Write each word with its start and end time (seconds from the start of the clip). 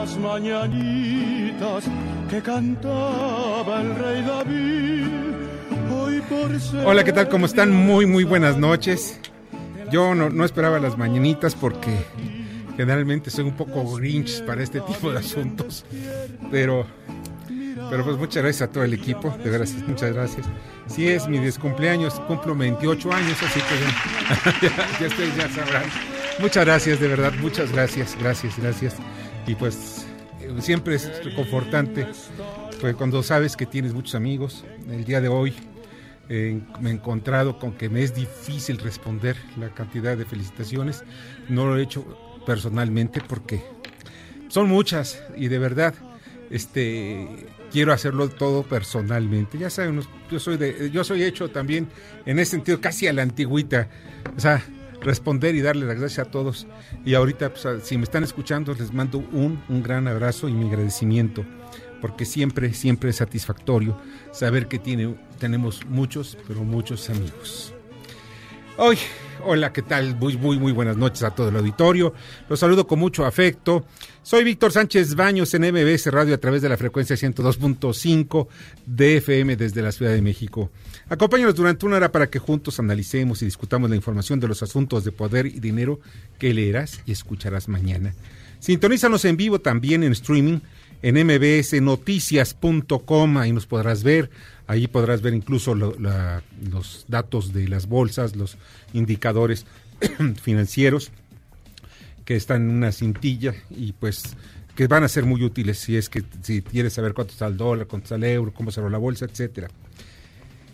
Las 0.00 0.16
mañanitas 0.16 1.84
que 2.30 2.40
cantaba 2.40 3.82
el 3.82 3.94
rey 3.96 4.22
David. 4.22 5.06
Hoy 5.94 6.20
por 6.22 6.58
ser 6.58 6.86
Hola, 6.86 7.04
¿qué 7.04 7.12
tal? 7.12 7.28
¿Cómo 7.28 7.44
están? 7.44 7.70
Muy, 7.70 8.06
muy 8.06 8.24
buenas 8.24 8.56
noches. 8.56 9.20
Yo 9.92 10.14
no, 10.14 10.30
no 10.30 10.46
esperaba 10.46 10.78
las 10.78 10.96
mañanitas 10.96 11.54
porque 11.54 11.90
generalmente 12.78 13.28
soy 13.28 13.44
un 13.44 13.52
poco 13.52 13.94
grinch 13.94 14.42
para 14.46 14.62
este 14.62 14.80
tipo 14.80 15.12
de 15.12 15.18
asuntos. 15.18 15.84
Pero, 16.50 16.86
pero 17.90 18.02
pues 18.02 18.16
muchas 18.16 18.42
gracias 18.42 18.70
a 18.70 18.72
todo 18.72 18.84
el 18.84 18.94
equipo, 18.94 19.36
de 19.44 19.50
veras, 19.50 19.74
muchas 19.86 20.14
gracias. 20.14 20.46
Sí 20.86 21.08
es 21.08 21.28
mi 21.28 21.36
descumpleaños, 21.38 22.18
cumplo 22.20 22.56
28 22.56 23.12
años, 23.12 23.36
así 23.42 23.60
que 23.60 24.66
ya, 24.66 24.98
ya 24.98 25.06
ustedes 25.08 25.36
ya 25.36 25.48
sabrán. 25.50 25.84
Muchas 26.38 26.64
gracias, 26.64 27.00
de 27.00 27.08
verdad, 27.08 27.34
muchas 27.42 27.70
gracias, 27.70 28.16
gracias, 28.18 28.58
gracias. 28.58 28.96
Y 29.50 29.56
pues 29.56 30.06
eh, 30.40 30.54
siempre 30.60 30.94
es 30.94 31.10
confortante 31.34 32.06
pues, 32.80 32.94
cuando 32.94 33.20
sabes 33.24 33.56
que 33.56 33.66
tienes 33.66 33.92
muchos 33.92 34.14
amigos. 34.14 34.64
El 34.88 35.04
día 35.04 35.20
de 35.20 35.26
hoy 35.26 35.52
eh, 36.28 36.60
me 36.80 36.90
he 36.90 36.92
encontrado 36.92 37.58
con 37.58 37.72
que 37.72 37.88
me 37.88 38.04
es 38.04 38.14
difícil 38.14 38.78
responder 38.78 39.36
la 39.58 39.70
cantidad 39.70 40.16
de 40.16 40.24
felicitaciones. 40.24 41.02
No 41.48 41.66
lo 41.66 41.76
he 41.76 41.82
hecho 41.82 42.04
personalmente 42.46 43.20
porque 43.26 43.60
son 44.46 44.68
muchas 44.68 45.20
y 45.36 45.48
de 45.48 45.58
verdad 45.58 45.94
este 46.50 47.48
quiero 47.72 47.92
hacerlo 47.92 48.28
todo 48.28 48.62
personalmente. 48.62 49.58
Ya 49.58 49.68
saben, 49.68 50.00
yo 50.30 50.38
soy 50.38 50.58
de 50.58 50.92
yo 50.92 51.02
soy 51.02 51.24
hecho 51.24 51.50
también 51.50 51.88
en 52.24 52.38
ese 52.38 52.52
sentido 52.52 52.80
casi 52.80 53.08
a 53.08 53.12
la 53.12 53.22
antigüita. 53.22 53.88
O 54.36 54.38
sea, 54.38 54.62
responder 55.00 55.54
y 55.54 55.60
darle 55.60 55.86
las 55.86 55.98
gracias 55.98 56.26
a 56.26 56.30
todos. 56.30 56.66
Y 57.04 57.14
ahorita, 57.14 57.52
pues, 57.52 57.66
si 57.84 57.96
me 57.96 58.04
están 58.04 58.24
escuchando, 58.24 58.74
les 58.74 58.92
mando 58.92 59.18
un, 59.18 59.62
un 59.68 59.82
gran 59.82 60.08
abrazo 60.08 60.48
y 60.48 60.52
mi 60.52 60.68
agradecimiento, 60.68 61.44
porque 62.00 62.24
siempre, 62.24 62.72
siempre 62.74 63.10
es 63.10 63.16
satisfactorio 63.16 63.98
saber 64.32 64.68
que 64.68 64.78
tiene, 64.78 65.16
tenemos 65.38 65.84
muchos, 65.86 66.36
pero 66.46 66.64
muchos 66.64 67.08
amigos. 67.10 67.74
Hoy, 68.82 68.96
hola, 69.44 69.74
¿qué 69.74 69.82
tal? 69.82 70.16
Muy, 70.16 70.38
muy, 70.38 70.58
muy 70.58 70.72
buenas 70.72 70.96
noches 70.96 71.22
a 71.22 71.34
todo 71.34 71.50
el 71.50 71.56
auditorio. 71.56 72.14
Los 72.48 72.60
saludo 72.60 72.86
con 72.86 72.98
mucho 72.98 73.26
afecto. 73.26 73.84
Soy 74.22 74.42
Víctor 74.42 74.72
Sánchez 74.72 75.16
Baños 75.16 75.52
en 75.52 75.70
MBS 75.70 76.06
Radio 76.06 76.34
a 76.34 76.38
través 76.38 76.62
de 76.62 76.70
la 76.70 76.78
frecuencia 76.78 77.14
102.5 77.14 78.48
de 78.86 79.18
FM 79.18 79.56
desde 79.56 79.82
la 79.82 79.92
Ciudad 79.92 80.12
de 80.12 80.22
México. 80.22 80.70
Acompáñanos 81.10 81.56
durante 81.56 81.84
una 81.84 81.96
hora 81.96 82.10
para 82.10 82.30
que 82.30 82.38
juntos 82.38 82.78
analicemos 82.78 83.42
y 83.42 83.44
discutamos 83.44 83.90
la 83.90 83.96
información 83.96 84.40
de 84.40 84.48
los 84.48 84.62
asuntos 84.62 85.04
de 85.04 85.12
poder 85.12 85.44
y 85.44 85.60
dinero 85.60 86.00
que 86.38 86.54
leerás 86.54 87.02
y 87.04 87.12
escucharás 87.12 87.68
mañana. 87.68 88.14
Sintonízanos 88.60 89.26
en 89.26 89.36
vivo 89.36 89.58
también 89.58 90.04
en 90.04 90.12
streaming 90.12 90.60
en 91.02 91.26
mbsnoticias.com, 91.26 93.38
ahí 93.38 93.52
nos 93.52 93.66
podrás 93.66 94.02
ver, 94.02 94.30
ahí 94.70 94.86
podrás 94.86 95.20
ver 95.20 95.34
incluso 95.34 95.74
lo, 95.74 95.98
la, 95.98 96.44
los 96.70 97.04
datos 97.08 97.52
de 97.52 97.66
las 97.66 97.88
bolsas, 97.88 98.36
los 98.36 98.56
indicadores 98.92 99.66
financieros 100.42 101.10
que 102.24 102.36
están 102.36 102.62
en 102.62 102.76
una 102.76 102.92
cintilla 102.92 103.52
y 103.68 103.92
pues 103.92 104.36
que 104.76 104.86
van 104.86 105.02
a 105.02 105.08
ser 105.08 105.24
muy 105.24 105.42
útiles 105.42 105.78
si 105.78 105.96
es 105.96 106.08
que 106.08 106.22
si 106.42 106.62
quieres 106.62 106.92
saber 106.92 107.14
cuánto 107.14 107.32
está 107.32 107.48
el 107.48 107.56
dólar, 107.56 107.88
cuánto 107.88 108.04
está 108.04 108.14
el 108.14 108.22
euro, 108.22 108.54
cómo 108.54 108.70
cerró 108.70 108.88
la 108.88 108.98
bolsa, 108.98 109.24
etcétera. 109.24 109.68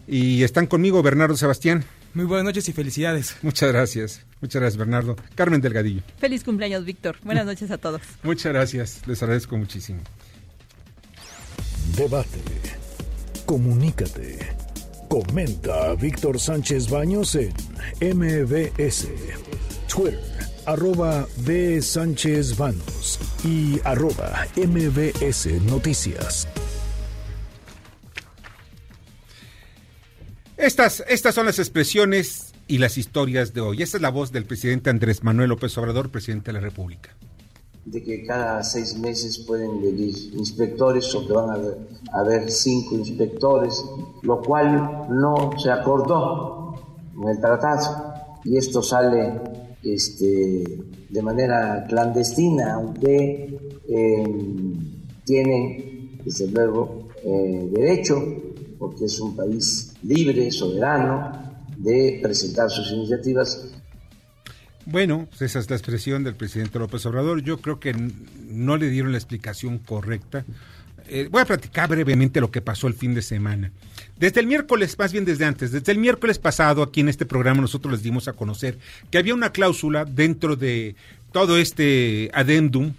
Y 0.06 0.42
están 0.42 0.66
conmigo 0.66 1.02
Bernardo 1.02 1.34
Sebastián. 1.34 1.82
Muy 2.12 2.26
buenas 2.26 2.44
noches 2.44 2.68
y 2.68 2.74
felicidades. 2.74 3.36
Muchas 3.40 3.72
gracias. 3.72 4.20
Muchas 4.42 4.60
gracias, 4.60 4.78
Bernardo. 4.78 5.16
Carmen 5.34 5.62
Delgadillo. 5.62 6.02
Feliz 6.18 6.44
cumpleaños, 6.44 6.84
Víctor. 6.84 7.16
Buenas 7.24 7.46
noches 7.46 7.70
a 7.70 7.78
todos. 7.78 8.02
Muchas 8.22 8.52
gracias. 8.52 9.00
Les 9.06 9.22
agradezco 9.22 9.56
muchísimo. 9.56 10.00
Debate. 11.96 12.65
Comunícate. 13.46 14.38
Comenta 15.08 15.90
a 15.90 15.94
Víctor 15.94 16.40
Sánchez 16.40 16.90
Baños 16.90 17.36
en 17.36 17.52
MBS. 18.00 19.06
Twitter, 19.88 20.20
arroba 20.66 21.28
B. 21.38 21.80
Sánchez 21.80 22.56
Baños 22.56 23.20
y 23.44 23.80
arroba 23.84 24.48
MBS 24.56 25.46
Noticias. 25.62 26.48
Estas, 30.56 31.04
estas 31.08 31.32
son 31.32 31.46
las 31.46 31.60
expresiones 31.60 32.52
y 32.66 32.78
las 32.78 32.98
historias 32.98 33.54
de 33.54 33.60
hoy. 33.60 33.80
Esta 33.80 33.98
es 33.98 34.02
la 34.02 34.10
voz 34.10 34.32
del 34.32 34.44
presidente 34.44 34.90
Andrés 34.90 35.22
Manuel 35.22 35.50
López 35.50 35.78
Obrador, 35.78 36.10
presidente 36.10 36.46
de 36.46 36.54
la 36.54 36.60
República. 36.60 37.14
De 37.86 38.02
que 38.02 38.24
cada 38.24 38.62
seis 38.62 38.98
meses 38.98 39.38
pueden 39.38 39.80
venir 39.80 40.14
inspectores 40.34 41.14
o 41.14 41.26
que 41.26 41.32
van 41.32 41.50
a 41.50 42.20
haber, 42.20 42.50
cinco 42.50 42.96
inspectores, 42.96 43.82
lo 44.22 44.42
cual 44.42 45.06
no 45.08 45.52
se 45.56 45.70
acordó 45.70 46.74
en 47.16 47.28
el 47.28 47.40
tratado. 47.40 48.12
Y 48.44 48.56
esto 48.56 48.82
sale 48.82 49.40
este, 49.82 50.64
de 51.08 51.22
manera 51.22 51.86
clandestina, 51.88 52.74
aunque 52.74 53.56
eh, 53.88 54.24
tienen, 55.24 56.20
desde 56.24 56.48
luego, 56.48 57.08
eh, 57.24 57.68
derecho, 57.72 58.16
porque 58.78 59.06
es 59.06 59.20
un 59.20 59.34
país 59.34 59.94
libre, 60.02 60.50
soberano, 60.50 61.32
de 61.76 62.20
presentar 62.22 62.70
sus 62.70 62.90
iniciativas. 62.92 63.72
Bueno, 64.86 65.26
pues 65.28 65.42
esa 65.42 65.58
es 65.58 65.68
la 65.68 65.74
expresión 65.74 66.22
del 66.22 66.36
presidente 66.36 66.78
López 66.78 67.04
Obrador. 67.06 67.42
Yo 67.42 67.60
creo 67.60 67.80
que 67.80 67.92
no 68.48 68.76
le 68.76 68.88
dieron 68.88 69.10
la 69.10 69.18
explicación 69.18 69.78
correcta. 69.78 70.44
Eh, 71.08 71.28
voy 71.28 71.42
a 71.42 71.44
platicar 71.44 71.88
brevemente 71.88 72.40
lo 72.40 72.52
que 72.52 72.60
pasó 72.60 72.86
el 72.86 72.94
fin 72.94 73.12
de 73.12 73.20
semana. 73.20 73.72
Desde 74.16 74.40
el 74.40 74.46
miércoles, 74.46 74.96
más 74.96 75.12
bien 75.12 75.24
desde 75.24 75.44
antes, 75.44 75.72
desde 75.72 75.90
el 75.90 75.98
miércoles 75.98 76.38
pasado 76.38 76.84
aquí 76.84 77.00
en 77.00 77.08
este 77.08 77.26
programa 77.26 77.60
nosotros 77.60 77.92
les 77.92 78.02
dimos 78.04 78.28
a 78.28 78.32
conocer 78.34 78.78
que 79.10 79.18
había 79.18 79.34
una 79.34 79.50
cláusula 79.50 80.04
dentro 80.04 80.54
de 80.54 80.94
todo 81.32 81.58
este 81.58 82.30
adendum 82.32 82.92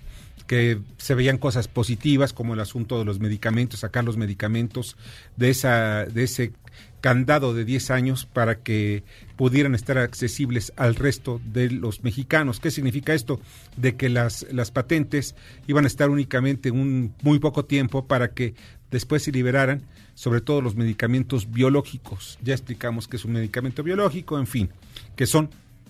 que 0.47 0.79
se 0.97 1.13
veían 1.13 1.37
cosas 1.37 1.67
positivas 1.67 2.33
como 2.33 2.53
el 2.53 2.59
asunto 2.59 2.97
de 2.97 3.05
los 3.05 3.19
medicamentos, 3.19 3.81
sacar 3.81 4.03
los 4.03 4.17
medicamentos 4.17 4.95
de 5.35 5.49
esa 5.49 6.05
de 6.05 6.23
ese 6.23 6.53
candado 7.01 7.53
de 7.53 7.63
10 7.63 7.91
años 7.91 8.25
para 8.25 8.59
que 8.59 9.03
pudieran 9.35 9.75
estar 9.75 9.97
accesibles 9.97 10.73
al 10.77 10.95
resto 10.95 11.39
de 11.45 11.69
los 11.69 12.03
mexicanos. 12.03 12.59
¿Qué 12.59 12.71
significa 12.71 13.13
esto? 13.13 13.39
De 13.75 13.95
que 13.95 14.09
las, 14.09 14.47
las 14.51 14.71
patentes 14.71 15.35
iban 15.67 15.83
a 15.83 15.87
estar 15.87 16.09
únicamente 16.09 16.71
un 16.71 17.13
muy 17.21 17.39
poco 17.39 17.65
tiempo 17.65 18.07
para 18.07 18.31
que 18.31 18.55
después 18.89 19.23
se 19.23 19.31
liberaran, 19.31 19.83
sobre 20.15 20.41
todo 20.41 20.61
los 20.61 20.75
medicamentos 20.75 21.51
biológicos. 21.51 22.39
Ya 22.43 22.53
explicamos 22.53 23.07
que 23.07 23.17
es 23.17 23.25
un 23.25 23.33
medicamento 23.33 23.83
biológico, 23.83 24.39
en 24.39 24.47
fin, 24.47 24.69
que 25.15 25.27
son 25.27 25.49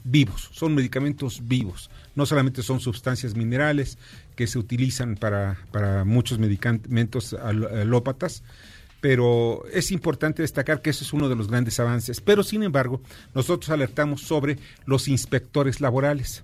vivos, 0.10 0.50
son 0.54 0.76
medicamentos 0.76 1.48
vivos. 1.48 1.90
No 2.16 2.26
solamente 2.26 2.64
son 2.64 2.80
sustancias 2.80 3.36
minerales 3.36 3.98
que 4.36 4.48
se 4.48 4.60
utilizan 4.60 5.16
para, 5.16 5.58
para 5.72 6.04
muchos 6.04 6.40
medicamentos 6.40 7.34
alópatas, 7.34 8.44
pero 9.02 9.64
es 9.72 9.92
importante 9.92 10.42
destacar 10.42 10.82
que 10.82 10.90
eso 10.90 11.04
es 11.04 11.14
uno 11.14 11.30
de 11.30 11.36
los 11.36 11.48
grandes 11.48 11.80
avances. 11.80 12.22
Pero, 12.22 12.44
sin 12.44 12.64
embargo, 12.64 13.02
nosotros 13.36 13.70
alertamos 13.70 14.22
sobre 14.22 14.58
los 14.86 15.08
inspectores 15.08 15.82
laborales, 15.82 16.44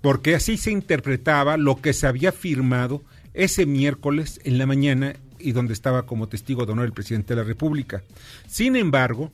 porque 0.00 0.34
así 0.34 0.56
se 0.56 0.70
interpretaba 0.70 1.56
lo 1.56 1.80
que 1.80 1.92
se 1.92 2.06
había 2.06 2.32
firmado 2.32 3.02
ese 3.32 3.66
miércoles 3.66 4.40
en 4.44 4.58
la 4.58 4.66
mañana 4.66 5.16
y 5.38 5.52
donde 5.52 5.72
estaba 5.72 6.06
como 6.06 6.28
testigo 6.28 6.64
de 6.64 6.72
honor 6.72 6.86
el 6.86 6.92
presidente 6.92 7.34
de 7.34 7.40
la 7.42 7.46
República. 7.46 8.02
Sin 8.46 8.76
embargo, 8.76 9.32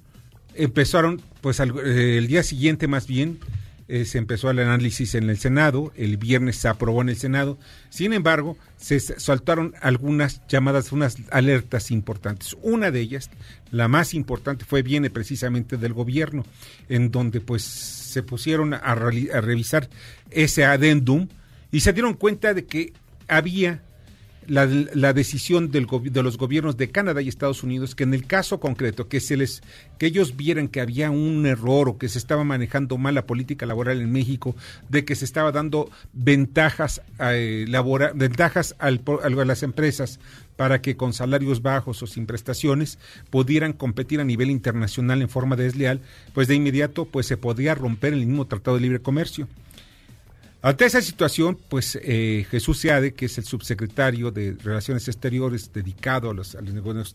empezaron, 0.55 1.21
pues 1.41 1.61
al, 1.61 1.71
eh, 1.79 2.19
el 2.19 2.27
día 2.27 2.43
siguiente 2.43 2.89
más 2.89 3.07
bien, 3.07 3.39
eh, 3.93 4.05
se 4.05 4.19
empezó 4.19 4.49
el 4.51 4.61
análisis 4.61 5.17
en 5.17 5.29
el 5.31 5.39
Senado, 5.39 5.93
el 5.97 6.17
viernes 6.17 6.55
se 6.57 6.69
aprobó 6.69 7.03
en 7.03 7.09
el 7.09 7.17
Senado, 7.17 7.59
sin 7.89 8.13
embargo, 8.13 8.57
se 8.77 9.01
saltaron 9.01 9.75
algunas 9.83 10.47
llamadas, 10.47 10.93
unas 10.93 11.17
alertas 11.33 11.91
importantes. 11.91 12.57
Una 12.63 12.93
de 12.93 13.01
ellas, 13.01 13.31
la 13.73 13.89
más 13.89 14.15
importante, 14.15 14.65
fue 14.65 14.83
viene 14.83 15.11
precisamente 15.11 15.77
del 15.77 15.93
gobierno, 15.93 16.45
en 16.89 17.11
donde 17.11 17.41
pues 17.41 17.65
se 17.65 18.23
pusieron 18.23 18.75
a, 18.75 18.77
a 18.77 18.95
revisar 18.95 19.91
ese 20.31 20.65
adendum 20.65 21.27
y 21.73 21.81
se 21.81 21.93
dieron 21.93 22.15
cuenta 22.15 22.55
de 22.55 22.67
que 22.67 22.93
había 23.27 23.83
la, 24.47 24.67
la 24.67 25.13
decisión 25.13 25.71
del, 25.71 25.87
de 25.87 26.23
los 26.23 26.39
gobiernos 26.39 26.77
de 26.77 26.91
Canadá 26.91 27.23
y 27.23 27.29
Estados 27.29 27.63
Unidos 27.63 27.95
que 27.95 28.05
en 28.05 28.15
el 28.15 28.27
caso 28.27 28.61
concreto 28.61 29.09
que 29.09 29.21
se 29.21 29.37
les 29.37 29.63
que 29.99 30.07
ellos 30.07 30.37
vieran 30.37 30.69
que 30.69 30.81
había 30.81 31.11
un 31.11 31.47
error 31.47 31.89
o 31.89 31.99
que 31.99 32.09
se 32.09 32.19
estaba 32.19 32.45
manejando 32.45 32.99
mal 32.99 33.15
la 33.15 33.27
política 33.27 33.67
laboral 33.67 34.01
en 34.01 34.11
México 34.11 34.57
de 34.89 35.05
que 35.05 35.15
se 35.15 35.25
estaba 35.25 35.53
dando 35.53 35.91
ventajas 36.13 37.03
eh, 37.21 37.67
laboral, 37.69 38.13
ventajas 38.15 38.75
al, 38.79 39.03
a 39.23 39.45
las 39.45 39.63
empresas 39.63 40.19
para 40.57 40.83
que 40.83 40.97
con 40.97 41.13
salarios 41.13 41.63
bajos 41.63 42.03
o 42.03 42.07
sin 42.07 42.27
prestaciones 42.27 42.99
pudieran 43.31 43.73
competir 43.73 44.21
a 44.21 44.25
nivel 44.25 44.51
internacional 44.51 45.23
en 45.23 45.29
forma 45.29 45.57
desleal, 45.57 46.01
pues 46.35 46.49
de 46.49 46.55
inmediato 46.55 47.07
pues 47.07 47.27
se 47.27 47.37
podía 47.37 47.75
romper 47.75 48.13
el 48.13 48.27
mismo 48.27 48.47
tratado 48.47 48.77
de 48.77 48.83
libre 48.83 49.01
comercio. 49.01 49.49
Ante 50.63 50.85
esa 50.85 51.01
situación, 51.01 51.59
pues 51.71 51.99
eh, 52.03 52.47
Jesús 52.51 52.81
Seade, 52.81 53.15
que 53.15 53.25
es 53.27 53.39
el 53.39 53.45
subsecretario 53.45 54.31
de 54.31 54.55
Relaciones 54.63 55.09
Exteriores 55.09 55.73
dedicado 55.73 56.29
a, 56.29 56.35
las 56.35 56.55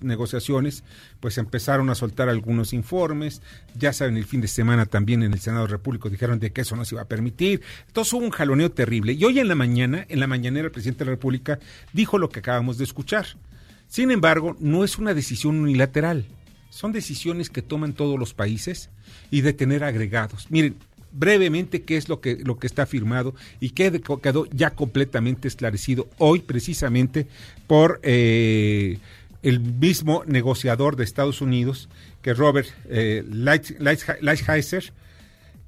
negociaciones, 0.01 0.83
pues 1.19 1.38
empezaron 1.38 1.92
a 1.92 1.95
soltar 1.95 2.27
algunos 2.27 2.74
informes. 2.74 3.44
Ya 3.77 3.94
saben, 3.94 4.18
el 4.18 4.25
fin 4.25 4.42
de 4.42 4.47
semana 4.47 4.88
también 4.88 5.21
en 5.21 5.31
el 5.31 5.39
Senado 5.39 5.68
Repúblico 5.68 6.09
dijeron 6.09 6.39
de 6.39 6.51
que 6.51 6.62
eso 6.62 6.75
no 6.75 6.86
se 6.86 6.95
iba 6.95 7.03
a 7.03 7.07
permitir. 7.07 7.62
Entonces 7.86 8.13
hubo 8.13 8.25
un 8.25 8.31
jaloneo 8.31 8.71
terrible. 8.71 9.13
Y 9.13 9.24
hoy 9.25 9.39
en 9.39 9.47
la 9.47 9.56
mañana, 9.56 10.07
en 10.09 10.19
la 10.19 10.25
mañanera, 10.25 10.65
el 10.65 10.71
presidente 10.71 11.03
de 11.03 11.06
la 11.06 11.15
República 11.15 11.59
dijo 11.94 12.18
lo 12.18 12.30
que 12.30 12.39
acabamos 12.39 12.80
de 12.80 12.86
escuchar. 12.86 13.27
Sin 13.88 14.09
embargo, 14.09 14.57
no 14.59 14.83
es 14.83 14.97
una 14.97 15.13
decisión 15.13 15.57
unilateral. 15.57 16.25
Son 16.71 16.92
decisiones 16.92 17.51
que 17.51 17.62
toman 17.62 17.94
todos 17.94 18.18
los 18.18 18.33
países 18.33 18.89
y 19.30 19.42
de 19.42 19.53
tener 19.53 19.83
agregados. 19.83 20.47
Miren, 20.50 20.77
brevemente 21.16 21.84
qué 21.84 21.98
es 21.98 22.10
lo 22.10 22.20
que, 22.22 22.38
lo 22.44 22.58
que 22.58 22.68
está 22.68 22.86
firmado 22.86 23.34
y 23.60 23.72
qué 23.72 24.02
quedó 24.22 24.46
ya 24.48 24.72
completamente 24.72 25.48
esclarecido 25.48 26.08
hoy 26.18 26.40
precisamente 26.40 27.28
por 27.68 28.00
eh, 28.04 29.00
el 29.42 29.60
mismo 29.60 30.24
negociador 30.26 30.96
de 30.96 31.04
Estados 31.04 31.42
Unidos, 31.42 31.90
que 32.22 32.34
Robert 32.34 32.68
eh, 32.90 33.24
Lighthizer, 33.28 34.94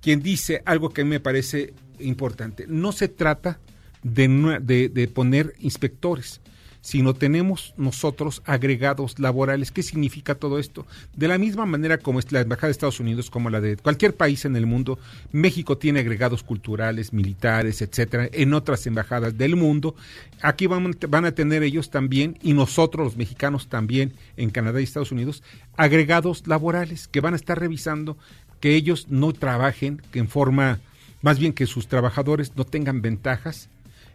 quien 0.02 0.22
dice 0.22 0.62
algo 0.66 0.90
que 0.90 1.04
me 1.04 1.20
parece 1.20 1.74
importante. 2.00 2.66
No 2.68 2.92
se 2.92 3.08
trata 3.08 3.60
de, 4.04 4.90
de 4.90 5.08
poner 5.08 5.54
inspectores, 5.60 6.42
sino 6.88 7.14
tenemos 7.14 7.74
nosotros 7.76 8.42
agregados 8.46 9.20
laborales. 9.20 9.74
¿Qué 9.74 9.84
significa 9.84 10.36
todo 10.36 10.58
esto? 10.58 10.88
De 11.18 11.28
la 11.28 11.38
misma 11.38 11.66
manera 11.66 11.98
como 11.98 12.22
la 12.30 12.40
Embajada 12.40 12.68
de 12.68 12.72
Estados 12.72 13.02
Unidos, 13.02 13.30
como 13.30 13.50
la 13.50 13.60
de 13.60 13.76
cualquier 13.76 14.16
país 14.16 14.46
en 14.46 14.56
el 14.56 14.66
mundo, 14.66 14.98
México 15.34 15.78
tiene 15.78 16.00
agregados 16.00 16.44
culturales, 16.44 17.12
militares, 17.12 17.82
etcétera, 17.82 18.30
en 18.32 18.54
otras 18.54 18.88
embajadas 18.88 19.38
del 19.38 19.58
mundo. 19.58 19.96
Aquí 20.42 20.66
van, 20.68 20.96
van 21.10 21.26
a 21.26 21.34
tener 21.34 21.62
ellos 21.62 21.90
también, 21.90 22.40
y 22.42 22.54
nosotros 22.54 23.04
los 23.04 23.18
mexicanos 23.18 23.68
también, 23.68 24.14
en 24.38 24.50
Canadá 24.50 24.80
y 24.80 24.86
Estados 24.86 25.12
Unidos, 25.12 25.44
agregados 25.76 26.48
laborales 26.48 27.10
que 27.10 27.20
van 27.20 27.34
a 27.34 27.36
estar 27.36 27.60
revisando 27.60 28.18
que 28.62 28.76
ellos 28.76 29.08
no 29.10 29.34
trabajen 29.34 30.02
que 30.14 30.20
en 30.20 30.30
forma, 30.30 30.80
más 31.22 31.38
bien 31.38 31.52
que 31.52 31.68
sus 31.68 31.90
trabajadores 31.90 32.56
no 32.56 32.64
tengan 32.64 33.02
ventajas 33.02 33.68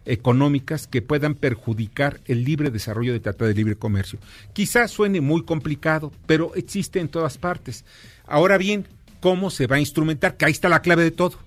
económicas 0.05 0.87
que 0.87 1.01
puedan 1.01 1.35
perjudicar 1.35 2.19
el 2.25 2.43
libre 2.43 2.71
desarrollo 2.71 3.13
del 3.13 3.21
Tratado 3.21 3.47
de 3.47 3.55
Libre 3.55 3.75
Comercio. 3.75 4.19
Quizás 4.53 4.91
suene 4.91 5.21
muy 5.21 5.43
complicado, 5.43 6.11
pero 6.25 6.53
existe 6.55 6.99
en 6.99 7.09
todas 7.09 7.37
partes. 7.37 7.85
Ahora 8.25 8.57
bien, 8.57 8.87
¿cómo 9.19 9.49
se 9.49 9.67
va 9.67 9.77
a 9.77 9.79
instrumentar? 9.79 10.37
Que 10.37 10.45
ahí 10.45 10.51
está 10.51 10.69
la 10.69 10.81
clave 10.81 11.03
de 11.03 11.11
todo. 11.11 11.37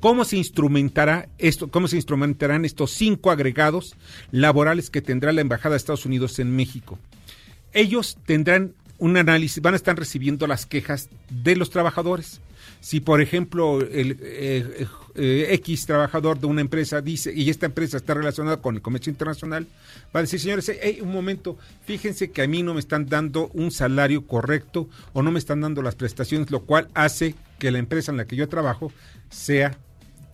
¿Cómo 0.00 0.24
se 0.24 0.36
instrumentará 0.36 1.28
esto, 1.38 1.68
cómo 1.68 1.88
se 1.88 1.96
instrumentarán 1.96 2.64
estos 2.64 2.90
cinco 2.90 3.30
agregados 3.30 3.96
laborales 4.32 4.90
que 4.90 5.00
tendrá 5.00 5.32
la 5.32 5.40
Embajada 5.40 5.74
de 5.74 5.78
Estados 5.78 6.04
Unidos 6.04 6.38
en 6.38 6.54
México? 6.54 6.98
Ellos 7.72 8.18
tendrán 8.26 8.74
un 8.98 9.16
análisis, 9.16 9.62
van 9.62 9.74
a 9.74 9.76
estar 9.76 9.96
recibiendo 9.96 10.46
las 10.46 10.66
quejas 10.66 11.08
de 11.30 11.56
los 11.56 11.70
trabajadores. 11.70 12.40
Si, 12.80 13.00
por 13.00 13.20
ejemplo, 13.20 13.80
el 13.80 14.18
eh, 14.20 14.86
eh, 15.14 15.48
X 15.50 15.86
trabajador 15.86 16.38
de 16.38 16.46
una 16.46 16.60
empresa 16.60 17.00
dice, 17.00 17.32
y 17.34 17.50
esta 17.50 17.66
empresa 17.66 17.96
está 17.96 18.14
relacionada 18.14 18.58
con 18.58 18.74
el 18.74 18.82
comercio 18.82 19.10
internacional, 19.10 19.66
va 20.14 20.20
a 20.20 20.22
decir, 20.22 20.40
señores, 20.40 20.70
un 21.00 21.12
momento, 21.12 21.58
fíjense 21.84 22.30
que 22.30 22.42
a 22.42 22.48
mí 22.48 22.62
no 22.62 22.74
me 22.74 22.80
están 22.80 23.06
dando 23.06 23.48
un 23.54 23.70
salario 23.70 24.26
correcto 24.26 24.88
o 25.12 25.22
no 25.22 25.30
me 25.30 25.38
están 25.38 25.60
dando 25.60 25.82
las 25.82 25.94
prestaciones, 25.94 26.50
lo 26.50 26.62
cual 26.62 26.88
hace 26.94 27.34
que 27.58 27.70
la 27.70 27.78
empresa 27.78 28.10
en 28.10 28.18
la 28.18 28.26
que 28.26 28.36
yo 28.36 28.48
trabajo 28.48 28.92
sea 29.30 29.78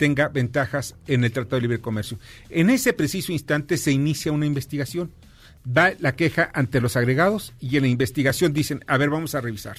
tenga 0.00 0.28
ventajas 0.28 0.96
en 1.06 1.24
el 1.24 1.32
Tratado 1.32 1.56
de 1.56 1.62
Libre 1.62 1.80
Comercio. 1.80 2.18
En 2.48 2.70
ese 2.70 2.94
preciso 2.94 3.32
instante 3.32 3.76
se 3.76 3.92
inicia 3.92 4.32
una 4.32 4.46
investigación. 4.46 5.12
Va 5.66 5.92
la 5.98 6.16
queja 6.16 6.50
ante 6.54 6.80
los 6.80 6.96
agregados 6.96 7.52
y 7.60 7.76
en 7.76 7.82
la 7.82 7.88
investigación 7.88 8.54
dicen, 8.54 8.82
a 8.86 8.96
ver, 8.96 9.10
vamos 9.10 9.34
a 9.34 9.42
revisar. 9.42 9.76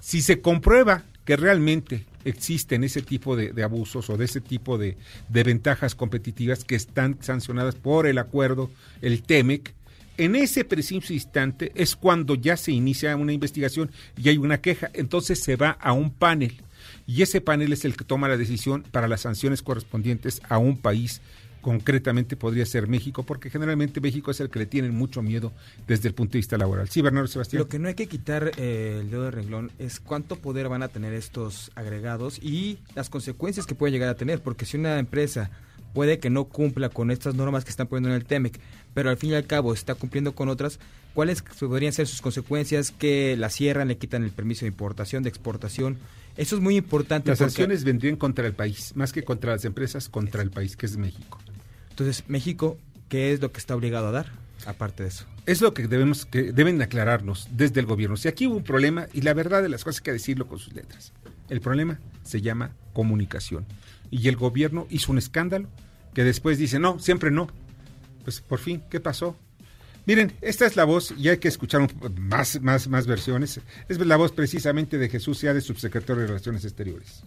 Si 0.00 0.22
se 0.22 0.40
comprueba 0.40 1.04
que 1.26 1.36
realmente 1.36 2.06
existen 2.24 2.84
ese 2.84 3.02
tipo 3.02 3.36
de, 3.36 3.62
abusos 3.62 4.08
o 4.10 4.16
de 4.16 4.24
ese 4.24 4.40
tipo 4.40 4.78
de, 4.78 4.96
ventajas 5.28 5.94
competitivas 5.94 6.64
que 6.64 6.74
están 6.74 7.18
sancionadas 7.20 7.74
por 7.74 8.06
el 8.06 8.18
acuerdo, 8.18 8.70
el 9.00 9.22
TEMEC, 9.22 9.74
en 10.18 10.36
ese 10.36 10.64
preciso 10.64 11.12
instante 11.12 11.72
es 11.74 11.96
cuando 11.96 12.34
ya 12.34 12.56
se 12.56 12.70
inicia 12.70 13.16
una 13.16 13.32
investigación 13.32 13.90
y 14.16 14.28
hay 14.28 14.36
una 14.36 14.60
queja, 14.60 14.90
entonces 14.92 15.42
se 15.42 15.56
va 15.56 15.70
a 15.70 15.92
un 15.92 16.10
panel 16.10 16.62
y 17.06 17.22
ese 17.22 17.40
panel 17.40 17.72
es 17.72 17.84
el 17.84 17.96
que 17.96 18.04
toma 18.04 18.28
la 18.28 18.36
decisión 18.36 18.82
para 18.90 19.08
las 19.08 19.22
sanciones 19.22 19.62
correspondientes 19.62 20.42
a 20.48 20.58
un 20.58 20.76
país 20.76 21.20
concretamente 21.62 22.36
podría 22.36 22.66
ser 22.66 22.88
México, 22.88 23.22
porque 23.22 23.48
generalmente 23.48 24.00
México 24.00 24.30
es 24.30 24.40
el 24.40 24.50
que 24.50 24.58
le 24.58 24.66
tienen 24.66 24.94
mucho 24.94 25.22
miedo 25.22 25.52
desde 25.86 26.08
el 26.08 26.14
punto 26.14 26.32
de 26.32 26.40
vista 26.40 26.58
laboral. 26.58 26.88
Sí, 26.90 27.00
Bernardo 27.00 27.28
Sebastián. 27.28 27.60
Lo 27.60 27.68
que 27.68 27.78
no 27.78 27.88
hay 27.88 27.94
que 27.94 28.08
quitar 28.08 28.50
eh, 28.58 28.98
el 29.00 29.10
dedo 29.10 29.24
de 29.24 29.30
renglón 29.30 29.70
es 29.78 30.00
cuánto 30.00 30.36
poder 30.36 30.68
van 30.68 30.82
a 30.82 30.88
tener 30.88 31.14
estos 31.14 31.70
agregados 31.74 32.38
y 32.42 32.78
las 32.94 33.08
consecuencias 33.08 33.64
que 33.64 33.74
puede 33.74 33.92
llegar 33.92 34.10
a 34.10 34.16
tener, 34.16 34.42
porque 34.42 34.66
si 34.66 34.76
una 34.76 34.98
empresa 34.98 35.50
puede 35.94 36.18
que 36.18 36.30
no 36.30 36.44
cumpla 36.44 36.88
con 36.88 37.10
estas 37.10 37.34
normas 37.34 37.64
que 37.64 37.70
están 37.70 37.86
poniendo 37.86 38.10
en 38.10 38.16
el 38.16 38.24
TEMEC, 38.24 38.58
pero 38.92 39.10
al 39.10 39.16
fin 39.16 39.30
y 39.30 39.34
al 39.34 39.46
cabo 39.46 39.72
está 39.72 39.94
cumpliendo 39.94 40.34
con 40.34 40.48
otras, 40.48 40.80
¿cuáles 41.14 41.42
podrían 41.42 41.92
ser 41.92 42.06
sus 42.06 42.22
consecuencias? 42.22 42.90
Que 42.90 43.36
la 43.36 43.50
cierran, 43.50 43.88
le 43.88 43.98
quitan 43.98 44.24
el 44.24 44.30
permiso 44.30 44.62
de 44.62 44.68
importación, 44.68 45.22
de 45.22 45.28
exportación. 45.28 45.98
Eso 46.36 46.56
es 46.56 46.62
muy 46.62 46.76
importante. 46.76 47.30
Las 47.30 47.38
sanciones 47.38 47.84
vendrían 47.84 48.16
contra 48.16 48.46
el 48.46 48.54
país, 48.54 48.92
más 48.96 49.12
que 49.12 49.22
contra 49.22 49.52
las 49.52 49.64
empresas, 49.64 50.08
contra 50.08 50.42
el 50.42 50.50
país, 50.50 50.76
que 50.76 50.86
es 50.86 50.96
México. 50.96 51.38
Entonces, 51.92 52.24
México, 52.26 52.78
¿qué 53.10 53.34
es 53.34 53.42
lo 53.42 53.52
que 53.52 53.58
está 53.58 53.76
obligado 53.76 54.08
a 54.08 54.12
dar? 54.12 54.32
Aparte 54.64 55.02
de 55.02 55.10
eso. 55.10 55.26
Es 55.44 55.60
lo 55.60 55.74
que 55.74 55.86
debemos 55.88 56.24
que 56.24 56.52
deben 56.52 56.80
aclararnos 56.80 57.48
desde 57.50 57.80
el 57.80 57.86
gobierno. 57.86 58.16
Si 58.16 58.28
aquí 58.28 58.46
hubo 58.46 58.56
un 58.56 58.64
problema, 58.64 59.08
y 59.12 59.20
la 59.20 59.34
verdad 59.34 59.62
de 59.62 59.68
las 59.68 59.84
cosas 59.84 60.00
hay 60.00 60.04
que 60.04 60.12
decirlo 60.12 60.46
con 60.46 60.58
sus 60.58 60.72
letras. 60.72 61.12
El 61.50 61.60
problema 61.60 61.98
se 62.22 62.40
llama 62.40 62.70
comunicación. 62.94 63.66
Y 64.10 64.26
el 64.28 64.36
gobierno 64.36 64.86
hizo 64.88 65.12
un 65.12 65.18
escándalo 65.18 65.68
que 66.14 66.24
después 66.24 66.56
dice, 66.56 66.78
no, 66.78 66.98
siempre 66.98 67.30
no. 67.30 67.48
Pues 68.24 68.40
por 68.40 68.58
fin, 68.58 68.82
¿qué 68.88 68.98
pasó? 68.98 69.36
Miren, 70.06 70.32
esta 70.40 70.64
es 70.64 70.74
la 70.76 70.84
voz, 70.84 71.14
y 71.18 71.28
hay 71.28 71.36
que 71.36 71.48
escuchar 71.48 71.86
más, 72.18 72.58
más, 72.62 72.88
más 72.88 73.06
versiones. 73.06 73.60
Es 73.88 73.98
la 73.98 74.16
voz 74.16 74.32
precisamente 74.32 74.96
de 74.96 75.10
Jesús 75.10 75.38
Sea, 75.38 75.52
de 75.52 75.60
subsecretario 75.60 76.22
de 76.22 76.28
Relaciones 76.28 76.64
Exteriores. 76.64 77.22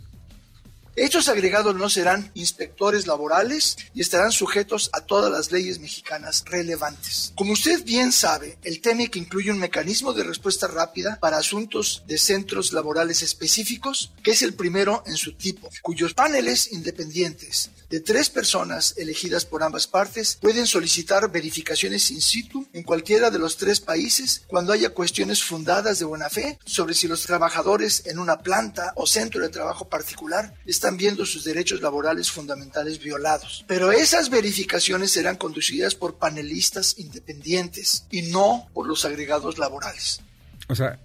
Hechos 0.98 1.28
agregados 1.28 1.76
no 1.76 1.90
serán 1.90 2.32
inspectores 2.36 3.06
laborales 3.06 3.76
y 3.94 4.00
estarán 4.00 4.32
sujetos 4.32 4.90
a 4.94 5.02
todas 5.02 5.30
las 5.30 5.52
leyes 5.52 5.80
mexicanas 5.80 6.46
relevantes. 6.46 7.34
Como 7.36 7.52
usted 7.52 7.84
bien 7.84 8.14
sabe, 8.14 8.58
el 8.64 8.80
TEMEC 8.80 9.18
incluye 9.18 9.52
un 9.52 9.60
mecanismo 9.60 10.14
de 10.14 10.24
respuesta 10.24 10.68
rápida 10.68 11.18
para 11.20 11.38
asuntos 11.38 12.04
de 12.08 12.18
centros 12.18 12.72
laborales 12.72 13.24
específicos, 13.24 14.14
que 14.24 14.32
es 14.32 14.42
el 14.42 14.54
primero 14.54 15.04
en 15.06 15.18
su 15.18 15.34
tipo, 15.34 15.70
cuyos 15.82 16.14
paneles 16.14 16.72
independientes 16.72 17.72
de 17.90 18.00
tres 18.00 18.30
personas 18.30 18.94
elegidas 18.98 19.46
por 19.46 19.64
ambas 19.64 19.88
partes 19.88 20.38
pueden 20.42 20.66
solicitar 20.66 21.30
verificaciones 21.30 22.10
in 22.12 22.22
situ 22.22 22.68
en 22.74 22.84
cualquiera 22.84 23.32
de 23.32 23.40
los 23.40 23.58
tres 23.58 23.80
países 23.82 24.44
cuando 24.48 24.74
haya 24.74 24.90
cuestiones 24.90 25.44
fundadas 25.44 26.00
de 26.00 26.06
buena 26.06 26.30
fe 26.30 26.58
sobre 26.66 26.94
si 26.94 27.08
los 27.08 27.24
trabajadores 27.24 28.04
en 28.06 28.20
una 28.20 28.40
planta 28.40 28.94
o 28.96 29.06
centro 29.06 29.42
de 29.42 29.50
trabajo 29.50 29.88
particular 29.88 30.54
están 30.66 30.85
viendo 30.92 31.26
sus 31.26 31.44
derechos 31.44 31.82
laborales 31.82 32.32
fundamentales 32.32 33.00
violados. 33.00 33.66
Pero 33.68 33.92
esas 33.92 34.30
verificaciones 34.30 35.12
serán 35.12 35.36
conducidas 35.36 35.96
por 35.96 36.16
panelistas 36.16 36.96
independientes 36.98 38.06
y 38.12 38.24
no 38.24 38.70
por 38.74 38.88
los 38.88 39.04
agregados 39.06 39.58
laborales. 39.58 40.22
O 40.68 40.76
sea, 40.76 41.00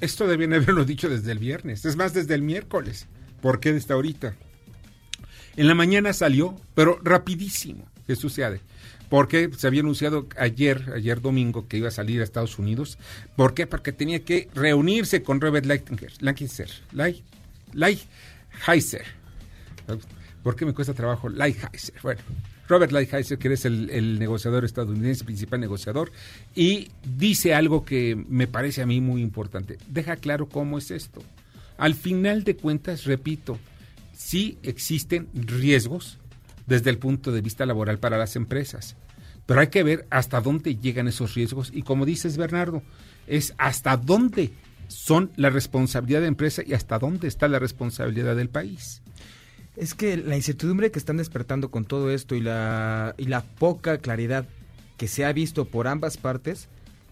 esto 0.00 0.26
debían 0.26 0.54
haberlo 0.54 0.84
dicho 0.84 1.08
desde 1.08 1.32
el 1.32 1.38
viernes, 1.38 1.84
es 1.84 1.96
más, 1.96 2.14
desde 2.14 2.34
el 2.34 2.42
miércoles. 2.42 3.06
¿Por 3.40 3.60
qué 3.60 3.72
desde 3.72 3.94
ahorita? 3.94 4.34
En 5.56 5.68
la 5.68 5.74
mañana 5.74 6.12
salió, 6.12 6.60
pero 6.74 6.98
rapidísimo, 7.02 7.88
Jesús 8.06 8.34
Seade. 8.34 8.60
Porque 9.08 9.50
se 9.56 9.68
había 9.68 9.80
anunciado 9.80 10.26
ayer, 10.36 10.92
ayer 10.94 11.20
domingo, 11.20 11.68
que 11.68 11.76
iba 11.76 11.88
a 11.88 11.92
salir 11.92 12.20
a 12.20 12.24
Estados 12.24 12.58
Unidos. 12.58 12.98
¿Por 13.36 13.54
qué? 13.54 13.66
Porque 13.66 13.92
tenía 13.92 14.24
que 14.24 14.48
reunirse 14.54 15.22
con 15.22 15.40
Robert 15.40 15.64
Lighthizer. 15.64 16.70
Light, 16.92 18.00
Heiser. 18.66 19.04
¿Por 20.42 20.56
qué 20.56 20.64
me 20.64 20.74
cuesta 20.74 20.94
trabajo 20.94 21.28
Lighthizer? 21.28 21.94
Bueno, 22.02 22.20
Robert 22.68 22.92
Lighthizer, 22.92 23.38
que 23.38 23.52
es 23.52 23.64
el, 23.64 24.18
negociador 24.18 24.64
estadounidense, 24.64 25.24
principal 25.24 25.60
negociador, 25.60 26.12
y 26.54 26.88
dice 27.16 27.54
algo 27.54 27.84
que 27.84 28.16
me 28.28 28.46
parece 28.46 28.82
a 28.82 28.86
mí 28.86 29.00
muy 29.00 29.22
importante. 29.22 29.78
Deja 29.88 30.16
claro 30.16 30.48
cómo 30.48 30.78
es 30.78 30.90
esto. 30.90 31.22
Al 31.78 31.94
final 31.94 32.44
de 32.44 32.56
cuentas, 32.56 33.04
repito, 33.04 33.58
sí 34.12 34.58
existen 34.62 35.28
riesgos 35.34 36.18
desde 36.66 36.90
el 36.90 36.98
punto 36.98 37.32
de 37.32 37.40
vista 37.40 37.66
laboral 37.66 37.98
para 37.98 38.18
las 38.18 38.34
empresas, 38.34 38.96
pero 39.46 39.60
hay 39.60 39.68
que 39.68 39.84
ver 39.84 40.06
hasta 40.10 40.40
dónde 40.40 40.76
llegan 40.76 41.06
esos 41.06 41.34
riesgos 41.34 41.70
y 41.72 41.82
como 41.82 42.04
dices 42.04 42.36
Bernardo, 42.36 42.82
es 43.26 43.54
hasta 43.58 43.96
dónde 43.96 44.52
son 44.88 45.30
la 45.36 45.50
responsabilidad 45.50 46.20
de 46.20 46.26
la 46.26 46.28
empresa 46.28 46.62
y 46.64 46.72
hasta 46.72 46.98
dónde 46.98 47.28
está 47.28 47.46
la 47.46 47.58
responsabilidad 47.58 48.34
del 48.36 48.48
país. 48.48 49.02
Es 49.76 49.94
que 49.94 50.16
la 50.16 50.36
incertidumbre 50.36 50.90
que 50.90 50.98
están 50.98 51.18
despertando 51.18 51.70
con 51.70 51.84
todo 51.84 52.10
esto 52.10 52.34
y 52.34 52.40
la, 52.40 53.14
y 53.18 53.26
la 53.26 53.42
poca 53.42 53.98
claridad 53.98 54.46
que 54.96 55.06
se 55.06 55.24
ha 55.24 55.32
visto 55.32 55.66
por 55.66 55.86
ambas 55.86 56.16
partes 56.16 56.68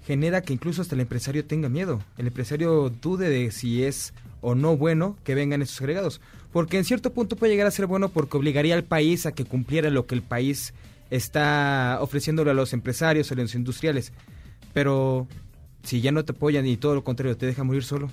genera 0.06 0.42
que 0.42 0.52
incluso 0.52 0.82
hasta 0.82 0.94
el 0.94 1.02
empresario 1.02 1.44
tenga 1.44 1.68
miedo. 1.68 2.02
El 2.16 2.26
empresario 2.26 2.90
dude 2.90 3.28
de 3.28 3.50
si 3.50 3.84
es 3.84 4.14
o 4.40 4.54
no 4.54 4.76
bueno 4.76 5.16
que 5.24 5.34
vengan 5.34 5.62
esos 5.62 5.80
agregados. 5.80 6.20
Porque 6.52 6.78
en 6.78 6.84
cierto 6.84 7.12
punto 7.12 7.36
puede 7.36 7.52
llegar 7.52 7.66
a 7.66 7.70
ser 7.70 7.86
bueno 7.86 8.10
porque 8.10 8.36
obligaría 8.36 8.74
al 8.74 8.84
país 8.84 9.26
a 9.26 9.32
que 9.32 9.44
cumpliera 9.44 9.90
lo 9.90 10.06
que 10.06 10.14
el 10.14 10.22
país 10.22 10.72
está 11.10 11.98
ofreciéndole 12.00 12.50
a 12.50 12.54
los 12.54 12.72
empresarios, 12.72 13.30
a 13.30 13.34
los 13.34 13.54
industriales. 13.54 14.12
Pero 14.72 15.26
si 15.82 16.00
ya 16.00 16.12
no 16.12 16.24
te 16.24 16.32
apoyan 16.32 16.66
y 16.66 16.76
todo 16.76 16.94
lo 16.94 17.04
contrario, 17.04 17.36
te 17.36 17.46
deja 17.46 17.64
morir 17.64 17.84
solo. 17.84 18.10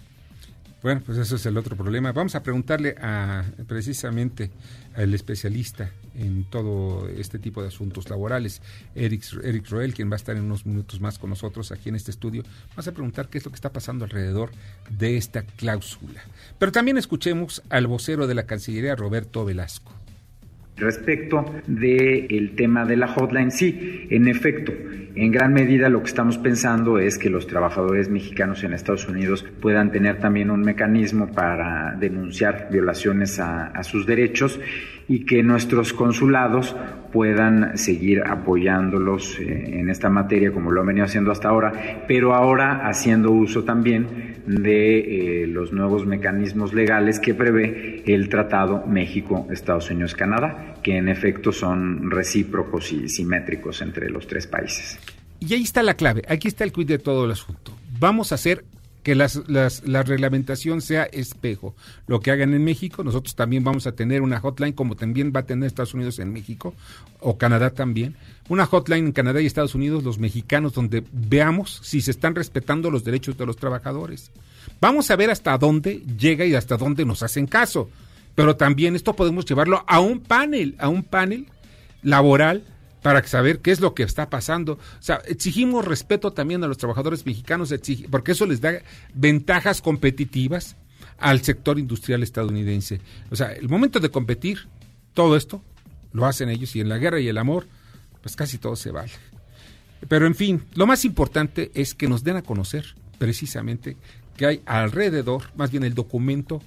Bueno, 0.83 1.01
pues 1.05 1.19
eso 1.19 1.35
es 1.35 1.45
el 1.45 1.57
otro 1.57 1.75
problema. 1.75 2.11
Vamos 2.11 2.33
a 2.33 2.41
preguntarle 2.41 2.95
a 2.99 3.45
precisamente 3.67 4.49
al 4.95 5.13
especialista 5.13 5.91
en 6.15 6.43
todo 6.45 7.07
este 7.07 7.37
tipo 7.37 7.61
de 7.61 7.67
asuntos 7.67 8.09
laborales, 8.09 8.61
Eric, 8.95 9.23
Eric 9.43 9.69
Roel, 9.69 9.93
quien 9.93 10.09
va 10.09 10.13
a 10.13 10.17
estar 10.17 10.35
en 10.35 10.43
unos 10.43 10.65
minutos 10.65 10.99
más 10.99 11.19
con 11.19 11.29
nosotros 11.29 11.71
aquí 11.71 11.89
en 11.89 11.95
este 11.95 12.09
estudio. 12.09 12.43
Vamos 12.71 12.87
a 12.87 12.93
preguntar 12.93 13.29
qué 13.29 13.37
es 13.37 13.45
lo 13.45 13.51
que 13.51 13.55
está 13.55 13.71
pasando 13.71 14.05
alrededor 14.05 14.49
de 14.89 15.17
esta 15.17 15.43
cláusula. 15.43 16.23
Pero 16.57 16.71
también 16.71 16.97
escuchemos 16.97 17.61
al 17.69 17.85
vocero 17.85 18.25
de 18.25 18.33
la 18.33 18.47
Cancillería, 18.47 18.95
Roberto 18.95 19.45
Velasco. 19.45 20.00
Respecto 20.81 21.45
del 21.67 22.55
tema 22.55 22.85
de 22.85 22.97
la 22.97 23.07
hotline, 23.07 23.51
sí, 23.51 24.07
en 24.09 24.27
efecto, 24.27 24.73
en 25.13 25.31
gran 25.31 25.53
medida 25.53 25.89
lo 25.89 26.01
que 26.01 26.07
estamos 26.07 26.39
pensando 26.39 26.97
es 26.97 27.19
que 27.19 27.29
los 27.29 27.45
trabajadores 27.45 28.09
mexicanos 28.09 28.63
en 28.63 28.73
Estados 28.73 29.07
Unidos 29.07 29.45
puedan 29.61 29.91
tener 29.91 30.17
también 30.19 30.49
un 30.49 30.61
mecanismo 30.61 31.31
para 31.31 31.95
denunciar 31.99 32.69
violaciones 32.71 33.39
a, 33.39 33.67
a 33.67 33.83
sus 33.83 34.07
derechos 34.07 34.59
y 35.11 35.25
que 35.25 35.43
nuestros 35.43 35.91
consulados 35.91 36.73
puedan 37.11 37.77
seguir 37.77 38.23
apoyándolos 38.25 39.37
eh, 39.39 39.79
en 39.79 39.89
esta 39.89 40.09
materia 40.09 40.53
como 40.53 40.71
lo 40.71 40.79
han 40.79 40.87
venido 40.87 41.05
haciendo 41.05 41.33
hasta 41.33 41.49
ahora, 41.49 42.05
pero 42.07 42.33
ahora 42.33 42.87
haciendo 42.87 43.29
uso 43.31 43.65
también 43.65 44.41
de 44.47 45.43
eh, 45.43 45.47
los 45.47 45.73
nuevos 45.73 46.05
mecanismos 46.05 46.73
legales 46.73 47.19
que 47.19 47.33
prevé 47.33 48.03
el 48.05 48.29
Tratado 48.29 48.85
México-Estados 48.87 49.91
Unidos-Canadá, 49.91 50.75
que 50.81 50.95
en 50.95 51.09
efecto 51.09 51.51
son 51.51 52.09
recíprocos 52.09 52.93
y 52.93 53.09
simétricos 53.09 53.81
entre 53.81 54.09
los 54.09 54.25
tres 54.27 54.47
países. 54.47 54.97
Y 55.41 55.53
ahí 55.53 55.63
está 55.63 55.83
la 55.83 55.95
clave, 55.95 56.21
aquí 56.29 56.47
está 56.47 56.63
el 56.63 56.71
quid 56.71 56.87
de 56.87 56.99
todo 56.99 57.25
el 57.25 57.31
asunto. 57.31 57.73
Vamos 57.99 58.31
a 58.31 58.35
hacer 58.35 58.63
que 59.03 59.15
las, 59.15 59.41
las, 59.47 59.87
la 59.87 60.03
reglamentación 60.03 60.81
sea 60.81 61.03
espejo. 61.03 61.75
Lo 62.07 62.19
que 62.19 62.31
hagan 62.31 62.53
en 62.53 62.63
México, 62.63 63.03
nosotros 63.03 63.35
también 63.35 63.63
vamos 63.63 63.87
a 63.87 63.93
tener 63.93 64.21
una 64.21 64.39
hotline, 64.39 64.73
como 64.73 64.95
también 64.95 65.33
va 65.35 65.41
a 65.41 65.45
tener 65.45 65.67
Estados 65.67 65.93
Unidos 65.93 66.19
en 66.19 66.31
México, 66.31 66.73
o 67.19 67.37
Canadá 67.37 67.71
también. 67.71 68.15
Una 68.49 68.65
hotline 68.65 69.07
en 69.07 69.11
Canadá 69.11 69.41
y 69.41 69.45
Estados 69.45 69.75
Unidos, 69.75 70.03
los 70.03 70.19
mexicanos, 70.19 70.73
donde 70.73 71.03
veamos 71.11 71.81
si 71.83 72.01
se 72.01 72.11
están 72.11 72.35
respetando 72.35 72.91
los 72.91 73.03
derechos 73.03 73.37
de 73.37 73.45
los 73.45 73.57
trabajadores. 73.57 74.31
Vamos 74.79 75.09
a 75.09 75.15
ver 75.15 75.31
hasta 75.31 75.57
dónde 75.57 76.03
llega 76.17 76.45
y 76.45 76.53
hasta 76.53 76.77
dónde 76.77 77.05
nos 77.05 77.23
hacen 77.23 77.47
caso. 77.47 77.89
Pero 78.35 78.55
también 78.55 78.95
esto 78.95 79.15
podemos 79.15 79.45
llevarlo 79.45 79.83
a 79.87 79.99
un 79.99 80.19
panel, 80.19 80.75
a 80.79 80.89
un 80.89 81.03
panel 81.03 81.47
laboral 82.01 82.63
para 83.01 83.25
saber 83.25 83.59
qué 83.59 83.71
es 83.71 83.79
lo 83.79 83.93
que 83.93 84.03
está 84.03 84.29
pasando. 84.29 84.73
O 84.73 85.01
sea, 85.01 85.21
exigimos 85.27 85.85
respeto 85.85 86.31
también 86.31 86.63
a 86.63 86.67
los 86.67 86.77
trabajadores 86.77 87.25
mexicanos, 87.25 87.73
porque 88.09 88.33
eso 88.33 88.45
les 88.45 88.61
da 88.61 88.73
ventajas 89.13 89.81
competitivas 89.81 90.75
al 91.17 91.41
sector 91.41 91.79
industrial 91.79 92.23
estadounidense. 92.23 93.01
O 93.29 93.35
sea, 93.35 93.53
el 93.53 93.69
momento 93.69 93.99
de 93.99 94.09
competir, 94.09 94.67
todo 95.13 95.35
esto 95.35 95.61
lo 96.13 96.25
hacen 96.25 96.49
ellos 96.49 96.75
y 96.75 96.81
en 96.81 96.89
la 96.89 96.97
guerra 96.97 97.19
y 97.19 97.27
el 97.27 97.37
amor, 97.37 97.67
pues 98.21 98.35
casi 98.35 98.57
todo 98.57 98.75
se 98.75 98.91
vale. 98.91 99.11
Pero 100.07 100.25
en 100.25 100.35
fin, 100.35 100.63
lo 100.73 100.87
más 100.87 101.05
importante 101.05 101.71
es 101.73 101.93
que 101.93 102.07
nos 102.07 102.23
den 102.23 102.37
a 102.37 102.41
conocer 102.41 102.95
precisamente 103.17 103.97
que 104.35 104.45
hay 104.45 104.61
alrededor, 104.65 105.43
más 105.55 105.71
bien 105.71 105.83
el 105.83 105.93
documento 105.93 106.61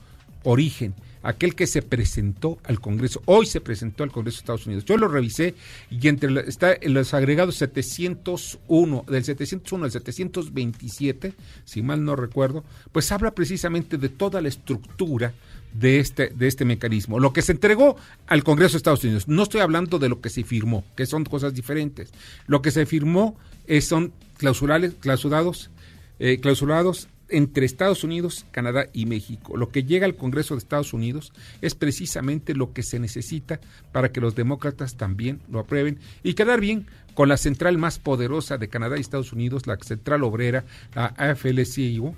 origen 0.44 0.94
aquel 1.24 1.54
que 1.54 1.66
se 1.66 1.82
presentó 1.82 2.58
al 2.64 2.80
Congreso, 2.80 3.22
hoy 3.24 3.46
se 3.46 3.60
presentó 3.60 4.04
al 4.04 4.12
Congreso 4.12 4.36
de 4.36 4.40
Estados 4.40 4.66
Unidos. 4.66 4.84
Yo 4.84 4.96
lo 4.96 5.08
revisé 5.08 5.54
y 5.90 6.06
entre 6.08 6.48
está 6.48 6.76
en 6.78 6.94
los 6.94 7.14
agregados 7.14 7.56
701, 7.56 9.04
del 9.08 9.24
701 9.24 9.84
al 9.84 9.90
727, 9.90 11.34
si 11.64 11.82
mal 11.82 12.04
no 12.04 12.14
recuerdo, 12.14 12.62
pues 12.92 13.10
habla 13.10 13.34
precisamente 13.34 13.96
de 13.96 14.08
toda 14.10 14.40
la 14.40 14.48
estructura 14.48 15.32
de 15.72 15.98
este, 15.98 16.28
de 16.28 16.46
este 16.46 16.64
mecanismo. 16.64 17.18
Lo 17.18 17.32
que 17.32 17.42
se 17.42 17.52
entregó 17.52 17.96
al 18.26 18.44
Congreso 18.44 18.72
de 18.72 18.78
Estados 18.78 19.02
Unidos, 19.02 19.26
no 19.26 19.42
estoy 19.42 19.62
hablando 19.62 19.98
de 19.98 20.08
lo 20.08 20.20
que 20.20 20.28
se 20.28 20.44
firmó, 20.44 20.84
que 20.94 21.06
son 21.06 21.24
cosas 21.24 21.54
diferentes. 21.54 22.12
Lo 22.46 22.62
que 22.62 22.70
se 22.70 22.86
firmó 22.86 23.36
es, 23.66 23.86
son 23.86 24.12
clausurados, 24.36 25.70
eh, 26.18 26.38
clausurados 26.40 27.08
entre 27.28 27.66
Estados 27.66 28.04
Unidos, 28.04 28.46
Canadá 28.50 28.86
y 28.92 29.06
México. 29.06 29.56
Lo 29.56 29.68
que 29.68 29.84
llega 29.84 30.06
al 30.06 30.16
Congreso 30.16 30.54
de 30.54 30.58
Estados 30.58 30.92
Unidos 30.92 31.32
es 31.62 31.74
precisamente 31.74 32.54
lo 32.54 32.72
que 32.72 32.82
se 32.82 32.98
necesita 32.98 33.60
para 33.92 34.12
que 34.12 34.20
los 34.20 34.34
demócratas 34.34 34.96
también 34.96 35.40
lo 35.50 35.60
aprueben 35.60 35.98
y 36.22 36.34
quedar 36.34 36.60
bien 36.60 36.86
con 37.14 37.28
la 37.28 37.36
central 37.36 37.78
más 37.78 37.98
poderosa 37.98 38.58
de 38.58 38.68
Canadá 38.68 38.96
y 38.96 39.00
Estados 39.00 39.32
Unidos, 39.32 39.66
la 39.66 39.76
central 39.76 40.24
obrera, 40.24 40.64
la 40.94 41.14
AFL-CIO, 41.16 42.14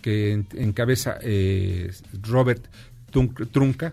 que 0.00 0.44
encabeza 0.54 1.18
eh, 1.20 1.92
Robert 2.22 2.64
Trunca, 3.50 3.92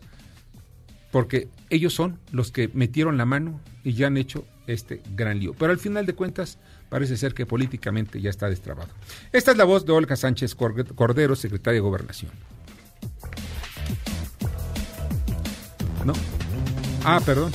porque 1.12 1.48
ellos 1.70 1.94
son 1.94 2.20
los 2.32 2.52
que 2.52 2.70
metieron 2.74 3.18
la 3.18 3.26
mano 3.26 3.60
y 3.84 3.94
ya 3.94 4.08
han 4.08 4.18
hecho 4.18 4.46
este 4.68 5.02
gran 5.16 5.40
lío. 5.40 5.54
Pero 5.54 5.72
al 5.72 5.80
final 5.80 6.06
de 6.06 6.14
cuentas, 6.14 6.60
parece 6.94 7.18
ser 7.18 7.34
que 7.34 7.48
políticamente 7.48 8.22
ya 8.22 8.30
está 8.30 8.48
destrabado. 8.48 8.90
Esta 9.32 9.50
es 9.50 9.58
la 9.58 9.64
voz 9.64 9.84
de 9.84 9.92
Olga 9.92 10.16
Sánchez 10.16 10.54
Cordero, 10.54 11.36
secretaria 11.36 11.78
de 11.78 11.80
Gobernación. 11.80 12.30
¿No? 16.06 16.14
Ah, 17.04 17.20
perdón. 17.26 17.52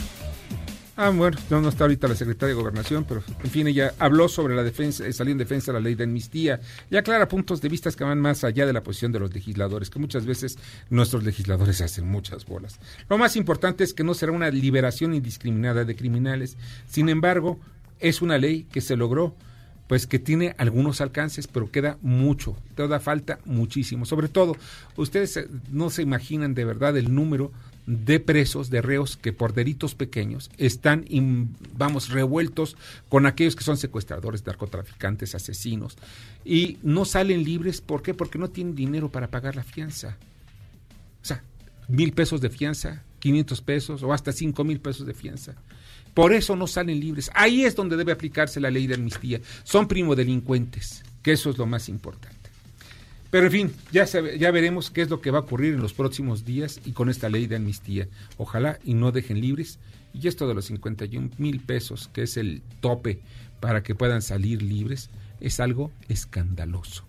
Ah, 0.97 1.11
bueno, 1.11 1.38
no, 1.50 1.68
está 1.68 1.85
ahorita 1.85 2.09
la 2.09 2.16
secretaria 2.16 2.57
de 2.57 2.61
Gobernación, 2.61 3.04
pero 3.04 3.23
en 3.45 3.49
fin, 3.49 3.68
ella 3.68 3.95
habló 4.00 4.28
sobre 4.28 4.57
la 4.57 4.64
defensa, 4.64 5.07
eh, 5.07 5.12
salió 5.12 5.30
en 5.30 5.38
defensa 5.38 5.71
de 5.71 5.78
la 5.78 5.85
ley 5.85 5.95
de 5.95 6.02
amnistía 6.02 6.61
y 6.90 6.97
aclara 6.97 7.28
puntos 7.28 7.61
de 7.61 7.68
vista 7.68 7.92
que 7.92 8.02
van 8.02 8.21
más 8.21 8.42
allá 8.42 8.66
de 8.66 8.73
la 8.73 8.83
posición 8.83 9.12
de 9.12 9.21
los 9.21 9.33
legisladores, 9.33 9.88
que 9.88 10.00
muchas 10.00 10.26
veces 10.26 10.59
nuestros 10.90 11.23
legisladores 11.23 11.80
hacen 11.80 12.09
muchas 12.09 12.45
bolas. 12.45 12.80
Lo 13.09 13.18
más 13.18 13.37
importante 13.37 13.85
es 13.85 13.95
que 13.95 14.02
no 14.02 14.14
será 14.14 14.33
una 14.33 14.50
liberación 14.50 15.14
indiscriminada 15.14 15.85
de 15.85 15.95
criminales. 15.95 16.57
Sin 16.88 17.09
embargo, 17.09 17.61
es 18.00 18.23
una 18.23 18.38
ley 18.38 18.67
que 18.71 18.81
se 18.81 18.97
logró, 18.97 19.35
pues 19.88 20.07
que 20.07 20.19
tiene 20.19 20.55
algunos 20.59 21.00
alcances, 21.00 21.47
pero 21.47 21.71
queda 21.71 21.99
mucho, 22.02 22.57
toda 22.75 23.00
falta 23.00 23.38
muchísimo. 23.47 24.05
Sobre 24.05 24.28
todo, 24.28 24.57
ustedes 24.97 25.37
eh, 25.37 25.49
no 25.71 25.90
se 25.90 26.02
imaginan 26.02 26.55
de 26.55 26.64
verdad 26.64 26.97
el 26.97 27.14
número 27.14 27.50
de 27.87 28.21
presos, 28.21 28.69
de 28.69 28.83
reos 28.83 29.17
que 29.17 29.33
por 29.33 29.55
delitos 29.55 29.95
pequeños 29.95 30.50
están, 30.59 31.07
vamos, 31.75 32.11
revueltos 32.11 32.76
con 33.09 33.25
aquellos 33.25 33.57
que 33.57 33.64
son 33.64 33.78
secuestradores, 33.78 34.45
narcotraficantes, 34.47 35.35
asesinos, 35.35 35.97
y 36.45 36.76
no 36.83 37.07
salen 37.07 37.45
libres, 37.45 37.81
¿por 37.81 38.02
qué? 38.02 38.12
Porque 38.12 38.38
no 38.38 38.50
tienen 38.50 38.75
dinero 38.75 39.09
para 39.09 39.28
pagar 39.28 39.57
la 39.57 39.62
fianza. 39.62 40.19
O 41.23 41.25
sea, 41.25 41.43
mil 41.88 42.12
pesos 42.12 42.43
de 42.43 42.50
fianza, 42.50 43.05
500 43.19 43.61
pesos 43.63 44.03
o 44.03 44.13
hasta 44.13 44.33
cinco 44.33 44.65
mil 44.65 44.81
pesos 44.81 45.07
de 45.07 45.15
fianza. 45.15 45.55
Por 46.15 46.33
eso 46.33 46.57
no 46.57 46.67
salen 46.67 46.99
libres. 46.99 47.31
Ahí 47.35 47.65
es 47.65 47.77
donde 47.77 47.97
debe 47.97 48.13
aplicarse 48.13 48.61
la 48.61 48.71
ley 48.71 48.87
de 48.87 48.95
amnistía. 48.95 49.41
Son 49.63 49.87
primodelincuentes, 49.87 51.05
que 51.23 51.33
eso 51.33 51.51
es 51.51 51.59
lo 51.59 51.67
más 51.67 51.89
importante. 51.89 52.37
Pero 53.31 53.47
en 53.47 53.53
fin, 53.53 53.73
ya, 53.93 54.05
ya 54.05 54.51
veremos 54.51 54.91
qué 54.91 55.03
es 55.03 55.11
lo 55.11 55.21
que 55.21 55.31
va 55.31 55.39
a 55.39 55.43
ocurrir 55.43 55.75
en 55.75 55.83
los 55.83 55.93
próximos 55.93 56.45
días 56.45 56.81
y 56.85 56.93
con 56.93 57.11
esta 57.11 57.29
ley 57.29 57.47
de 57.47 57.57
amnistía. 57.57 58.09
Ojalá 58.39 58.79
y 58.85 58.95
no 58.95 59.13
dejen 59.13 59.41
libres. 59.41 59.79
Y 60.15 60.27
esto 60.29 60.49
de 60.49 60.55
los 60.55 60.65
51 60.65 61.31
mil 61.37 61.61
pesos, 61.61 62.09
que 62.13 62.23
es 62.23 62.37
el 62.37 62.63
tope 62.81 63.21
para 63.61 63.83
que 63.83 63.95
puedan 63.95 64.23
salir 64.23 64.63
libres, 64.63 65.11
es 65.41 65.61
algo 65.61 65.93
escandaloso. 66.09 67.05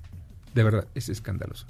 De 0.54 0.64
verdad, 0.64 0.88
es 0.94 1.10
escandaloso. 1.10 1.66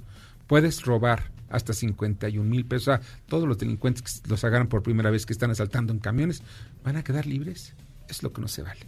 Puedes 0.47 0.83
robar 0.83 1.31
hasta 1.49 1.73
51 1.73 2.49
mil 2.49 2.65
pesos. 2.65 2.87
O 2.87 2.91
sea, 2.91 3.01
todos 3.27 3.47
los 3.47 3.57
delincuentes 3.57 4.01
que 4.01 4.29
los 4.29 4.43
agarran 4.43 4.67
por 4.67 4.83
primera 4.83 5.09
vez 5.09 5.25
que 5.25 5.33
están 5.33 5.51
asaltando 5.51 5.93
en 5.93 5.99
camiones 5.99 6.43
van 6.83 6.97
a 6.97 7.03
quedar 7.03 7.25
libres. 7.25 7.73
Es 8.07 8.23
lo 8.23 8.33
que 8.33 8.41
no 8.41 8.47
se 8.47 8.63
vale. 8.63 8.81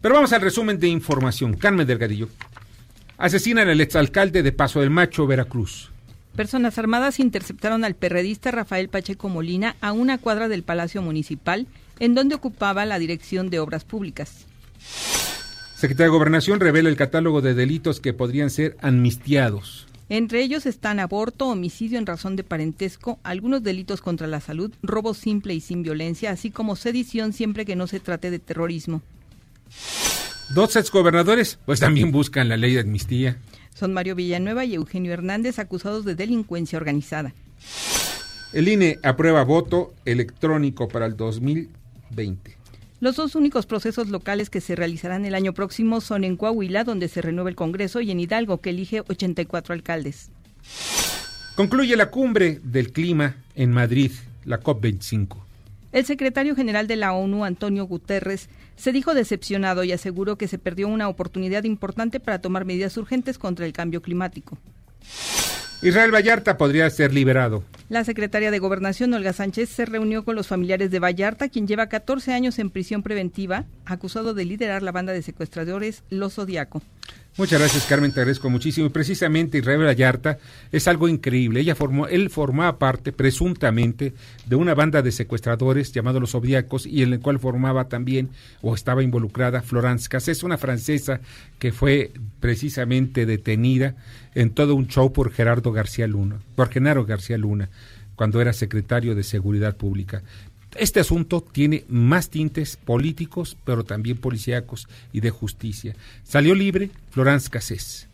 Pero 0.00 0.14
vamos 0.14 0.32
al 0.32 0.40
resumen 0.40 0.78
de 0.78 0.88
información. 0.88 1.54
Carmen 1.54 1.86
Delgadillo. 1.86 2.28
Asesinan 3.18 3.68
al 3.68 3.80
exalcalde 3.80 4.42
de 4.42 4.52
Paso 4.52 4.80
del 4.80 4.88
Macho, 4.90 5.26
Veracruz. 5.26 5.90
Personas 6.34 6.78
armadas 6.78 7.20
interceptaron 7.20 7.84
al 7.84 7.94
perredista 7.94 8.50
Rafael 8.50 8.88
Pacheco 8.88 9.28
Molina 9.28 9.76
a 9.80 9.92
una 9.92 10.16
cuadra 10.16 10.48
del 10.48 10.62
Palacio 10.62 11.02
Municipal, 11.02 11.66
en 11.98 12.14
donde 12.14 12.34
ocupaba 12.34 12.86
la 12.86 12.98
Dirección 12.98 13.50
de 13.50 13.58
Obras 13.58 13.84
Públicas. 13.84 14.46
Secretaría 15.74 16.06
de 16.06 16.16
Gobernación 16.16 16.60
revela 16.60 16.88
el 16.88 16.96
catálogo 16.96 17.42
de 17.42 17.54
delitos 17.54 18.00
que 18.00 18.14
podrían 18.14 18.48
ser 18.48 18.76
amnistiados. 18.80 19.86
Entre 20.10 20.42
ellos 20.42 20.66
están 20.66 20.98
aborto, 20.98 21.46
homicidio 21.46 21.96
en 21.96 22.04
razón 22.04 22.34
de 22.34 22.42
parentesco, 22.42 23.20
algunos 23.22 23.62
delitos 23.62 24.00
contra 24.00 24.26
la 24.26 24.40
salud, 24.40 24.72
robo 24.82 25.14
simple 25.14 25.54
y 25.54 25.60
sin 25.60 25.84
violencia, 25.84 26.32
así 26.32 26.50
como 26.50 26.74
sedición 26.74 27.32
siempre 27.32 27.64
que 27.64 27.76
no 27.76 27.86
se 27.86 28.00
trate 28.00 28.32
de 28.32 28.40
terrorismo. 28.40 29.02
Dos 30.52 30.74
exgobernadores 30.74 31.60
pues 31.64 31.78
también 31.78 32.10
buscan 32.10 32.48
la 32.48 32.56
ley 32.56 32.74
de 32.74 32.80
amnistía. 32.80 33.38
Son 33.72 33.92
Mario 33.92 34.16
Villanueva 34.16 34.64
y 34.64 34.74
Eugenio 34.74 35.12
Hernández 35.12 35.60
acusados 35.60 36.04
de 36.04 36.16
delincuencia 36.16 36.76
organizada. 36.76 37.32
El 38.52 38.66
INE 38.66 38.98
aprueba 39.04 39.44
voto 39.44 39.94
electrónico 40.04 40.88
para 40.88 41.06
el 41.06 41.16
2020. 41.16 42.59
Los 43.00 43.16
dos 43.16 43.34
únicos 43.34 43.64
procesos 43.64 44.10
locales 44.10 44.50
que 44.50 44.60
se 44.60 44.76
realizarán 44.76 45.24
el 45.24 45.34
año 45.34 45.54
próximo 45.54 46.02
son 46.02 46.22
en 46.22 46.36
Coahuila, 46.36 46.84
donde 46.84 47.08
se 47.08 47.22
renueva 47.22 47.48
el 47.48 47.56
Congreso, 47.56 48.02
y 48.02 48.10
en 48.10 48.20
Hidalgo, 48.20 48.60
que 48.60 48.70
elige 48.70 49.00
84 49.00 49.72
alcaldes. 49.72 50.30
Concluye 51.56 51.96
la 51.96 52.10
cumbre 52.10 52.60
del 52.62 52.92
clima 52.92 53.36
en 53.54 53.72
Madrid, 53.72 54.12
la 54.44 54.60
COP25. 54.60 55.38
El 55.92 56.04
secretario 56.04 56.54
general 56.54 56.86
de 56.86 56.96
la 56.96 57.14
ONU, 57.14 57.46
Antonio 57.46 57.84
Guterres, 57.84 58.50
se 58.76 58.92
dijo 58.92 59.14
decepcionado 59.14 59.82
y 59.82 59.92
aseguró 59.92 60.36
que 60.36 60.46
se 60.46 60.58
perdió 60.58 60.86
una 60.86 61.08
oportunidad 61.08 61.64
importante 61.64 62.20
para 62.20 62.42
tomar 62.42 62.66
medidas 62.66 62.98
urgentes 62.98 63.38
contra 63.38 63.64
el 63.64 63.72
cambio 63.72 64.02
climático. 64.02 64.58
Israel 65.82 66.12
Vallarta 66.12 66.58
podría 66.58 66.90
ser 66.90 67.14
liberado. 67.14 67.64
La 67.88 68.04
secretaria 68.04 68.50
de 68.50 68.58
Gobernación, 68.58 69.14
Olga 69.14 69.32
Sánchez, 69.32 69.70
se 69.70 69.86
reunió 69.86 70.26
con 70.26 70.36
los 70.36 70.46
familiares 70.46 70.90
de 70.90 70.98
Vallarta, 70.98 71.48
quien 71.48 71.66
lleva 71.66 71.88
14 71.88 72.34
años 72.34 72.58
en 72.58 72.68
prisión 72.68 73.02
preventiva, 73.02 73.64
acusado 73.86 74.34
de 74.34 74.44
liderar 74.44 74.82
la 74.82 74.92
banda 74.92 75.14
de 75.14 75.22
secuestradores 75.22 76.02
Los 76.10 76.34
Zodiaco. 76.34 76.82
Muchas 77.36 77.60
gracias, 77.60 77.86
Carmen, 77.86 78.12
te 78.12 78.20
agradezco 78.20 78.50
muchísimo. 78.50 78.88
Y 78.88 78.90
precisamente 78.90 79.58
Israel 79.58 79.86
Vallarta 79.86 80.38
es 80.72 80.88
algo 80.88 81.08
increíble. 81.08 81.60
Ella 81.60 81.74
formó, 81.74 82.06
él 82.08 82.28
formaba 82.28 82.78
parte, 82.78 83.12
presuntamente, 83.12 84.12
de 84.46 84.56
una 84.56 84.74
banda 84.74 85.00
de 85.00 85.12
secuestradores 85.12 85.92
llamado 85.92 86.18
Los 86.18 86.32
Zodiacos 86.32 86.86
y 86.86 87.02
en 87.02 87.12
el 87.12 87.20
cual 87.20 87.38
formaba 87.38 87.88
también, 87.88 88.30
o 88.62 88.74
estaba 88.74 89.02
involucrada, 89.02 89.62
Florence 89.62 90.08
Cassés, 90.08 90.42
una 90.42 90.58
francesa 90.58 91.20
que 91.58 91.72
fue 91.72 92.12
precisamente 92.40 93.26
detenida 93.26 93.94
en 94.34 94.50
todo 94.50 94.74
un 94.74 94.88
show 94.88 95.12
por 95.12 95.32
Gerardo 95.32 95.72
García 95.72 96.06
Luna, 96.08 96.40
por 96.56 96.68
Genaro 96.68 97.06
García 97.06 97.38
Luna, 97.38 97.70
cuando 98.16 98.40
era 98.40 98.52
secretario 98.52 99.14
de 99.14 99.22
Seguridad 99.22 99.76
Pública. 99.76 100.22
Este 100.76 101.00
asunto 101.00 101.40
tiene 101.40 101.84
más 101.88 102.30
tintes 102.30 102.76
políticos, 102.76 103.56
pero 103.64 103.84
también 103.84 104.18
policíacos 104.18 104.88
y 105.12 105.20
de 105.20 105.30
justicia. 105.30 105.96
Salió 106.22 106.54
libre 106.54 106.90
Florence 107.10 107.50
Cassés. 107.50 108.08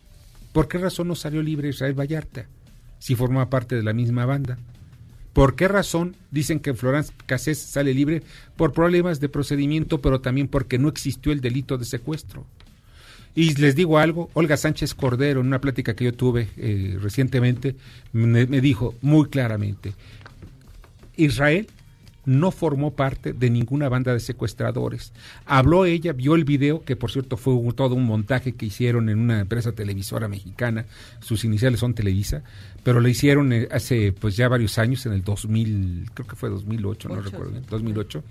¿Por 0.53 0.67
qué 0.67 0.79
razón 0.79 1.07
no 1.07 1.15
salió 1.15 1.43
libre 1.43 1.69
Israel 1.69 1.93
Vallarta? 1.93 2.47
Si 2.99 3.15
forma 3.15 3.49
parte 3.49 3.75
de 3.75 3.83
la 3.83 3.93
misma 3.93 4.25
banda. 4.25 4.57
¿Por 5.33 5.55
qué 5.55 5.67
razón 5.67 6.15
dicen 6.31 6.59
que 6.59 6.73
Florence 6.73 7.13
Cassés 7.27 7.59
sale 7.59 7.93
libre? 7.93 8.23
Por 8.55 8.73
problemas 8.73 9.19
de 9.19 9.29
procedimiento, 9.29 10.01
pero 10.01 10.19
también 10.19 10.47
porque 10.47 10.79
no 10.79 10.89
existió 10.89 11.31
el 11.31 11.41
delito 11.41 11.77
de 11.77 11.85
secuestro. 11.85 12.47
Y 13.35 13.53
les 13.53 13.75
digo 13.75 13.99
algo, 13.99 14.31
Olga 14.33 14.57
Sánchez 14.57 14.95
Cordero, 14.95 15.41
en 15.41 15.45
una 15.45 15.61
plática 15.61 15.95
que 15.95 16.05
yo 16.05 16.13
tuve 16.15 16.49
eh, 16.57 16.97
recientemente, 16.99 17.75
me, 18.13 18.47
me 18.47 18.61
dijo 18.61 18.95
muy 19.03 19.29
claramente, 19.29 19.93
Israel 21.17 21.67
no 22.27 22.51
formó 22.51 22.91
parte 22.91 23.31
de 23.31 23.49
ninguna 23.49 23.87
banda 23.87 24.13
de 24.13 24.19
secuestradores. 24.19 25.13
Habló 25.45 25.85
ella, 25.85 26.11
vio 26.11 26.35
el 26.35 26.43
video, 26.43 26.83
que 26.83 26.97
por 26.97 27.09
cierto 27.09 27.37
fue 27.37 27.53
un, 27.53 27.71
todo 27.71 27.95
un 27.95 28.03
montaje 28.03 28.51
que 28.51 28.65
hicieron 28.65 29.07
en 29.09 29.19
una 29.19 29.39
empresa 29.39 29.71
televisora 29.71 30.27
mexicana, 30.27 30.85
sus 31.21 31.45
iniciales 31.45 31.79
son 31.79 31.93
Televisa, 31.93 32.43
pero 32.83 32.99
lo 32.99 33.07
hicieron 33.07 33.53
eh, 33.53 33.69
hace 33.71 34.11
pues 34.11 34.35
ya 34.35 34.49
varios 34.49 34.77
años, 34.77 35.05
en 35.05 35.13
el 35.13 35.23
2000, 35.23 36.11
creo 36.13 36.27
que 36.27 36.35
fue 36.35 36.49
2008, 36.49 37.09
no 37.09 37.21
recuerdo 37.21 37.51
bien, 37.51 37.63
2008 37.69 38.23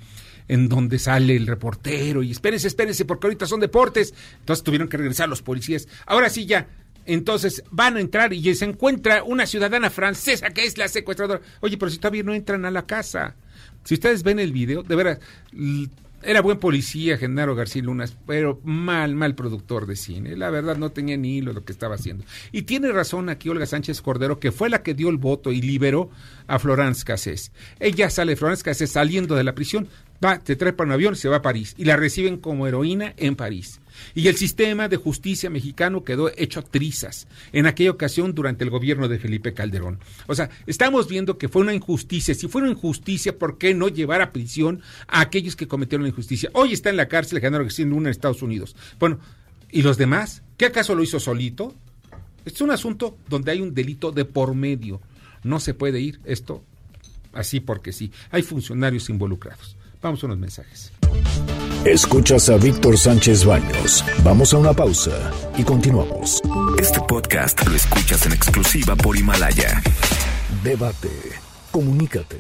en 0.49 0.69
donde 0.69 1.01
sale 1.01 1.35
el 1.35 1.47
reportero 1.47 2.23
y 2.23 2.31
espérense, 2.31 2.69
espérense, 2.69 3.05
porque 3.05 3.27
ahorita 3.27 3.47
son 3.47 3.59
deportes. 3.59 4.15
Entonces 4.39 4.63
tuvieron 4.63 4.87
que 4.87 4.97
regresar 4.97 5.29
los 5.29 5.43
policías. 5.43 5.89
Ahora 6.07 6.31
sí 6.31 6.47
ya, 6.47 6.69
entonces 7.05 7.65
van 7.71 7.97
a 7.97 8.01
entrar 8.01 8.33
y 8.33 8.55
se 8.55 8.65
encuentra 8.65 9.25
una 9.25 9.47
ciudadana 9.47 9.91
francesa 9.91 10.51
que 10.51 10.65
es 10.65 10.79
la 10.79 10.87
secuestradora. 10.87 11.41
Oye, 11.61 11.79
pero 11.79 11.91
si 11.91 11.99
todavía 11.99 12.23
no 12.23 12.35
entran 12.35 12.65
a 12.65 12.71
la 12.71 12.87
casa. 12.87 13.35
Si 13.87 13.95
ustedes 13.95 14.25
ven 14.25 14.41
el 14.41 14.53
video, 14.53 14.83
de 14.83 14.97
veras, 14.97 15.21
era 16.23 16.41
buen 16.41 16.59
policía 16.59 17.19
Genaro 17.19 17.55
García 17.55 17.83
Lunas, 17.83 18.17
pero 18.27 18.61
mal, 18.65 19.15
mal 19.15 19.37
productor 19.37 19.87
de 19.87 19.95
cine. 19.95 20.37
La 20.37 20.51
verdad 20.51 20.77
no 20.77 20.91
tenía 20.91 21.17
ni 21.17 21.37
hilo 21.37 21.53
lo 21.53 21.65
que 21.65 21.71
estaba 21.71 21.95
haciendo. 21.95 22.25
Y 22.51 22.63
tiene 22.63 22.91
razón 22.91 23.29
aquí 23.29 23.49
Olga 23.49 23.65
Sánchez 23.65 24.03
Cordero, 24.03 24.41
que 24.41 24.51
fue 24.51 24.69
la 24.69 24.83
que 24.83 24.95
dio 24.95 25.09
el 25.09 25.19
voto 25.19 25.53
y 25.53 25.61
liberó 25.63 26.11
a 26.49 26.59
Florence 26.59 27.05
Cassés. 27.05 27.53
Ella 27.79 28.11
sale, 28.11 28.35
Florence 28.35 28.65
Cassés, 28.65 28.91
saliendo 28.91 29.37
de 29.37 29.45
la 29.45 29.55
prisión, 29.55 29.87
va, 30.25 30.39
te 30.39 30.57
trae 30.57 30.73
para 30.73 30.89
un 30.89 30.93
avión, 30.93 31.17
se 31.17 31.29
va 31.29 31.37
a 31.37 31.43
París. 31.43 31.75
Y 31.77 31.85
la 31.85 31.97
reciben 31.97 32.39
como 32.39 32.67
heroína 32.67 33.15
en 33.17 33.37
París. 33.37 33.81
Y 34.15 34.29
el 34.29 34.37
sistema 34.37 34.89
de 34.89 34.97
justicia 34.97 35.51
mexicano 35.51 36.05
quedó 36.05 36.31
hecho 36.37 36.63
trizas 36.63 37.27
en 37.53 37.67
aquella 37.67 37.91
ocasión 37.91 38.35
durante 38.35 38.65
el 38.65 38.71
gobierno 38.71 39.09
de 39.09 39.19
Felipe 39.19 39.55
Calderón. 39.55 39.99
O 40.27 40.35
sea, 40.35 40.51
estamos 40.67 41.09
viendo 41.09 41.39
que 41.39 41.49
fue 41.49 41.63
una 41.63 41.75
injusticia. 41.75 42.35
Si 42.35 42.49
fue 42.49 42.63
una 42.63 42.71
injusticia, 42.71 43.39
¿por 43.39 43.59
qué 43.59 43.75
no 43.75 43.89
llevar 43.89 44.21
a 44.21 44.33
prisión 44.33 44.83
a 45.09 45.21
aquellos 45.21 45.57
que 45.57 45.69
cometieron 45.69 46.03
la 46.03 46.11
injusticia? 46.11 46.51
Hoy 46.53 46.73
está 46.73 46.91
en 46.91 46.97
la 46.97 47.09
cárcel 47.09 47.41
Genaro 47.41 47.65
García 47.65 47.87
Luna 47.87 48.09
en 48.09 48.13
Estados 48.13 48.43
Unidos. 48.43 48.77
Bueno, 48.99 49.19
¿y 49.71 49.83
los 49.83 49.97
demás? 49.97 50.43
¿Qué 50.57 50.67
acaso 50.67 50.95
lo 50.95 51.03
hizo 51.03 51.21
solito? 51.21 51.75
Es 52.45 52.61
un 52.61 52.71
asunto 52.71 53.19
donde 53.29 53.51
hay 53.51 53.61
un 53.61 53.75
delito 53.75 54.13
de 54.13 54.25
por 54.25 54.55
medio. 54.55 55.01
No 55.43 55.61
se 55.61 55.75
puede 55.75 56.01
ir 56.01 56.21
esto 56.25 56.63
así 57.33 57.61
porque 57.61 57.93
sí. 57.93 58.11
Hay 58.31 58.43
funcionarios 58.43 59.11
involucrados. 59.11 59.77
Vamos 60.07 60.23
a 60.23 60.27
unos 60.27 60.39
mensajes. 60.39 60.93
Escuchas 61.85 62.49
a 62.49 62.57
Víctor 62.59 62.97
Sánchez 62.97 63.45
Baños. 63.45 64.05
Vamos 64.23 64.55
a 64.55 64.59
una 64.59 64.73
pausa 64.73 65.33
y 65.59 65.65
continuamos. 65.65 66.41
Este 66.79 67.01
podcast 67.09 67.67
lo 67.67 67.75
escuchas 67.75 68.25
en 68.25 68.33
exclusiva 68.33 68.95
por 68.95 69.17
Himalaya. 69.17 69.83
Debate, 70.63 71.11
comunícate, 71.73 72.39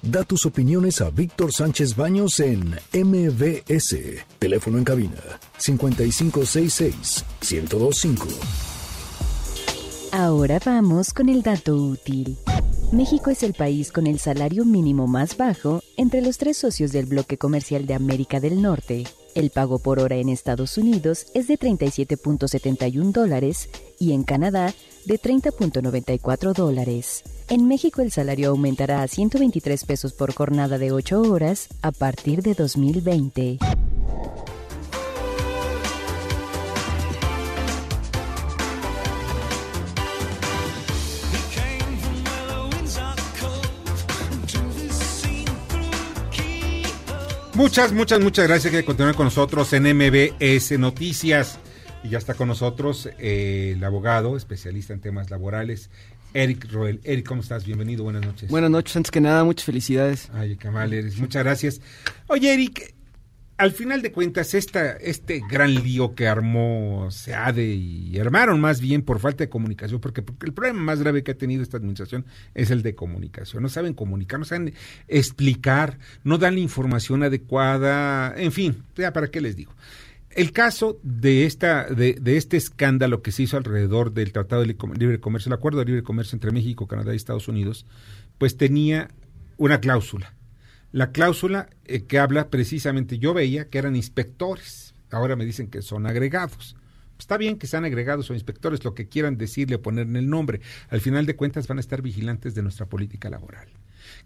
da 0.00 0.22
tus 0.22 0.46
opiniones 0.46 1.00
a 1.00 1.10
Víctor 1.10 1.52
Sánchez 1.52 1.96
Baños 1.96 2.38
en 2.38 2.76
MBS. 2.92 3.96
Teléfono 4.38 4.78
en 4.78 4.84
cabina 4.84 5.20
5566 5.58 7.24
1025. 7.40 8.28
Ahora 10.12 10.60
vamos 10.64 11.12
con 11.12 11.28
el 11.28 11.42
dato 11.42 11.74
útil. 11.74 12.38
México 12.90 13.28
es 13.28 13.42
el 13.42 13.52
país 13.52 13.92
con 13.92 14.06
el 14.06 14.18
salario 14.18 14.64
mínimo 14.64 15.06
más 15.06 15.36
bajo 15.36 15.82
entre 15.98 16.22
los 16.22 16.38
tres 16.38 16.56
socios 16.56 16.90
del 16.90 17.04
bloque 17.04 17.36
comercial 17.36 17.86
de 17.86 17.92
América 17.92 18.40
del 18.40 18.62
Norte. 18.62 19.04
El 19.34 19.50
pago 19.50 19.78
por 19.78 19.98
hora 19.98 20.16
en 20.16 20.30
Estados 20.30 20.78
Unidos 20.78 21.26
es 21.34 21.48
de 21.48 21.58
37.71 21.58 23.12
dólares 23.12 23.68
y 23.98 24.12
en 24.12 24.22
Canadá 24.24 24.72
de 25.04 25.20
30.94 25.20 26.54
dólares. 26.54 27.24
En 27.50 27.68
México 27.68 28.00
el 28.00 28.10
salario 28.10 28.48
aumentará 28.50 29.02
a 29.02 29.08
123 29.08 29.84
pesos 29.84 30.14
por 30.14 30.32
jornada 30.32 30.78
de 30.78 30.90
8 30.90 31.20
horas 31.20 31.68
a 31.82 31.92
partir 31.92 32.42
de 32.42 32.54
2020. 32.54 33.58
Muchas, 47.58 47.92
muchas, 47.92 48.20
muchas 48.20 48.46
gracias 48.46 48.72
que 48.72 48.84
continuar 48.84 49.16
con 49.16 49.24
nosotros 49.24 49.72
en 49.72 49.82
MBS 49.82 50.78
Noticias. 50.78 51.58
Y 52.04 52.10
ya 52.10 52.18
está 52.18 52.34
con 52.34 52.46
nosotros 52.46 53.08
eh, 53.18 53.72
el 53.74 53.82
abogado, 53.82 54.36
especialista 54.36 54.92
en 54.92 55.00
temas 55.00 55.28
laborales, 55.28 55.90
Eric 56.34 56.70
Roel. 56.70 57.00
Eric, 57.02 57.26
¿cómo 57.26 57.40
estás? 57.40 57.64
Bienvenido, 57.64 58.04
buenas 58.04 58.24
noches. 58.24 58.48
Buenas 58.48 58.70
noches, 58.70 58.94
antes 58.94 59.10
que 59.10 59.20
nada, 59.20 59.42
muchas 59.42 59.64
felicidades. 59.64 60.30
Ay, 60.34 60.56
qué 60.56 60.70
mal 60.70 60.92
eres, 60.92 61.18
muchas 61.18 61.42
gracias. 61.42 61.80
Oye, 62.28 62.54
Eric, 62.54 62.94
al 63.58 63.72
final 63.72 64.02
de 64.02 64.12
cuentas, 64.12 64.54
esta, 64.54 64.92
este 64.92 65.42
gran 65.50 65.74
lío 65.74 66.14
que 66.14 66.28
armó 66.28 67.10
SEADE 67.10 67.74
y 67.74 68.16
armaron 68.20 68.60
más 68.60 68.80
bien 68.80 69.02
por 69.02 69.18
falta 69.18 69.42
de 69.42 69.50
comunicación, 69.50 70.00
porque, 70.00 70.22
porque, 70.22 70.46
el 70.46 70.52
problema 70.52 70.80
más 70.80 71.00
grave 71.00 71.24
que 71.24 71.32
ha 71.32 71.36
tenido 71.36 71.64
esta 71.64 71.76
administración 71.76 72.24
es 72.54 72.70
el 72.70 72.82
de 72.82 72.94
comunicación. 72.94 73.64
No 73.64 73.68
saben 73.68 73.94
comunicar, 73.94 74.38
no 74.38 74.44
saben 74.44 74.74
explicar, 75.08 75.98
no 76.22 76.38
dan 76.38 76.54
la 76.54 76.60
información 76.60 77.24
adecuada, 77.24 78.32
en 78.36 78.52
fin, 78.52 78.84
ya 78.96 79.12
para 79.12 79.26
qué 79.26 79.40
les 79.40 79.56
digo. 79.56 79.74
El 80.30 80.52
caso 80.52 81.00
de, 81.02 81.44
esta, 81.44 81.88
de, 81.88 82.12
de 82.14 82.36
este 82.36 82.56
escándalo 82.56 83.22
que 83.22 83.32
se 83.32 83.42
hizo 83.42 83.56
alrededor 83.56 84.12
del 84.12 84.32
Tratado 84.32 84.62
de 84.62 84.68
Libre 84.68 85.18
Comercio, 85.18 85.48
el 85.48 85.54
Acuerdo 85.54 85.80
de 85.80 85.86
Libre 85.86 86.04
Comercio 86.04 86.36
entre 86.36 86.52
México, 86.52 86.86
Canadá 86.86 87.12
y 87.12 87.16
Estados 87.16 87.48
Unidos, 87.48 87.86
pues 88.38 88.56
tenía 88.56 89.08
una 89.56 89.80
cláusula 89.80 90.32
la 90.92 91.12
cláusula 91.12 91.68
eh, 91.84 92.04
que 92.04 92.18
habla 92.18 92.48
precisamente, 92.48 93.18
yo 93.18 93.34
veía 93.34 93.68
que 93.68 93.78
eran 93.78 93.96
inspectores, 93.96 94.94
ahora 95.10 95.36
me 95.36 95.44
dicen 95.44 95.68
que 95.68 95.82
son 95.82 96.06
agregados. 96.06 96.76
Está 97.18 97.36
bien 97.36 97.58
que 97.58 97.66
sean 97.66 97.84
agregados 97.84 98.30
o 98.30 98.34
inspectores, 98.34 98.84
lo 98.84 98.94
que 98.94 99.08
quieran 99.08 99.36
decirle 99.36 99.76
o 99.76 99.82
poner 99.82 100.06
en 100.06 100.16
el 100.16 100.30
nombre. 100.30 100.60
Al 100.88 101.00
final 101.00 101.26
de 101.26 101.34
cuentas 101.34 101.66
van 101.66 101.78
a 101.78 101.80
estar 101.80 102.00
vigilantes 102.00 102.54
de 102.54 102.62
nuestra 102.62 102.86
política 102.86 103.28
laboral. 103.28 103.68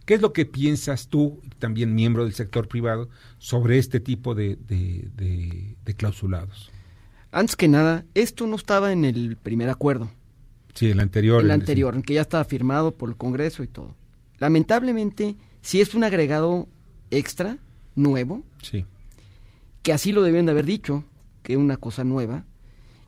¿Qué 0.04 0.14
es 0.14 0.20
lo 0.20 0.32
que 0.32 0.44
piensas 0.44 1.08
tú, 1.08 1.40
también 1.58 1.94
miembro 1.94 2.24
del 2.24 2.34
sector 2.34 2.68
privado, 2.68 3.08
sobre 3.38 3.78
este 3.78 3.98
tipo 3.98 4.34
de, 4.34 4.56
de, 4.66 5.94
clausulados? 5.94 6.70
Antes 7.30 7.56
que 7.56 7.68
nada, 7.68 8.04
esto 8.14 8.46
no 8.46 8.56
estaba 8.56 8.92
en 8.92 9.04
el 9.04 9.36
primer 9.36 9.70
acuerdo. 9.70 10.10
Sí, 10.74 10.90
el 10.90 11.00
anterior. 11.00 11.42
El 11.42 11.50
anterior, 11.50 11.94
en 11.94 12.02
que 12.02 12.14
ya 12.14 12.20
estaba 12.20 12.44
firmado 12.44 12.94
por 12.94 13.08
el 13.08 13.16
Congreso 13.16 13.62
y 13.62 13.68
todo. 13.68 13.94
Lamentablemente, 14.38 15.36
si 15.62 15.80
es 15.80 15.94
un 15.94 16.04
agregado 16.04 16.68
extra, 17.10 17.58
nuevo, 17.94 18.42
sí. 18.62 18.84
que 19.82 19.92
así 19.92 20.12
lo 20.12 20.22
debían 20.22 20.46
de 20.46 20.52
haber 20.52 20.66
dicho, 20.66 21.04
que 21.42 21.54
es 21.54 21.58
una 21.58 21.76
cosa 21.76 22.04
nueva, 22.04 22.44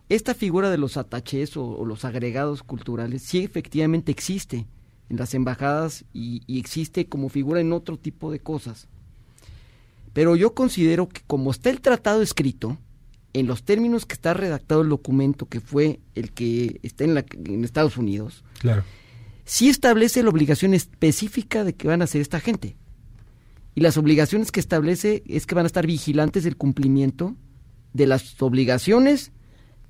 esta 0.08 0.34
figura 0.34 0.70
de 0.70 0.78
los 0.78 0.96
ataches 0.96 1.56
o, 1.56 1.84
los 1.84 2.04
agregados 2.04 2.62
culturales 2.62 3.22
sí 3.22 3.42
efectivamente 3.42 4.12
existe 4.12 4.66
en 5.08 5.16
las 5.16 5.34
embajadas 5.34 6.04
y, 6.12 6.42
y, 6.46 6.58
existe 6.58 7.08
como 7.08 7.28
figura 7.28 7.60
en 7.60 7.72
otro 7.72 7.98
tipo 7.98 8.30
de 8.30 8.40
cosas. 8.40 8.88
Pero 10.12 10.36
yo 10.36 10.54
considero 10.54 11.08
que 11.08 11.22
como 11.26 11.50
está 11.50 11.70
el 11.70 11.80
tratado 11.80 12.22
escrito, 12.22 12.78
en 13.32 13.46
los 13.46 13.64
términos 13.64 14.06
que 14.06 14.14
está 14.14 14.32
redactado 14.32 14.82
el 14.82 14.88
documento, 14.88 15.46
que 15.46 15.60
fue 15.60 16.00
el 16.14 16.32
que 16.32 16.78
está 16.82 17.04
en, 17.04 17.14
la, 17.14 17.24
en 17.32 17.64
Estados 17.64 17.96
Unidos, 17.96 18.44
claro 18.60 18.84
sí 19.44 19.68
establece 19.68 20.22
la 20.22 20.30
obligación 20.30 20.74
específica 20.74 21.64
de 21.64 21.74
que 21.74 21.88
van 21.88 22.00
a 22.00 22.04
hacer 22.04 22.20
esta 22.20 22.40
gente. 22.40 22.76
Y 23.74 23.80
las 23.80 23.96
obligaciones 23.96 24.52
que 24.52 24.60
establece 24.60 25.22
es 25.26 25.46
que 25.46 25.54
van 25.54 25.64
a 25.64 25.66
estar 25.66 25.86
vigilantes 25.86 26.44
del 26.44 26.56
cumplimiento 26.56 27.34
de 27.92 28.06
las 28.06 28.40
obligaciones 28.40 29.32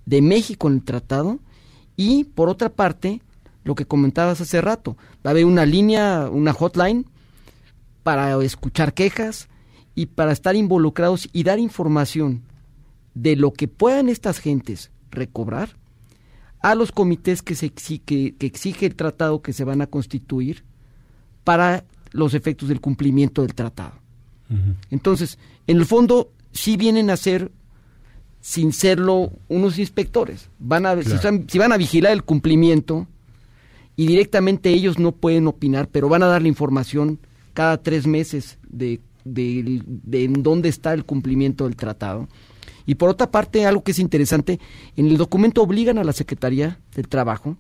de 0.07 0.23
México 0.23 0.69
en 0.69 0.75
el 0.75 0.85
tratado 0.85 1.41
y, 1.97 2.25
por 2.25 2.49
otra 2.49 2.71
parte, 2.71 3.23
lo 3.65 3.75
que 3.75 3.87
comentabas 3.87 4.41
hace 4.41 4.61
rato, 4.61 4.97
va 5.25 5.31
a 5.31 5.33
haber 5.33 5.45
una 5.45 5.67
línea, 5.67 6.29
una 6.31 6.53
hotline 6.53 7.07
para 8.03 8.43
escuchar 8.43 8.95
quejas 8.95 9.49
y 9.95 10.07
para 10.07 10.33
estar 10.33 10.57
involucrados 10.57 11.29
y 11.33 11.45
dar 11.45 11.59
información 11.59 12.43
de 13.15 13.37
lo 13.37 13.53
que 13.53 13.69
puedan 13.69 14.09
estas 14.09 14.39
gentes 14.39 14.91
recobrar 15.11 15.77
a 16.65 16.75
los 16.75 16.93
comités 16.93 17.43
que, 17.43 17.55
se 17.55 17.67
exige, 17.67 18.35
que 18.39 18.47
exige 18.47 18.87
el 18.87 18.95
tratado 18.97 19.43
que 19.43 19.53
se 19.53 19.65
van 19.65 19.83
a 19.83 19.87
constituir 19.87 20.65
para 21.45 21.85
los 22.11 22.33
efectos 22.33 22.71
del 22.71 22.81
cumplimiento 22.81 23.43
del 23.43 23.55
tratado. 23.55 24.01
Entonces, 24.91 25.39
en 25.67 25.77
el 25.77 25.85
fondo, 25.85 26.31
sí 26.53 26.79
vienen 26.79 27.11
a 27.11 27.19
ser, 27.19 27.53
sin 28.41 28.73
serlo, 28.73 29.31
unos 29.49 29.79
inspectores. 29.79 30.49
Van 30.59 30.87
a, 30.87 30.97
si, 31.03 31.59
van 31.59 31.73
a 31.73 31.77
vigilar 31.77 32.13
el 32.13 32.25
cumplimiento 32.25 33.09
y 33.95 34.07
directamente 34.07 34.71
ellos 34.71 34.99
no 34.99 35.13
pueden 35.13 35.47
opinar, 35.49 35.89
pero 35.89 36.09
van 36.09 36.23
a 36.23 36.29
dar 36.29 36.41
la 36.41 36.49
información 36.49 37.19
cada 37.53 37.83
tres 37.83 38.07
meses 38.07 38.59
de, 38.67 39.03
de, 39.27 39.83
de 39.85 40.25
en 40.25 40.43
dónde 40.43 40.71
está 40.71 40.95
el 40.95 41.05
cumplimiento 41.05 41.65
del 41.65 41.77
tratado. 41.77 42.27
Y 42.87 42.97
por 42.97 43.09
otra 43.09 43.31
parte, 43.31 43.67
algo 43.67 43.83
que 43.83 43.93
es 43.93 43.99
interesante, 43.99 44.61
en 44.97 45.07
el 45.07 45.17
documento 45.17 45.63
obligan 45.63 45.99
a 45.99 46.05
la 46.05 46.13
Secretaría 46.13 46.79
del 46.95 47.09
Trabajo 47.09 47.57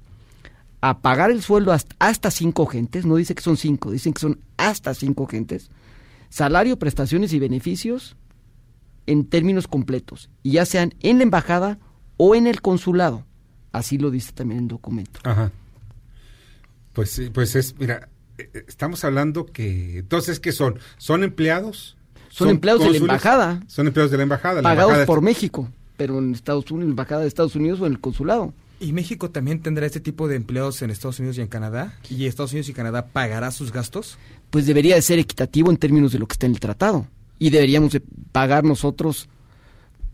a 0.80 0.98
pagar 0.98 1.30
el 1.30 1.42
sueldo 1.42 1.72
hasta, 1.98 2.30
cinco 2.30 2.66
gentes, 2.66 3.06
no 3.06 3.16
dice 3.16 3.34
que 3.34 3.42
son 3.42 3.56
cinco, 3.56 3.90
dicen 3.90 4.12
que 4.12 4.20
son 4.20 4.40
hasta 4.58 4.92
cinco 4.92 5.26
gentes, 5.26 5.70
salario, 6.28 6.78
prestaciones 6.78 7.32
y 7.32 7.38
beneficios 7.38 8.16
en 9.06 9.24
términos 9.24 9.66
completos, 9.66 10.28
y 10.42 10.52
ya 10.52 10.66
sean 10.66 10.94
en 11.00 11.16
la 11.18 11.22
embajada 11.22 11.78
o 12.18 12.34
en 12.34 12.46
el 12.46 12.60
consulado. 12.60 13.24
Así 13.72 13.96
lo 13.96 14.10
dice 14.10 14.32
también 14.32 14.60
el 14.60 14.68
documento. 14.68 15.20
Ajá. 15.24 15.50
Pues, 16.92 17.20
pues 17.32 17.56
es, 17.56 17.74
mira, 17.78 18.10
eh, 18.36 18.50
eh, 18.52 18.64
estamos 18.68 19.04
hablando 19.04 19.46
que, 19.46 19.98
entonces, 19.98 20.38
¿qué 20.38 20.52
son? 20.52 20.78
¿Son 20.98 21.24
empleados? 21.24 21.96
Son, 22.34 22.48
empleados 22.48 22.82
de 22.82 22.90
la 22.90 22.96
embajada. 22.96 23.62
Son 23.68 23.86
empleados 23.86 24.10
de 24.10 24.16
la 24.16 24.24
embajada. 24.24 24.60
pagados 24.60 25.06
por 25.06 25.22
México, 25.22 25.68
pero 25.96 26.18
en 26.18 26.34
Estados 26.34 26.68
Unidos, 26.68 26.82
en 26.82 26.88
la 26.88 26.92
embajada 26.92 27.20
de 27.20 27.28
Estados 27.28 27.54
Unidos 27.54 27.80
o 27.80 27.86
en 27.86 27.92
el 27.92 28.00
consulado. 28.00 28.52
¿Y 28.80 28.92
México 28.92 29.30
también 29.30 29.60
tendrá 29.60 29.86
este 29.86 30.00
tipo 30.00 30.26
de 30.26 30.34
empleos 30.34 30.82
en 30.82 30.90
Estados 30.90 31.20
Unidos 31.20 31.38
y 31.38 31.42
en 31.42 31.46
Canadá? 31.46 31.96
¿Y 32.10 32.26
Estados 32.26 32.50
Unidos 32.50 32.68
y 32.68 32.72
Canadá 32.72 33.06
pagará 33.06 33.52
sus 33.52 33.70
gastos? 33.70 34.18
Pues 34.50 34.66
debería 34.66 34.96
de 34.96 35.02
ser 35.02 35.20
equitativo 35.20 35.70
en 35.70 35.76
términos 35.76 36.10
de 36.10 36.18
lo 36.18 36.26
que 36.26 36.32
está 36.32 36.46
en 36.46 36.54
el 36.54 36.60
tratado. 36.60 37.06
Y 37.38 37.50
deberíamos 37.50 37.92
de 37.92 38.02
pagar 38.32 38.64
nosotros 38.64 39.28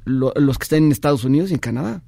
los 0.05 0.59
que 0.59 0.63
están 0.63 0.85
en 0.85 0.93
Estados 0.93 1.25
Unidos 1.25 1.51
y 1.51 1.55
en 1.55 1.61
Canadá. 1.61 2.03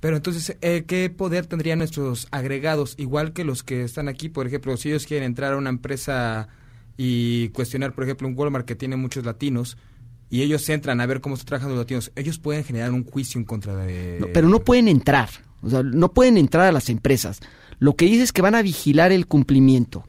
Pero 0.00 0.16
entonces, 0.16 0.56
eh, 0.60 0.82
¿qué 0.88 1.08
poder 1.08 1.46
tendrían 1.46 1.78
nuestros 1.78 2.26
agregados? 2.32 2.96
Igual 2.98 3.32
que 3.32 3.44
los 3.44 3.62
que 3.62 3.84
están 3.84 4.08
aquí, 4.08 4.28
por 4.28 4.48
ejemplo, 4.48 4.76
si 4.76 4.88
ellos 4.88 5.06
quieren 5.06 5.24
entrar 5.24 5.52
a 5.52 5.56
una 5.56 5.70
empresa 5.70 6.48
y 6.96 7.48
cuestionar, 7.50 7.94
por 7.94 8.04
ejemplo, 8.04 8.28
un 8.28 8.34
Walmart 8.36 8.66
que 8.66 8.74
tiene 8.74 8.96
muchos 8.96 9.24
latinos 9.24 9.76
y 10.30 10.42
ellos 10.42 10.68
entran 10.68 11.00
a 11.00 11.06
ver 11.06 11.20
cómo 11.20 11.34
están 11.34 11.46
trabajando 11.46 11.74
los 11.74 11.84
latinos, 11.84 12.12
ellos 12.16 12.38
pueden 12.38 12.64
generar 12.64 12.92
un 12.92 13.04
juicio 13.04 13.38
en 13.38 13.44
contra 13.44 13.76
de... 13.76 14.28
pero 14.32 14.48
no 14.48 14.60
pueden 14.60 14.88
entrar, 14.88 15.28
o 15.62 15.70
sea, 15.70 15.82
no 15.82 16.12
pueden 16.12 16.36
entrar 16.36 16.66
a 16.66 16.72
las 16.72 16.88
empresas. 16.88 17.40
Lo 17.78 17.94
que 17.94 18.06
dice 18.06 18.22
es 18.22 18.32
que 18.32 18.42
van 18.42 18.54
a 18.54 18.62
vigilar 18.62 19.12
el 19.12 19.26
cumplimiento. 19.26 20.04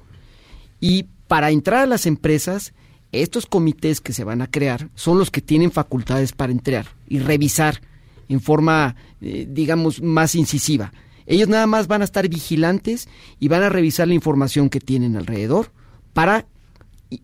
Y 0.80 1.08
para 1.28 1.52
entrar 1.52 1.82
a 1.82 1.88
las 1.88 2.06
empresas, 2.06 2.74
estos 3.12 3.46
comités 3.46 4.02
que 4.02 4.14
se 4.14 4.24
van 4.24 4.42
a 4.42 4.50
crear 4.50 4.90
son 4.96 5.20
los 5.20 5.32
que 5.32 5.42
tienen 5.42 5.72
facultades 5.72 6.32
para 6.32 6.52
entrar 6.52 6.88
y 7.08 7.20
revisar 7.20 7.82
en 8.30 8.42
forma, 8.42 8.96
eh, 9.22 9.48
digamos, 9.50 10.02
más 10.02 10.36
incisiva. 10.36 10.94
Ellos 11.26 11.50
nada 11.50 11.68
más 11.68 11.88
van 11.88 12.02
a 12.02 12.06
estar 12.06 12.28
vigilantes 12.30 13.08
y 13.40 13.50
van 13.50 13.64
a 13.64 13.70
revisar 13.70 14.08
la 14.08 14.14
información 14.14 14.70
que 14.70 14.80
tienen 14.80 15.18
alrededor 15.18 15.72
para 16.14 16.48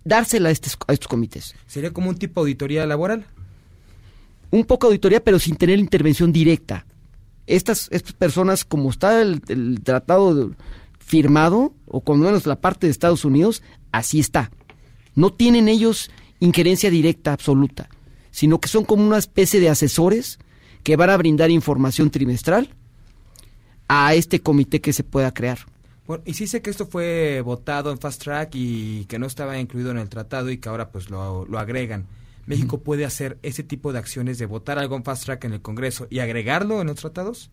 dársela 0.04 0.50
a 0.50 0.52
estos, 0.52 0.78
a 0.88 0.94
estos 0.94 1.08
comités. 1.08 1.56
¿Sería 1.68 1.92
como 1.92 2.10
un 2.10 2.18
tipo 2.18 2.42
de 2.42 2.46
auditoría 2.50 2.86
laboral? 2.86 3.26
Un 4.52 4.66
poco 4.66 4.88
auditoría, 4.88 5.24
pero 5.24 5.40
sin 5.40 5.56
tener 5.56 5.80
intervención 5.80 6.32
directa. 6.32 6.86
Estas, 7.48 7.90
estas 7.92 8.14
personas, 8.14 8.64
como 8.64 8.90
está 8.90 9.22
el, 9.22 9.42
tratado 9.84 10.52
firmado, 11.00 11.74
o 11.88 12.02
con 12.02 12.20
menos 12.20 12.46
la 12.46 12.62
parte 12.62 12.88
de 12.88 12.92
Estados 12.92 13.26
Unidos, 13.26 13.62
así 13.92 14.20
está. 14.20 14.52
No 15.16 15.34
tienen 15.34 15.68
ellos 15.68 16.10
injerencia 16.40 16.90
directa 16.90 17.34
absoluta, 17.34 17.90
sino 18.32 18.60
que 18.60 18.70
son 18.70 18.86
como 18.86 19.06
una 19.06 19.18
especie 19.18 19.60
de 19.60 19.70
asesores 19.70 20.40
que 20.84 20.96
van 20.96 21.10
a 21.10 21.18
brindar 21.18 21.52
información 21.52 22.10
trimestral 22.10 22.70
a 23.88 24.16
este 24.16 24.40
comité 24.40 24.82
que 24.82 24.94
se 24.94 25.04
pueda 25.04 25.34
crear. 25.34 25.60
Bueno, 26.06 26.24
y 26.26 26.34
sí 26.34 26.48
sé 26.48 26.62
que 26.62 26.70
esto 26.70 26.86
fue 26.86 27.42
votado 27.42 27.92
en 27.92 27.98
Fast 27.98 28.24
Track 28.24 28.52
y 28.56 29.06
que 29.06 29.20
no 29.20 29.26
estaba 29.26 29.58
incluido 29.58 29.92
en 29.92 29.98
el 29.98 30.10
tratado 30.10 30.50
y 30.50 30.58
que 30.58 30.70
ahora 30.70 30.92
pues 30.92 31.10
lo, 31.10 31.46
lo 31.46 31.60
agregan. 31.60 32.08
¿México 32.46 32.82
puede 32.82 33.06
hacer 33.06 33.38
ese 33.42 33.64
tipo 33.64 33.94
de 33.94 34.00
acciones 34.00 34.38
de 34.38 34.46
votar 34.46 34.78
algo 34.78 34.98
en 34.98 35.04
Fast 35.04 35.26
Track 35.26 35.46
en 35.46 35.54
el 35.54 35.62
Congreso 35.62 36.08
y 36.10 36.20
agregarlo 36.20 36.82
en 36.82 36.88
los 36.88 36.98
tratados? 36.98 37.50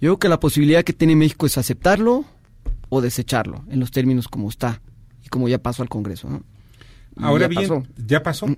Yo 0.00 0.10
creo 0.10 0.18
que 0.18 0.28
la 0.28 0.40
posibilidad 0.40 0.82
que 0.82 0.92
tiene 0.92 1.14
México 1.14 1.44
es 1.44 1.58
aceptarlo 1.58 2.24
o 2.88 3.00
desecharlo 3.00 3.64
en 3.68 3.80
los 3.80 3.90
términos 3.90 4.28
como 4.28 4.48
está 4.48 4.80
y 5.24 5.28
como 5.28 5.48
ya 5.48 5.58
pasó 5.58 5.82
al 5.82 5.88
Congreso. 5.88 6.42
Ahora 7.16 7.48
bien, 7.48 7.88
ya 8.06 8.22
pasó. 8.22 8.46
O 8.46 8.56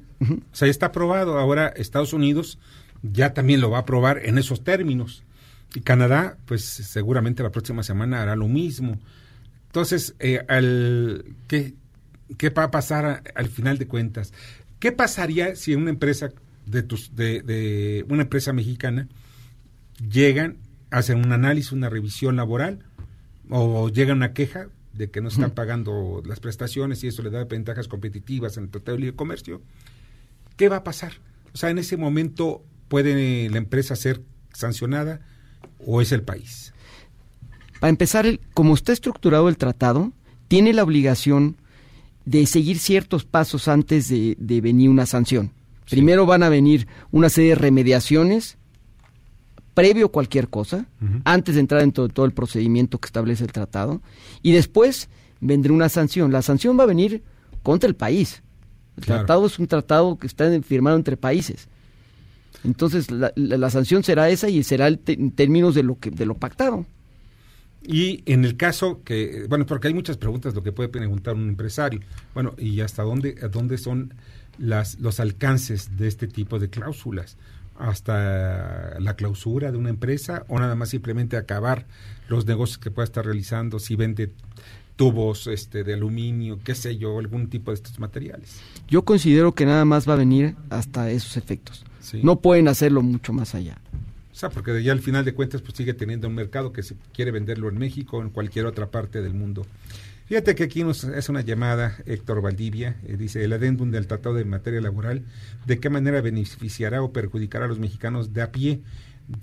sea, 0.53 0.67
ya 0.67 0.71
está 0.71 0.87
aprobado. 0.87 1.39
Ahora 1.39 1.69
Estados 1.69 2.13
Unidos 2.13 2.59
ya 3.03 3.33
también 3.33 3.61
lo 3.61 3.71
va 3.71 3.79
a 3.79 3.81
aprobar 3.81 4.21
en 4.25 4.39
esos 4.39 4.63
términos. 4.63 5.25
Y 5.75 5.81
Canadá, 5.81 6.37
pues 6.47 6.65
seguramente 6.65 7.43
la 7.43 7.51
próxima 7.51 7.83
semana 7.83 8.23
hará 8.23 8.37
lo 8.37 8.49
mismo. 8.49 8.99
Entonces, 9.67 10.15
eh, 10.19 10.45
al, 10.49 11.25
¿qué, 11.47 11.75
¿qué 12.37 12.51
va 12.51 12.65
a 12.65 12.71
pasar 12.71 13.23
al 13.35 13.49
final 13.49 13.79
de 13.79 13.87
cuentas? 13.87 14.33
¿Qué 14.81 14.91
pasaría 14.91 15.55
si 15.55 15.75
una 15.75 15.91
empresa 15.91 16.31
de, 16.67 16.83
tus, 16.83 17.15
de, 17.15 17.43
de 17.43 18.05
una 18.09 18.23
empresa 18.23 18.53
mexicana 18.53 19.09
llegan, 20.11 20.57
hacen 20.91 21.19
un 21.19 21.33
análisis, 21.33 21.73
una 21.73 21.89
revisión 21.89 22.37
laboral 22.37 22.81
o 23.49 23.89
llega 23.89 24.13
una 24.13 24.33
queja 24.33 24.69
de 24.93 25.11
que 25.11 25.21
no 25.21 25.29
están 25.29 25.53
pagando 25.53 26.23
las 26.27 26.41
prestaciones 26.41 27.03
y 27.05 27.09
eso 27.09 27.23
le 27.23 27.31
da 27.31 27.45
ventajas 27.45 27.89
competitivas 27.89 28.57
en 28.57 28.65
el 28.65 28.71
Tratado 28.71 28.97
de 28.97 29.03
Libre 29.03 29.17
Comercio? 29.17 29.63
¿Qué 30.57 30.69
va 30.69 30.77
a 30.77 30.85
pasar? 30.85 31.13
O 31.55 31.57
sea, 31.57 31.71
en 31.71 31.79
ese 31.79 31.97
momento 31.97 32.65
puede 32.89 33.49
la 33.51 33.59
empresa 33.59 33.95
ser 33.97 34.23
sancionada 34.53 35.21
o 35.87 36.01
es 36.01 36.13
el 36.13 36.23
país. 36.23 36.73
Para 37.81 37.91
empezar, 37.91 38.39
como 38.55 38.75
está 38.75 38.93
estructurado 38.93 39.49
el 39.49 39.57
tratado, 39.57 40.13
tiene 40.49 40.73
la 40.73 40.83
obligación 40.83 41.57
de 42.25 42.47
seguir 42.47 42.79
ciertos 42.79 43.25
pasos 43.25 43.69
antes 43.69 44.09
de, 44.09 44.61
venir 44.61 44.91
una 44.91 45.07
sanción. 45.07 45.53
Primero 45.89 46.27
van 46.27 46.43
a 46.43 46.49
venir 46.49 46.87
una 47.11 47.31
serie 47.31 47.51
de 47.51 47.57
remediaciones 47.57 48.59
previo 49.75 50.07
a 50.07 50.13
cualquier 50.13 50.49
cosa, 50.49 50.87
antes 51.25 51.55
de 51.55 51.61
entrar 51.61 51.81
en 51.83 51.93
todo, 51.93 52.09
todo, 52.09 52.27
el 52.27 52.33
procedimiento 52.33 52.99
que 52.99 53.07
establece 53.07 53.45
el 53.45 53.53
tratado, 53.53 54.03
y 54.43 54.53
después 54.53 55.09
vendrá 55.41 55.73
una 55.73 55.89
sanción. 55.89 56.33
La 56.33 56.43
sanción 56.43 56.79
va 56.79 56.83
a 56.83 56.87
venir 56.87 57.23
contra 57.63 57.89
el 57.89 57.97
país. 57.97 58.43
El 58.97 59.07
tratado 59.07 59.47
es 59.47 59.59
un 59.59 59.67
tratado 59.67 60.19
que 60.19 60.27
está 60.27 60.51
firmado 60.63 60.97
entre 60.97 61.17
países. 61.17 61.69
Entonces 62.65 63.11
la, 63.11 63.33
la, 63.37 63.71
sanción 63.71 64.03
será 64.03 64.29
esa 64.29 64.49
y 64.49 64.63
será 64.63 64.89
en 64.89 65.31
términos 65.31 65.75
de 65.75 65.83
lo 65.83 65.99
que 65.99 66.11
de 66.11 66.27
lo 66.27 66.35
pactado. 66.35 66.87
Y 67.83 68.23
en 68.27 68.45
el 68.45 68.57
caso 68.57 69.03
que, 69.05 69.47
bueno, 69.49 69.65
porque 69.65 69.89
hay 69.89 69.95
muchas 69.95 70.19
preguntas 70.19 70.55
lo 70.55 70.63
que 70.63 70.73
puede 70.73 70.89
preguntar 70.89 71.35
un 71.35 71.49
empresario. 71.49 72.01
Bueno, 72.35 72.55
¿y 72.59 72.81
hasta 72.81 73.03
dónde, 73.03 73.35
dónde 73.51 73.79
son 73.79 74.13
las, 74.59 75.01
los 75.01 75.19
alcances 75.19 75.97
de 75.97 76.09
este 76.09 76.27
tipo 76.27 76.59
de 76.59 76.69
cláusulas? 76.69 77.39
¿Hasta 77.79 79.01
la 79.01 79.17
clausura 79.17 79.73
de 79.73 79.79
una 79.79 79.89
empresa 79.89 80.45
o 80.49 80.59
nada 80.59 80.75
más 80.75 80.91
simplemente 80.91 81.39
acabar 81.39 81.87
los 82.29 82.45
negocios 82.45 82.77
que 82.77 82.91
pueda 82.91 83.05
estar 83.05 83.25
realizando 83.25 83.79
si 83.79 83.97
vende 83.97 84.31
tubos 84.97 85.47
este, 85.47 85.83
de 85.83 85.95
aluminio, 85.95 86.59
qué 86.63 86.75
sé 86.75 86.99
yo, 86.99 87.19
algún 87.19 87.49
tipo 87.49 87.71
de 87.71 87.77
estos 87.77 87.99
materiales? 87.99 88.61
Yo 88.87 89.07
considero 89.07 89.55
que 89.55 89.65
nada 89.65 89.87
más 89.87 90.07
va 90.07 90.13
a 90.13 90.17
venir 90.17 90.57
hasta 90.69 91.11
esos 91.11 91.39
efectos. 91.39 91.87
No 92.23 92.41
pueden 92.41 92.69
hacerlo 92.69 93.03
mucho 93.03 93.33
más 93.33 93.55
allá. 93.55 93.79
O 94.33 94.35
sea, 94.35 94.49
porque 94.49 94.83
ya 94.83 94.93
al 94.93 95.01
final 95.01 95.25
de 95.25 95.35
cuentas 95.35 95.61
pues 95.61 95.75
sigue 95.77 95.93
teniendo 95.93 96.29
un 96.29 96.35
mercado 96.35 96.73
que 96.73 96.83
se 96.83 96.97
quiere 97.13 97.31
venderlo 97.31 97.69
en 97.69 97.79
México 97.79 98.19
o 98.19 98.23
en 98.23 98.31
cualquier 98.31 98.67
otra 98.67 98.91
parte 98.91 99.21
del 99.21 99.35
mundo. 99.35 99.67
Fíjate 100.27 100.55
que 100.55 100.63
aquí 100.63 100.85
nos 100.85 101.05
hace 101.05 101.33
una 101.33 101.41
llamada 101.41 101.97
Héctor 102.07 102.41
Valdivia, 102.41 102.97
eh, 103.05 103.17
dice 103.17 103.43
el 103.43 103.53
adendum 103.53 103.91
del 103.91 104.07
Tratado 104.07 104.37
de 104.37 104.45
Materia 104.45 104.81
Laboral, 104.81 105.25
¿de 105.67 105.81
qué 105.81 105.91
manera 105.91 106.21
beneficiará 106.21 107.03
o 107.03 107.13
perjudicará 107.13 107.65
a 107.65 107.69
los 107.69 107.81
mexicanos 107.81 108.33
de 108.33 108.43
a 108.43 108.53
pie? 108.53 108.81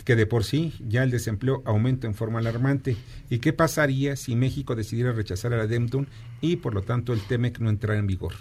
que 0.03 0.15
de 0.15 0.25
por 0.25 0.43
sí 0.43 0.73
ya 0.87 1.03
el 1.03 1.11
desempleo 1.11 1.61
aumenta 1.65 2.07
en 2.07 2.13
forma 2.13 2.39
alarmante. 2.39 2.97
¿Y 3.29 3.39
qué 3.39 3.53
pasaría 3.53 4.15
si 4.15 4.35
México 4.35 4.75
decidiera 4.75 5.11
rechazar 5.11 5.53
el 5.53 5.61
adendum 5.61 6.05
y 6.41 6.57
por 6.57 6.73
lo 6.73 6.81
tanto 6.81 7.13
el 7.13 7.21
TEMEC 7.21 7.59
no 7.59 7.69
entrara 7.69 7.99
en 7.99 8.07
vigor? 8.07 8.33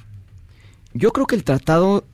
Yo 0.92 1.12
creo 1.12 1.26
que 1.26 1.36
el 1.36 1.44
tratado 1.44 2.04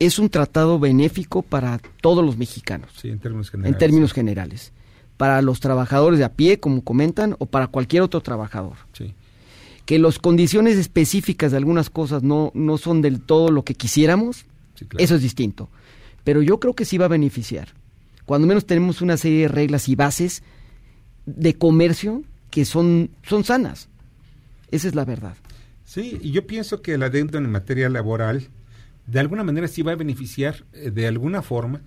es 0.00 0.18
un 0.18 0.30
tratado 0.30 0.78
benéfico 0.80 1.42
para 1.42 1.78
todos 2.00 2.24
los 2.24 2.38
mexicanos. 2.38 2.90
Sí, 2.96 3.10
en 3.10 3.20
términos 3.20 3.50
generales. 3.50 3.74
En 3.74 3.78
términos 3.78 4.12
generales. 4.12 4.72
Para 5.18 5.42
los 5.42 5.60
trabajadores 5.60 6.18
de 6.18 6.24
a 6.24 6.32
pie, 6.32 6.58
como 6.58 6.82
comentan, 6.82 7.36
o 7.38 7.46
para 7.46 7.66
cualquier 7.66 8.02
otro 8.02 8.22
trabajador. 8.22 8.76
Sí. 8.94 9.14
Que 9.84 9.98
las 9.98 10.18
condiciones 10.18 10.78
específicas 10.78 11.50
de 11.50 11.58
algunas 11.58 11.90
cosas 11.90 12.22
no, 12.22 12.50
no 12.54 12.78
son 12.78 13.02
del 13.02 13.20
todo 13.20 13.50
lo 13.50 13.62
que 13.62 13.74
quisiéramos, 13.74 14.46
eso 14.96 15.14
es 15.14 15.22
distinto. 15.22 15.68
Pero 16.24 16.40
yo 16.40 16.58
creo 16.58 16.74
que 16.74 16.86
sí 16.86 16.96
va 16.96 17.04
a 17.04 17.08
beneficiar. 17.08 17.68
Cuando 18.24 18.46
menos 18.46 18.64
tenemos 18.64 19.02
una 19.02 19.18
serie 19.18 19.42
de 19.42 19.48
reglas 19.48 19.88
y 19.90 19.96
bases 19.96 20.42
de 21.26 21.54
comercio 21.54 22.22
que 22.50 22.64
son, 22.64 23.10
son 23.22 23.44
sanas. 23.44 23.88
Esa 24.70 24.88
es 24.88 24.94
la 24.94 25.04
verdad. 25.04 25.34
Sí, 25.84 26.18
y 26.22 26.30
yo 26.30 26.46
pienso 26.46 26.80
que 26.80 26.96
la 26.96 27.10
deuda 27.10 27.38
en 27.38 27.50
materia 27.50 27.90
laboral 27.90 28.48
de 29.10 29.20
alguna 29.20 29.42
manera 29.42 29.66
sí 29.66 29.82
va 29.82 29.92
a 29.92 29.96
beneficiar 29.96 30.64
eh, 30.72 30.90
de 30.90 31.06
alguna 31.06 31.42
forma, 31.42 31.80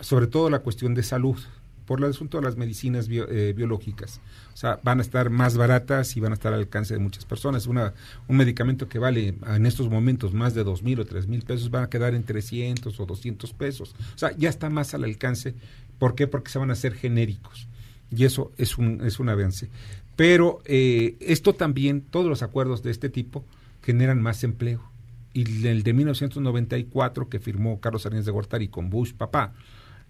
sobre 0.00 0.26
todo 0.26 0.50
la 0.50 0.58
cuestión 0.58 0.94
de 0.94 1.02
salud, 1.02 1.38
por 1.86 2.00
el 2.00 2.10
asunto 2.10 2.38
de 2.38 2.44
las 2.44 2.56
medicinas 2.56 3.08
eh, 3.08 3.54
biológicas. 3.56 4.20
O 4.52 4.56
sea, 4.56 4.80
van 4.82 4.98
a 4.98 5.02
estar 5.02 5.30
más 5.30 5.56
baratas 5.56 6.16
y 6.16 6.20
van 6.20 6.32
a 6.32 6.34
estar 6.34 6.52
al 6.52 6.58
alcance 6.58 6.92
de 6.92 7.00
muchas 7.00 7.24
personas. 7.24 7.66
Una, 7.66 7.94
un 8.28 8.36
medicamento 8.36 8.88
que 8.88 8.98
vale 8.98 9.34
en 9.46 9.66
estos 9.66 9.88
momentos 9.88 10.34
más 10.34 10.52
de 10.52 10.64
dos 10.64 10.82
mil 10.82 10.98
o 10.98 11.06
tres 11.06 11.28
mil 11.28 11.42
pesos 11.42 11.70
van 11.70 11.84
a 11.84 11.88
quedar 11.88 12.14
en 12.14 12.24
300 12.24 12.98
o 12.98 13.06
200 13.06 13.52
pesos. 13.52 13.94
O 14.14 14.18
sea, 14.18 14.36
ya 14.36 14.48
está 14.48 14.68
más 14.68 14.94
al 14.94 15.04
alcance. 15.04 15.54
¿Por 15.98 16.14
qué? 16.14 16.26
Porque 16.26 16.50
se 16.50 16.58
van 16.58 16.70
a 16.70 16.74
hacer 16.74 16.92
genéricos. 16.94 17.68
Y 18.10 18.24
eso 18.24 18.52
es 18.58 18.78
un, 18.78 19.02
es 19.06 19.20
un 19.20 19.28
avance. 19.28 19.68
Pero 20.16 20.60
eh, 20.64 21.16
esto 21.20 21.54
también, 21.54 22.00
todos 22.00 22.26
los 22.26 22.42
acuerdos 22.42 22.82
de 22.82 22.90
este 22.90 23.08
tipo 23.08 23.44
generan 23.82 24.20
más 24.20 24.42
empleo 24.42 24.82
y 25.36 25.66
el 25.66 25.82
de 25.82 25.92
1994 25.92 27.28
que 27.28 27.38
firmó 27.40 27.78
Carlos 27.78 28.02
Salinas 28.02 28.24
de 28.24 28.32
Gortari 28.32 28.68
con 28.68 28.88
Bush 28.88 29.12
papá 29.12 29.52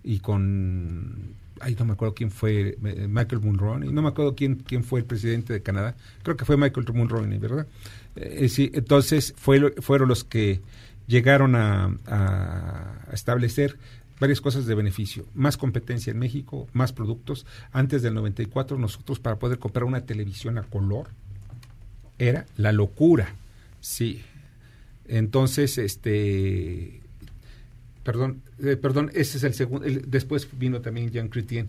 y 0.04 0.20
con 0.20 1.34
ay 1.58 1.74
no 1.76 1.84
me 1.84 1.94
acuerdo 1.94 2.14
quién 2.14 2.30
fue 2.30 2.78
eh, 2.84 3.08
Michael 3.08 3.42
Mulroney 3.42 3.92
no 3.92 4.02
me 4.02 4.08
acuerdo 4.08 4.36
quién 4.36 4.54
quién 4.54 4.84
fue 4.84 5.00
el 5.00 5.06
presidente 5.06 5.52
de 5.52 5.62
Canadá. 5.62 5.96
Creo 6.22 6.36
que 6.36 6.44
fue 6.44 6.56
Michael 6.56 6.86
Mulroney 6.94 7.38
verdad 7.40 7.66
eh, 8.14 8.38
eh, 8.42 8.48
sí 8.48 8.70
entonces 8.72 9.34
fue, 9.36 9.74
fueron 9.80 10.08
los 10.08 10.22
que 10.22 10.60
llegaron 11.08 11.56
a, 11.56 11.92
a, 12.06 13.08
establecer 13.12 13.78
varias 14.20 14.40
cosas 14.40 14.66
de 14.66 14.74
beneficio. 14.76 15.26
Más 15.34 15.56
competencia 15.56 16.12
en 16.12 16.20
México 16.20 16.68
más 16.72 16.92
productos. 16.92 17.46
Antes 17.72 18.00
del 18.02 18.14
94 18.14 18.78
nosotros 18.78 19.18
para 19.18 19.40
poder 19.40 19.58
comprar 19.58 19.84
una 19.84 20.02
televisión 20.02 20.56
a 20.56 20.62
color 20.62 21.08
era 22.16 22.46
la 22.56 22.70
locura. 22.70 23.34
Sí 23.80 24.22
entonces, 25.08 25.78
este, 25.78 27.00
perdón, 28.02 28.42
eh, 28.62 28.76
perdón, 28.76 29.10
ese 29.14 29.38
es 29.38 29.44
el 29.44 29.54
segundo, 29.54 29.86
después 30.06 30.48
vino 30.58 30.80
también 30.80 31.10
Jean 31.10 31.28
Chrétien, 31.28 31.68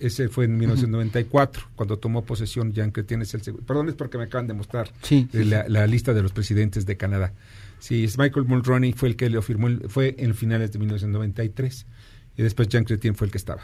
ese 0.00 0.28
fue 0.28 0.46
en 0.46 0.56
1994, 0.56 1.68
cuando 1.76 1.98
tomó 1.98 2.24
posesión 2.24 2.72
Jean 2.72 2.90
Chrétien, 2.90 3.22
es 3.22 3.32
el 3.34 3.42
segundo, 3.42 3.66
perdón, 3.66 3.88
es 3.88 3.94
porque 3.94 4.18
me 4.18 4.24
acaban 4.24 4.46
de 4.46 4.54
mostrar 4.54 4.90
la, 5.32 5.86
lista 5.86 6.12
de 6.12 6.22
los 6.22 6.32
presidentes 6.32 6.84
de 6.86 6.96
Canadá. 6.96 7.32
Sí, 7.78 8.04
es 8.04 8.18
Michael 8.18 8.46
Mulroney 8.46 8.92
fue 8.92 9.10
el 9.10 9.16
que 9.16 9.30
lo 9.30 9.42
firmó, 9.42 9.68
fue 9.88 10.16
en 10.18 10.34
finales 10.34 10.72
de 10.72 10.78
1993, 10.78 11.86
y 12.36 12.42
después 12.42 12.68
Jean 12.68 12.84
Chrétien 12.84 13.14
fue 13.14 13.26
el 13.26 13.30
que 13.30 13.38
estaba. 13.38 13.62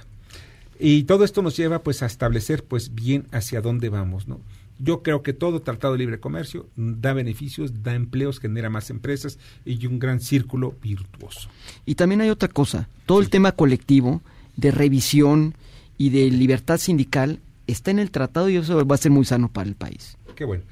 Y 0.78 1.04
todo 1.04 1.24
esto 1.24 1.42
nos 1.42 1.56
lleva 1.56 1.82
pues 1.82 2.02
a 2.02 2.06
establecer 2.06 2.64
pues 2.64 2.94
bien 2.94 3.26
hacia 3.32 3.60
dónde 3.60 3.88
vamos, 3.88 4.26
¿no? 4.26 4.40
Yo 4.78 5.02
creo 5.02 5.22
que 5.22 5.32
todo 5.32 5.62
tratado 5.62 5.94
de 5.94 6.00
libre 6.00 6.20
comercio 6.20 6.66
da 6.76 7.12
beneficios, 7.12 7.82
da 7.82 7.94
empleos, 7.94 8.40
genera 8.40 8.70
más 8.70 8.90
empresas 8.90 9.38
y 9.64 9.86
un 9.86 9.98
gran 9.98 10.20
círculo 10.20 10.74
virtuoso. 10.82 11.48
Y 11.86 11.94
también 11.94 12.20
hay 12.20 12.30
otra 12.30 12.48
cosa, 12.48 12.88
todo 13.06 13.20
el 13.20 13.30
tema 13.30 13.52
colectivo 13.52 14.22
de 14.56 14.70
revisión 14.70 15.54
y 15.98 16.10
de 16.10 16.30
libertad 16.30 16.78
sindical 16.78 17.40
está 17.66 17.90
en 17.90 17.98
el 17.98 18.10
tratado 18.10 18.48
y 18.48 18.56
eso 18.56 18.84
va 18.86 18.94
a 18.94 18.98
ser 18.98 19.12
muy 19.12 19.24
sano 19.24 19.48
para 19.52 19.68
el 19.68 19.74
país. 19.74 20.16
Qué 20.34 20.44
bueno. 20.44 20.64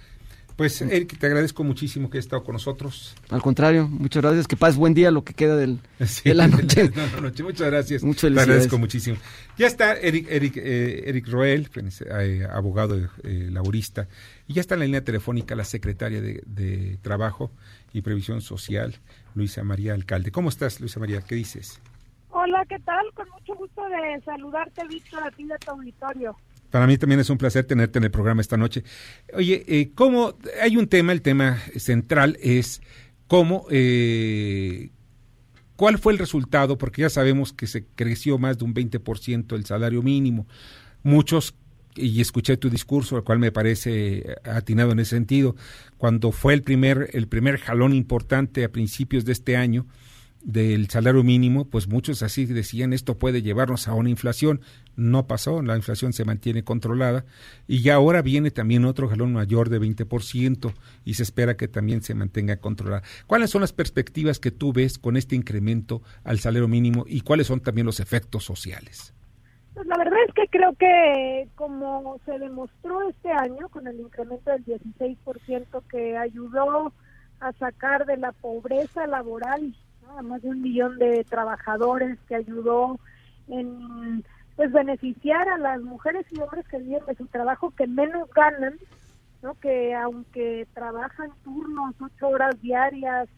Pues 0.61 0.83
Eric, 0.83 1.17
te 1.17 1.27
agradezco 1.27 1.65
muchísimo 1.65 2.11
que 2.11 2.19
hayas 2.19 2.27
estado 2.27 2.45
con 2.45 2.53
nosotros. 2.53 3.17
Al 3.31 3.41
contrario, 3.41 3.89
muchas 3.89 4.23
gracias. 4.23 4.47
Que 4.47 4.59
pases 4.59 4.77
buen 4.77 4.93
día 4.93 5.11
lo 5.11 5.25
que 5.25 5.33
queda 5.33 5.57
del, 5.57 5.79
de 6.25 6.35
la 6.35 6.49
noche. 6.49 6.91
Muchas 7.43 7.71
gracias. 7.71 8.03
Muchas 8.03 8.31
Te 8.31 8.41
agradezco 8.41 8.77
muchísimo. 8.77 9.17
Ya 9.57 9.67
está 9.67 9.95
Eric, 9.95 10.27
Eric, 10.29 10.59
eh, 10.59 11.05
Eric 11.07 11.29
Roel, 11.29 11.71
eh, 11.75 12.47
abogado 12.53 12.95
eh, 13.25 13.49
laborista, 13.51 14.07
y 14.49 14.53
ya 14.53 14.61
está 14.61 14.75
en 14.75 14.81
la 14.81 14.85
línea 14.85 15.03
telefónica 15.03 15.55
la 15.55 15.65
secretaria 15.65 16.21
de, 16.21 16.43
de 16.45 16.99
Trabajo 17.01 17.51
y 17.95 18.03
Previsión 18.03 18.43
Social, 18.43 18.97
Luisa 19.35 19.65
María 19.65 19.95
Alcalde. 19.95 20.31
¿Cómo 20.31 20.51
estás, 20.51 20.79
Luisa 20.79 21.01
María? 21.01 21.23
¿Qué 21.23 21.37
dices? 21.37 21.81
Hola, 22.33 22.67
¿qué 22.69 22.79
tal? 22.81 23.07
Con 23.15 23.31
mucho 23.31 23.55
gusto 23.55 23.81
de 23.89 24.21
saludarte, 24.27 24.87
Víctor, 24.89 25.23
a 25.23 25.31
ti 25.31 25.45
de 25.45 25.57
tu 25.57 25.71
auditorio. 25.71 26.37
Para 26.71 26.87
mí 26.87 26.97
también 26.97 27.21
es 27.21 27.31
un 27.31 27.39
placer 27.39 27.65
tenerte 27.65 27.99
en 27.99 28.05
el 28.05 28.11
programa 28.11 28.41
esta 28.41 28.57
noche. 28.57 28.85
Oye, 29.35 29.65
eh, 29.67 29.91
¿cómo? 29.95 30.35
Hay 30.63 30.77
un 30.77 30.87
tema, 30.87 31.13
el 31.13 31.23
tema 31.23 31.59
central 31.77 32.39
es 32.41 32.81
cómo, 33.27 33.67
eh, 33.71 34.91
¿cuál 35.77 35.99
fue 35.99 36.13
el 36.13 36.19
resultado? 36.19 36.79
Porque 36.79 37.03
ya 37.03 37.11
sabemos 37.11 37.53
que 37.53 37.67
se 37.67 37.85
creció 37.95 38.39
más 38.39 38.59
de 38.59 38.65
un 38.65 38.75
20% 38.75 39.57
el 39.57 39.67
salario 39.67 40.03
mínimo. 40.03 40.47
Muchos, 41.03 41.55
y 41.97 42.21
escuché 42.21 42.57
tu 42.57 42.71
discurso, 42.71 43.17
el 43.17 43.25
cual 43.25 43.41
me 43.41 43.51
parece 43.51 44.37
atinado 44.45 44.93
en 44.93 45.01
ese 45.01 45.17
sentido, 45.17 45.57
cuando 45.99 46.31
fue 46.31 46.55
el 46.55 46.63
primer, 46.63 47.11
el 47.15 47.27
primer 47.27 47.59
jalón 47.59 47.95
importante 47.95 48.65
a 48.65 48.71
principios 48.71 49.25
de 49.25 49.33
este 49.33 49.57
año, 49.57 49.87
del 50.43 50.89
salario 50.89 51.23
mínimo, 51.23 51.67
pues 51.67 51.89
muchos 51.89 52.23
así 52.23 52.47
decían 52.47 52.93
esto 52.93 53.19
puede 53.19 53.43
llevarnos 53.43 53.89
a 53.89 53.95
una 53.95 54.11
inflación. 54.11 54.61
No 54.97 55.27
pasó, 55.27 55.63
la 55.63 55.77
inflación 55.77 56.13
se 56.13 56.25
mantiene 56.25 56.65
controlada 56.65 57.25
y 57.67 57.83
ya 57.83 57.95
ahora 57.95 58.23
viene 58.23 58.51
también 58.51 58.85
otro 58.85 59.09
jalón 59.09 59.33
mayor 59.33 59.69
de 59.69 59.81
20% 59.81 60.73
y 61.05 61.15
se 61.15 61.23
espera 61.23 61.57
que 61.57 61.69
también 61.69 62.03
se 62.03 62.15
mantenga 62.15 62.57
controlada. 62.57 63.03
¿Cuáles 63.27 63.51
son 63.51 63.61
las 63.61 63.73
perspectivas 63.73 64.39
que 64.39 64.51
tú 64.51 64.73
ves 64.73 64.99
con 64.99 65.17
este 65.17 65.37
incremento 65.37 66.03
al 66.25 66.39
salario 66.39 66.69
mínimo 66.69 67.05
y 67.07 67.21
cuáles 67.21 67.47
son 67.47 67.61
también 67.61 67.87
los 67.87 68.01
efectos 68.01 68.45
sociales? 68.45 69.15
Pues 69.75 69.87
la 69.87 69.99
verdad 69.99 70.19
es 70.27 70.35
que 70.35 70.49
creo 70.49 70.73
que 70.75 71.49
como 71.55 72.19
se 72.25 72.39
demostró 72.39 73.09
este 73.09 73.31
año 73.31 73.69
con 73.69 73.87
el 73.87 74.01
incremento 74.01 74.51
del 74.51 74.65
16% 74.65 75.83
que 75.91 76.17
ayudó 76.17 76.93
a 77.39 77.53
sacar 77.53 78.05
de 78.05 78.17
la 78.17 78.33
pobreza 78.33 79.07
laboral 79.07 79.75
a 80.17 80.23
más 80.23 80.43
de 80.43 80.49
un 80.51 80.63
millón 80.63 80.99
de 80.99 81.25
trabajadores, 81.25 82.19
que 82.29 82.37
ayudó 82.37 82.99
en 83.49 84.25
pues 84.57 84.73
beneficiar 84.73 85.49
a 85.49 85.59
las 85.59 85.81
mujeres 85.81 86.27
y 86.31 86.39
hombres 86.39 86.67
que 86.69 86.79
viven 86.79 87.05
de 87.07 87.15
su 87.15 87.27
trabajo 87.27 87.71
que 87.71 87.87
menos 87.87 88.29
ganan, 88.31 88.75
¿no? 89.43 89.55
que 89.55 89.95
aunque 89.95 90.67
trabajan 90.75 91.31
turnos, 91.43 91.95
ocho 91.99 92.29
horas 92.29 92.61
diarias, 92.61 93.29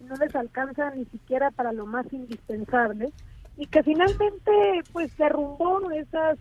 no 0.00 0.16
les 0.16 0.34
alcanza 0.34 0.90
ni 0.90 1.04
siquiera 1.04 1.50
para 1.52 1.72
lo 1.72 1.86
más 1.86 2.12
indispensable, 2.12 3.12
y 3.56 3.66
que 3.66 3.82
finalmente 3.82 4.82
pues 4.92 5.16
derrumbó 5.16 5.90
esas 5.92 6.38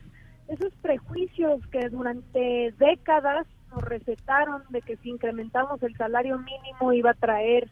esos 0.48 0.74
prejuicios 0.82 1.66
que 1.68 1.88
durante 1.90 2.74
décadas 2.78 3.48
nos 3.70 3.84
recetaron 3.84 4.64
de 4.70 4.82
que 4.82 4.98
si 4.98 5.10
incrementamos 5.10 5.82
el 5.84 5.96
salario 5.96 6.38
mínimo 6.40 6.92
iba 6.94 7.12
a 7.12 7.16
traer 7.16 7.70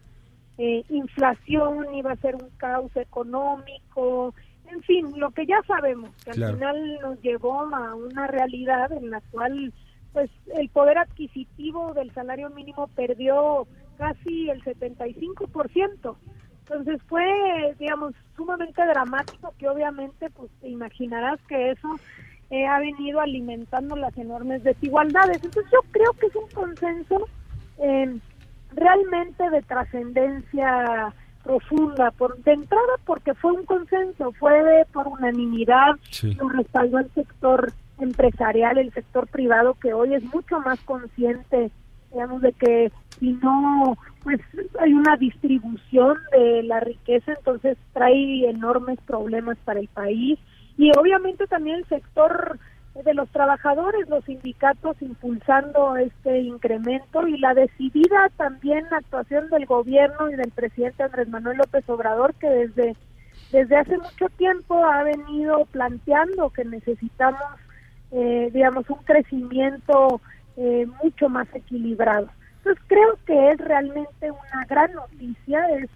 eh, 0.62 0.84
inflación, 0.90 1.94
iba 1.94 2.12
a 2.12 2.16
ser 2.16 2.34
un 2.34 2.50
caos 2.58 2.94
económico, 2.94 4.34
en 4.70 4.82
fin, 4.82 5.10
lo 5.16 5.30
que 5.30 5.46
ya 5.46 5.58
sabemos, 5.66 6.10
que 6.22 6.32
al 6.32 6.52
final 6.52 6.98
nos 7.00 7.18
llevó 7.22 7.62
a 7.62 7.94
una 7.94 8.26
realidad 8.26 8.92
en 8.92 9.10
la 9.10 9.22
cual 9.30 9.72
pues 10.12 10.30
el 10.58 10.68
poder 10.68 10.98
adquisitivo 10.98 11.94
del 11.94 12.12
salario 12.12 12.50
mínimo 12.50 12.88
perdió 12.88 13.66
casi 13.96 14.50
el 14.50 14.62
75%. 14.62 16.16
Entonces 16.60 17.00
fue, 17.08 17.74
digamos, 17.78 18.12
sumamente 18.36 18.84
dramático 18.84 19.54
que 19.58 19.66
obviamente, 19.66 20.28
pues 20.28 20.50
te 20.60 20.68
imaginarás 20.68 21.40
que 21.48 21.70
eso 21.70 21.88
eh, 22.50 22.66
ha 22.66 22.80
venido 22.80 23.20
alimentando 23.20 23.96
las 23.96 24.14
enormes 24.18 24.62
desigualdades. 24.62 25.42
Entonces 25.42 25.72
yo 25.72 25.80
creo 25.90 26.12
que 26.12 26.26
es 26.26 26.36
un 26.36 26.50
consenso 26.50 27.26
eh, 27.78 28.20
realmente 28.74 29.48
de 29.50 29.62
trascendencia 29.62 31.12
profunda, 31.42 32.10
por 32.12 32.36
de 32.42 32.52
entrada 32.52 32.92
porque 33.06 33.34
fue 33.34 33.52
un 33.52 33.64
consenso, 33.64 34.32
fue 34.32 34.84
por 34.92 35.08
unanimidad, 35.08 35.96
lo 36.38 36.48
respaldó 36.48 36.98
el 36.98 37.10
sector 37.12 37.72
empresarial, 37.98 38.78
el 38.78 38.92
sector 38.92 39.26
privado 39.26 39.74
que 39.74 39.92
hoy 39.92 40.14
es 40.14 40.22
mucho 40.34 40.60
más 40.60 40.78
consciente, 40.80 41.70
digamos, 42.12 42.42
de 42.42 42.52
que 42.52 42.92
si 43.18 43.32
no, 43.34 43.96
pues 44.22 44.40
hay 44.80 44.92
una 44.92 45.16
distribución 45.16 46.16
de 46.32 46.62
la 46.62 46.80
riqueza, 46.80 47.32
entonces 47.32 47.76
trae 47.92 48.48
enormes 48.48 48.98
problemas 49.06 49.58
para 49.64 49.80
el 49.80 49.88
país. 49.88 50.38
Y 50.76 50.90
obviamente 50.98 51.46
también 51.46 51.76
el 51.76 51.84
sector 51.86 52.58
de 52.94 53.14
los 53.14 53.28
trabajadores, 53.30 54.08
los 54.08 54.24
sindicatos 54.24 55.00
impulsando 55.00 55.96
este 55.96 56.40
incremento 56.40 57.26
y 57.26 57.38
la 57.38 57.54
decidida 57.54 58.30
también 58.36 58.84
actuación 58.92 59.48
del 59.48 59.64
gobierno 59.66 60.28
y 60.28 60.34
del 60.34 60.50
presidente 60.50 61.04
Andrés 61.04 61.28
Manuel 61.28 61.58
López 61.58 61.88
Obrador 61.88 62.34
que 62.34 62.48
desde 62.48 62.96
desde 63.52 63.76
hace 63.76 63.96
mucho 63.98 64.28
tiempo 64.36 64.84
ha 64.84 65.02
venido 65.02 65.64
planteando 65.66 66.50
que 66.50 66.64
necesitamos 66.64 67.40
eh, 68.10 68.50
digamos 68.52 68.88
un 68.90 68.98
crecimiento 69.04 70.20
eh, 70.56 70.86
mucho 71.02 71.28
más 71.28 71.48
equilibrado. 71.54 72.28
Entonces 72.58 72.84
creo 72.88 73.18
que 73.24 73.52
es 73.52 73.58
realmente 73.58 74.30
una 74.30 74.66
gran 74.68 74.92
noticia, 74.92 75.64
es 75.78 75.88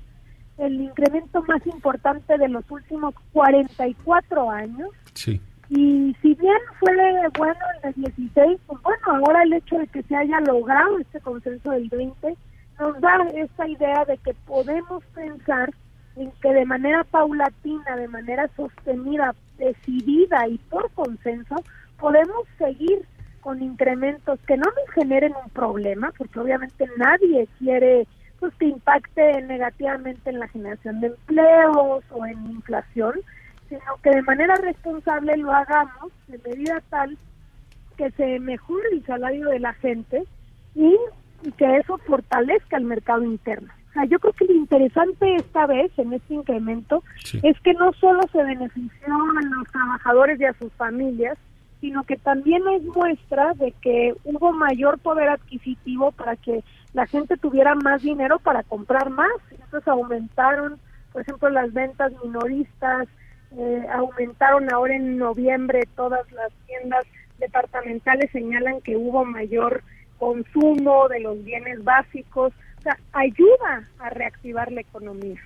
el 0.58 0.80
incremento 0.80 1.42
más 1.42 1.66
importante 1.66 2.38
de 2.38 2.48
los 2.48 2.68
últimos 2.70 3.14
44 3.32 4.50
años. 4.50 4.90
Sí 5.12 5.40
y 5.76 6.14
si 6.22 6.34
bien 6.34 6.56
fue 6.78 6.94
bueno 7.36 7.60
en 7.82 7.88
el 7.88 7.94
16, 7.94 8.60
pues 8.66 8.82
bueno, 8.82 9.02
ahora 9.06 9.42
el 9.42 9.54
hecho 9.54 9.76
de 9.76 9.88
que 9.88 10.04
se 10.04 10.14
haya 10.14 10.38
logrado 10.40 10.98
este 11.00 11.20
consenso 11.20 11.70
del 11.72 11.88
20 11.88 12.36
nos 12.78 13.00
da 13.00 13.26
esta 13.34 13.66
idea 13.66 14.04
de 14.04 14.16
que 14.18 14.34
podemos 14.46 15.02
pensar 15.14 15.70
en 16.14 16.30
que 16.40 16.52
de 16.52 16.64
manera 16.64 17.02
paulatina, 17.02 17.96
de 17.96 18.06
manera 18.06 18.48
sostenida, 18.56 19.34
decidida 19.58 20.46
y 20.46 20.58
por 20.58 20.88
consenso, 20.92 21.56
podemos 21.98 22.44
seguir 22.56 23.04
con 23.40 23.60
incrementos 23.60 24.38
que 24.46 24.56
no 24.56 24.64
nos 24.64 24.94
generen 24.94 25.32
un 25.42 25.50
problema, 25.50 26.12
porque 26.16 26.38
obviamente 26.38 26.88
nadie 26.96 27.48
quiere 27.58 28.06
pues, 28.38 28.54
que 28.60 28.66
impacte 28.66 29.42
negativamente 29.42 30.30
en 30.30 30.38
la 30.38 30.48
generación 30.48 31.00
de 31.00 31.08
empleos 31.08 32.04
o 32.10 32.26
en 32.26 32.46
inflación, 32.50 33.14
sino 33.78 33.96
que 34.02 34.10
de 34.10 34.22
manera 34.22 34.54
responsable 34.56 35.36
lo 35.36 35.52
hagamos 35.52 36.12
de 36.28 36.38
medida 36.38 36.80
tal 36.90 37.16
que 37.96 38.10
se 38.12 38.38
mejore 38.40 38.88
el 38.92 39.04
salario 39.04 39.48
de 39.48 39.60
la 39.60 39.72
gente 39.74 40.24
y, 40.74 40.96
que 41.58 41.76
eso 41.76 41.98
fortalezca 41.98 42.78
el 42.78 42.84
mercado 42.84 43.22
interno. 43.22 43.68
O 43.90 43.92
sea, 43.92 44.04
yo 44.06 44.18
creo 44.18 44.32
que 44.32 44.46
lo 44.46 44.54
interesante 44.54 45.36
esta 45.36 45.66
vez 45.66 45.92
en 45.98 46.14
este 46.14 46.34
incremento 46.34 47.04
es 47.42 47.60
que 47.60 47.74
no 47.74 47.92
solo 47.92 48.22
se 48.32 48.42
benefició 48.42 49.14
a 49.14 49.56
los 49.56 49.68
trabajadores 49.70 50.40
y 50.40 50.46
a 50.46 50.54
sus 50.54 50.72
familias, 50.72 51.36
sino 51.82 52.02
que 52.04 52.16
también 52.16 52.62
es 52.68 52.82
muestra 52.82 53.52
de 53.54 53.72
que 53.82 54.14
hubo 54.24 54.52
mayor 54.52 54.98
poder 54.98 55.28
adquisitivo 55.28 56.12
para 56.12 56.34
que 56.36 56.64
la 56.94 57.06
gente 57.06 57.36
tuviera 57.36 57.74
más 57.74 58.00
dinero 58.00 58.38
para 58.38 58.62
comprar 58.62 59.10
más. 59.10 59.30
Entonces 59.50 59.86
aumentaron, 59.86 60.78
por 61.12 61.20
ejemplo, 61.20 61.50
las 61.50 61.74
ventas 61.74 62.10
minoristas, 62.24 63.06
eh, 63.58 63.86
aumentaron 63.92 64.72
ahora 64.72 64.96
en 64.96 65.16
noviembre 65.16 65.82
todas 65.94 66.30
las 66.32 66.52
tiendas 66.66 67.04
departamentales 67.38 68.30
señalan 68.32 68.80
que 68.80 68.96
hubo 68.96 69.24
mayor 69.24 69.82
consumo 70.18 71.08
de 71.08 71.20
los 71.20 71.42
bienes 71.44 71.82
básicos, 71.84 72.52
o 72.78 72.82
sea, 72.82 72.98
ayuda 73.12 73.88
a 73.98 74.10
reactivar 74.10 74.72
la 74.72 74.80
economía. 74.80 75.40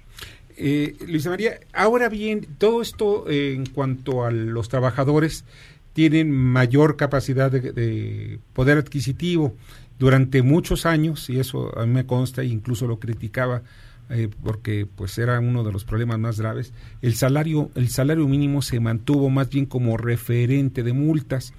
Eh, 0.56 0.96
Luisa 1.06 1.30
María, 1.30 1.58
ahora 1.72 2.08
bien, 2.08 2.46
todo 2.58 2.82
esto 2.82 3.28
eh, 3.28 3.54
en 3.54 3.66
cuanto 3.66 4.24
a 4.24 4.30
los 4.30 4.68
trabajadores 4.68 5.44
tienen 5.92 6.30
mayor 6.30 6.96
capacidad 6.96 7.50
de, 7.50 7.72
de, 7.72 8.38
poder 8.52 8.78
adquisitivo 8.78 9.54
durante 9.98 10.42
muchos 10.42 10.86
años, 10.86 11.28
y 11.30 11.40
eso 11.40 11.76
a 11.78 11.86
mí 11.86 11.92
me 11.92 12.06
consta, 12.06 12.44
incluso 12.44 12.86
lo 12.86 12.98
criticaba 12.98 13.62
eh, 14.10 14.28
porque 14.42 14.86
pues 14.86 15.18
era 15.18 15.38
uno 15.40 15.64
de 15.64 15.72
los 15.72 15.84
problemas 15.84 16.18
más 16.18 16.40
graves, 16.40 16.72
el 17.02 17.14
salario, 17.14 17.70
el 17.74 17.88
salario 17.88 18.26
mínimo 18.26 18.62
se 18.62 18.80
mantuvo 18.80 19.30
más 19.30 19.50
bien 19.50 19.66
como 19.66 19.96
referente 19.96 20.82
de 20.82 20.92
multas 20.92 21.52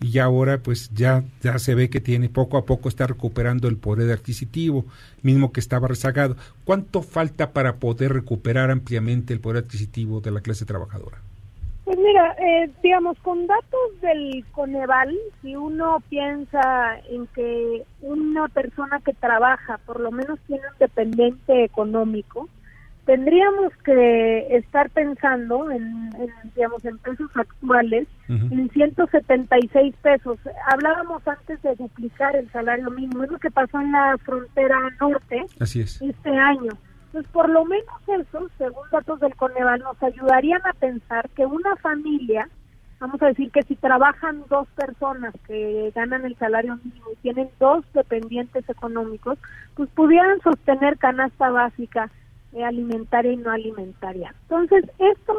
y 0.00 0.18
ahora 0.18 0.62
pues 0.62 0.90
ya, 0.94 1.24
ya 1.42 1.58
se 1.58 1.74
ve 1.74 1.90
que 1.90 2.00
tiene 2.00 2.28
poco 2.28 2.56
a 2.56 2.64
poco 2.64 2.88
está 2.88 3.06
recuperando 3.06 3.68
el 3.68 3.76
poder 3.76 4.12
adquisitivo, 4.12 4.86
mismo 5.22 5.52
que 5.52 5.60
estaba 5.60 5.88
rezagado. 5.88 6.36
¿Cuánto 6.64 7.02
falta 7.02 7.52
para 7.52 7.76
poder 7.76 8.12
recuperar 8.12 8.70
ampliamente 8.70 9.32
el 9.32 9.40
poder 9.40 9.64
adquisitivo 9.64 10.20
de 10.20 10.30
la 10.30 10.40
clase 10.40 10.64
trabajadora? 10.64 11.22
Pues 11.88 12.00
mira, 12.00 12.36
eh, 12.38 12.70
digamos, 12.82 13.18
con 13.20 13.46
datos 13.46 14.00
del 14.02 14.44
Coneval, 14.52 15.16
si 15.40 15.56
uno 15.56 16.02
piensa 16.10 16.98
en 17.08 17.26
que 17.28 17.82
una 18.02 18.46
persona 18.48 19.00
que 19.00 19.14
trabaja 19.14 19.78
por 19.86 19.98
lo 19.98 20.10
menos 20.10 20.38
tiene 20.46 20.64
un 20.70 20.78
dependiente 20.78 21.64
económico, 21.64 22.46
tendríamos 23.06 23.72
que 23.86 24.54
estar 24.54 24.90
pensando 24.90 25.70
en, 25.70 26.10
digamos, 26.54 26.84
en 26.84 26.98
pesos 26.98 27.30
actuales, 27.34 28.06
en 28.28 28.68
176 28.68 29.94
pesos. 30.02 30.38
Hablábamos 30.70 31.26
antes 31.26 31.62
de 31.62 31.74
duplicar 31.74 32.36
el 32.36 32.52
salario 32.52 32.90
mínimo, 32.90 33.24
es 33.24 33.30
lo 33.30 33.38
que 33.38 33.50
pasó 33.50 33.80
en 33.80 33.92
la 33.92 34.14
frontera 34.18 34.76
norte 35.00 35.46
este 36.02 36.36
año 36.36 36.72
pues 37.12 37.26
por 37.28 37.48
lo 37.48 37.64
menos 37.64 37.86
eso, 38.06 38.48
según 38.58 38.84
datos 38.90 39.20
del 39.20 39.34
Coneval, 39.34 39.80
nos 39.80 40.02
ayudarían 40.02 40.60
a 40.66 40.72
pensar 40.74 41.28
que 41.30 41.46
una 41.46 41.76
familia, 41.76 42.48
vamos 43.00 43.20
a 43.22 43.26
decir 43.26 43.50
que 43.50 43.62
si 43.62 43.76
trabajan 43.76 44.44
dos 44.48 44.68
personas 44.68 45.34
que 45.46 45.92
ganan 45.94 46.24
el 46.24 46.36
salario 46.36 46.78
mínimo 46.84 47.06
y 47.12 47.16
tienen 47.16 47.48
dos 47.58 47.84
dependientes 47.94 48.68
económicos, 48.68 49.38
pues 49.74 49.88
pudieran 49.90 50.40
sostener 50.40 50.98
canasta 50.98 51.50
básica 51.50 52.10
eh, 52.52 52.64
alimentaria 52.64 53.32
y 53.32 53.36
no 53.36 53.50
alimentaria. 53.50 54.34
Entonces, 54.42 54.84
esto 54.98 55.34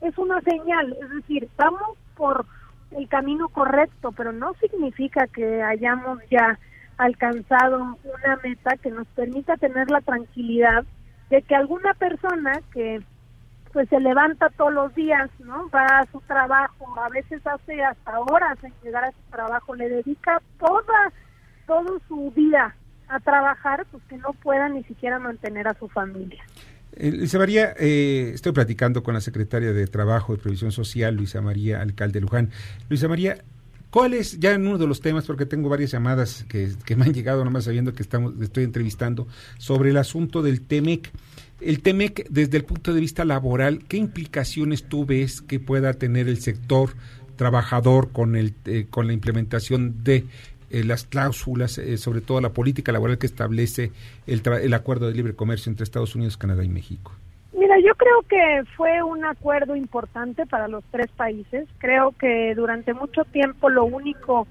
es 0.00 0.16
una 0.18 0.40
señal, 0.42 0.96
es 1.00 1.10
decir, 1.10 1.48
vamos 1.56 1.96
por 2.16 2.44
el 2.92 3.08
camino 3.08 3.48
correcto, 3.48 4.12
pero 4.12 4.32
no 4.32 4.54
significa 4.54 5.26
que 5.26 5.62
hayamos 5.62 6.18
ya 6.30 6.58
alcanzado 6.98 7.98
una 8.04 8.36
meta 8.42 8.76
que 8.78 8.90
nos 8.90 9.06
permita 9.08 9.56
tener 9.56 9.90
la 9.90 10.00
tranquilidad 10.00 10.84
de 11.30 11.42
que 11.42 11.54
alguna 11.54 11.94
persona 11.94 12.60
que 12.72 13.02
pues 13.72 13.88
se 13.90 14.00
levanta 14.00 14.48
todos 14.56 14.72
los 14.72 14.94
días, 14.94 15.28
¿no? 15.40 15.68
Va 15.68 15.84
a 15.84 16.06
su 16.10 16.18
trabajo, 16.22 16.98
a 16.98 17.10
veces 17.10 17.46
hace 17.46 17.82
hasta 17.84 18.20
horas 18.20 18.56
en 18.64 18.72
llegar 18.82 19.04
a 19.04 19.12
su 19.12 19.30
trabajo, 19.30 19.74
le 19.74 19.88
dedica 19.88 20.40
toda, 20.58 21.12
toda 21.66 21.98
su 22.08 22.30
vida 22.30 22.74
a 23.08 23.20
trabajar, 23.20 23.86
pues 23.90 24.02
que 24.08 24.16
no 24.16 24.32
pueda 24.42 24.68
ni 24.70 24.82
siquiera 24.84 25.18
mantener 25.18 25.68
a 25.68 25.74
su 25.74 25.88
familia. 25.88 26.42
Eh, 26.92 27.12
Luisa 27.12 27.38
María, 27.38 27.74
eh, 27.78 28.30
estoy 28.34 28.52
platicando 28.52 29.02
con 29.02 29.12
la 29.12 29.20
secretaria 29.20 29.74
de 29.74 29.86
Trabajo 29.86 30.32
y 30.32 30.38
Previsión 30.38 30.72
Social, 30.72 31.14
Luisa 31.14 31.42
María 31.42 31.82
Alcalde 31.82 32.22
Luján. 32.22 32.50
Luisa 32.88 33.08
María, 33.08 33.36
¿cuál 33.90 34.14
es, 34.14 34.38
ya 34.38 34.52
en 34.52 34.66
uno 34.66 34.78
de 34.78 34.86
los 34.86 35.00
temas, 35.00 35.24
porque 35.24 35.46
tengo 35.46 35.68
varias 35.68 35.92
llamadas 35.92 36.44
que, 36.48 36.74
me 36.96 37.04
han 37.04 37.14
llegado 37.14 37.44
nomás 37.44 37.64
sabiendo 37.64 37.92
que 37.92 38.02
estamos, 38.02 38.34
estoy 38.40 38.64
entrevistando, 38.64 39.26
sobre 39.58 39.90
el 39.90 39.96
asunto 39.96 40.42
del 40.42 40.60
TEMEC? 40.60 41.10
El 41.60 41.80
TEMEC, 41.80 42.28
desde 42.28 42.58
el 42.58 42.64
punto 42.64 42.92
de 42.92 43.00
vista 43.00 43.24
laboral, 43.24 43.84
¿qué 43.88 43.96
implicaciones 43.96 44.84
tú 44.84 45.06
ves 45.06 45.40
que 45.40 45.58
pueda 45.58 45.94
tener 45.94 46.28
el 46.28 46.38
sector 46.40 46.90
trabajador 47.36 48.10
con, 48.12 48.36
el, 48.36 48.54
eh, 48.64 48.86
con 48.90 49.06
la 49.06 49.12
implementación 49.12 50.02
de 50.02 50.26
eh, 50.70 50.84
las 50.84 51.04
cláusulas, 51.04 51.78
eh, 51.78 51.96
sobre 51.96 52.20
todo 52.20 52.40
la 52.40 52.52
política 52.52 52.92
laboral 52.92 53.18
que 53.18 53.26
establece 53.26 53.92
el, 54.26 54.42
el 54.62 54.74
acuerdo 54.74 55.06
de 55.06 55.14
libre 55.14 55.34
comercio 55.34 55.70
entre 55.70 55.84
Estados 55.84 56.14
Unidos, 56.14 56.36
Canadá 56.36 56.64
y 56.64 56.68
México? 56.68 57.12
Mira, 57.56 57.78
yo 57.78 57.94
creo 57.94 58.20
que 58.28 58.64
fue 58.76 59.02
un 59.02 59.24
acuerdo 59.24 59.74
importante 59.76 60.44
para 60.44 60.68
los 60.68 60.84
tres 60.90 61.10
países. 61.16 61.66
Creo 61.78 62.12
que 62.12 62.54
durante 62.54 62.92
mucho 62.92 63.24
tiempo 63.24 63.70
lo 63.70 63.86
único 63.86 64.46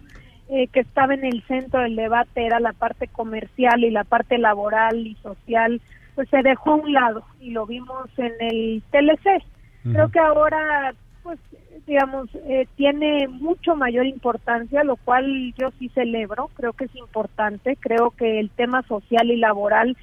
eh, 0.49 0.67
que 0.67 0.79
estaba 0.79 1.13
en 1.13 1.23
el 1.23 1.43
centro 1.43 1.81
del 1.81 1.95
debate 1.95 2.45
era 2.45 2.59
la 2.59 2.73
parte 2.73 3.07
comercial 3.07 3.83
y 3.83 3.91
la 3.91 4.05
parte 4.05 4.39
laboral 4.39 5.05
y 5.05 5.13
social, 5.21 5.81
pues 6.15 6.29
se 6.29 6.41
dejó 6.41 6.71
a 6.71 6.75
un 6.75 6.93
lado 6.93 7.23
y 7.39 7.51
lo 7.51 7.67
vimos 7.67 8.09
en 8.17 8.33
el 8.39 8.83
TLC. 8.91 9.43
Creo 9.83 10.09
que 10.09 10.19
ahora, 10.19 10.95
pues, 11.21 11.37
digamos, 11.85 12.27
eh, 12.47 12.67
tiene 12.75 13.27
mucho 13.27 13.75
mayor 13.75 14.07
importancia, 14.07 14.83
lo 14.83 14.95
cual 14.95 15.53
yo 15.59 15.69
sí 15.77 15.89
celebro, 15.89 16.49
creo 16.55 16.73
que 16.73 16.85
es 16.85 16.95
importante, 16.95 17.77
creo 17.79 18.09
que 18.09 18.39
el 18.39 18.49
tema 18.49 18.81
social 18.87 19.29
y 19.29 19.37
laboral 19.37 19.95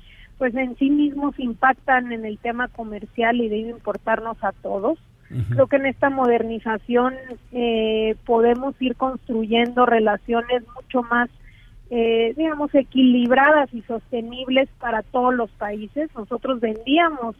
pues 0.43 0.57
en 0.57 0.76
sí 0.76 0.90
mismos 0.90 1.38
impactan 1.38 2.11
en 2.11 2.24
el 2.24 2.36
tema 2.36 2.66
comercial 2.66 3.40
y 3.40 3.49
debe 3.49 3.70
importarnos 3.70 4.43
a 4.43 4.51
todos. 4.51 4.99
Creo 5.51 5.68
que 5.68 5.76
en 5.76 5.86
esta 5.86 6.11
modernización 6.11 7.14
eh, 7.53 8.16
podemos 8.26 8.74
ir 8.82 8.97
construyendo 8.97 9.86
relaciones 9.86 10.64
mucho 10.74 11.05
más, 11.05 11.30
eh, 11.90 12.34
digamos, 12.36 12.74
equilibradas 12.74 13.72
y 13.72 13.82
sostenibles 13.82 14.68
para 14.80 15.03
todos 15.03 15.32
los 15.32 15.49
países. 15.53 16.11
Nosotros 16.16 16.59
vendíamos 16.59 17.36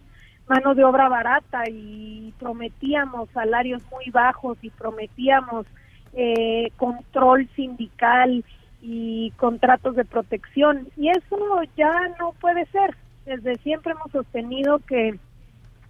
mano 0.49 0.77
de 0.77 0.85
obra 0.85 1.09
barata 1.09 1.65
y 1.69 2.33
prometíamos 2.39 3.29
salarios 3.31 3.83
muy 3.91 4.11
bajos 4.13 4.59
y 4.63 4.71
prometíamos 4.71 5.67
eh, 6.13 6.71
control 6.77 7.49
sindical 7.57 8.45
y 8.83 9.31
contratos 9.37 9.95
de 9.95 10.05
protección. 10.05 10.89
Y 10.97 11.09
eso 11.09 11.63
ya 11.77 11.93
no 12.19 12.33
puede 12.41 12.67
ser. 12.67 12.97
Desde 13.25 13.57
siempre 13.59 13.93
hemos 13.93 14.11
sostenido 14.11 14.81
que 14.81 15.19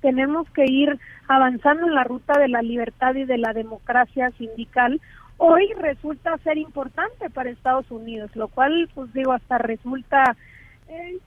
tenemos 0.03 0.49
que 0.51 0.67
ir 0.67 0.99
avanzando 1.29 1.87
en 1.87 1.95
la 1.95 2.05
ruta 2.05 2.39
de 2.39 2.49
la 2.49 2.61
libertad 2.61 3.15
y 3.15 3.25
de 3.25 3.39
la 3.39 3.55
democracia 3.55 4.31
sindical. 4.33 5.01
Hoy 5.39 5.73
resulta 5.79 6.37
ser 6.39 6.59
importante 6.59 7.31
para 7.31 7.51
Estados 7.51 7.91
Unidos, 7.91 8.31
lo 8.37 8.49
cual, 8.49 8.91
pues 8.95 9.13
digo, 9.15 9.33
hasta 9.33 9.59
resulta, 9.59 10.37
eh, 10.89 11.19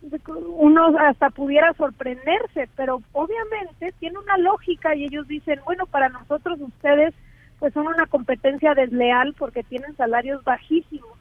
uno 0.57 0.93
hasta 0.99 1.32
pudiera 1.32 1.74
sorprenderse, 1.74 2.70
pero 2.76 3.01
obviamente 3.13 3.93
tiene 3.99 4.20
una 4.20 4.38
lógica 4.38 4.95
y 4.95 5.05
ellos 5.05 5.28
dicen, 5.28 5.59
bueno, 5.66 5.88
para 5.88 6.09
nosotros 6.09 6.59
ustedes 6.61 7.13
pues 7.57 7.74
son 7.74 7.88
una 7.88 8.05
competencia 8.05 8.74
desleal 8.76 9.34
porque 9.34 9.63
tienen 9.63 9.95
salarios 9.95 10.43
bajísimos 10.43 11.18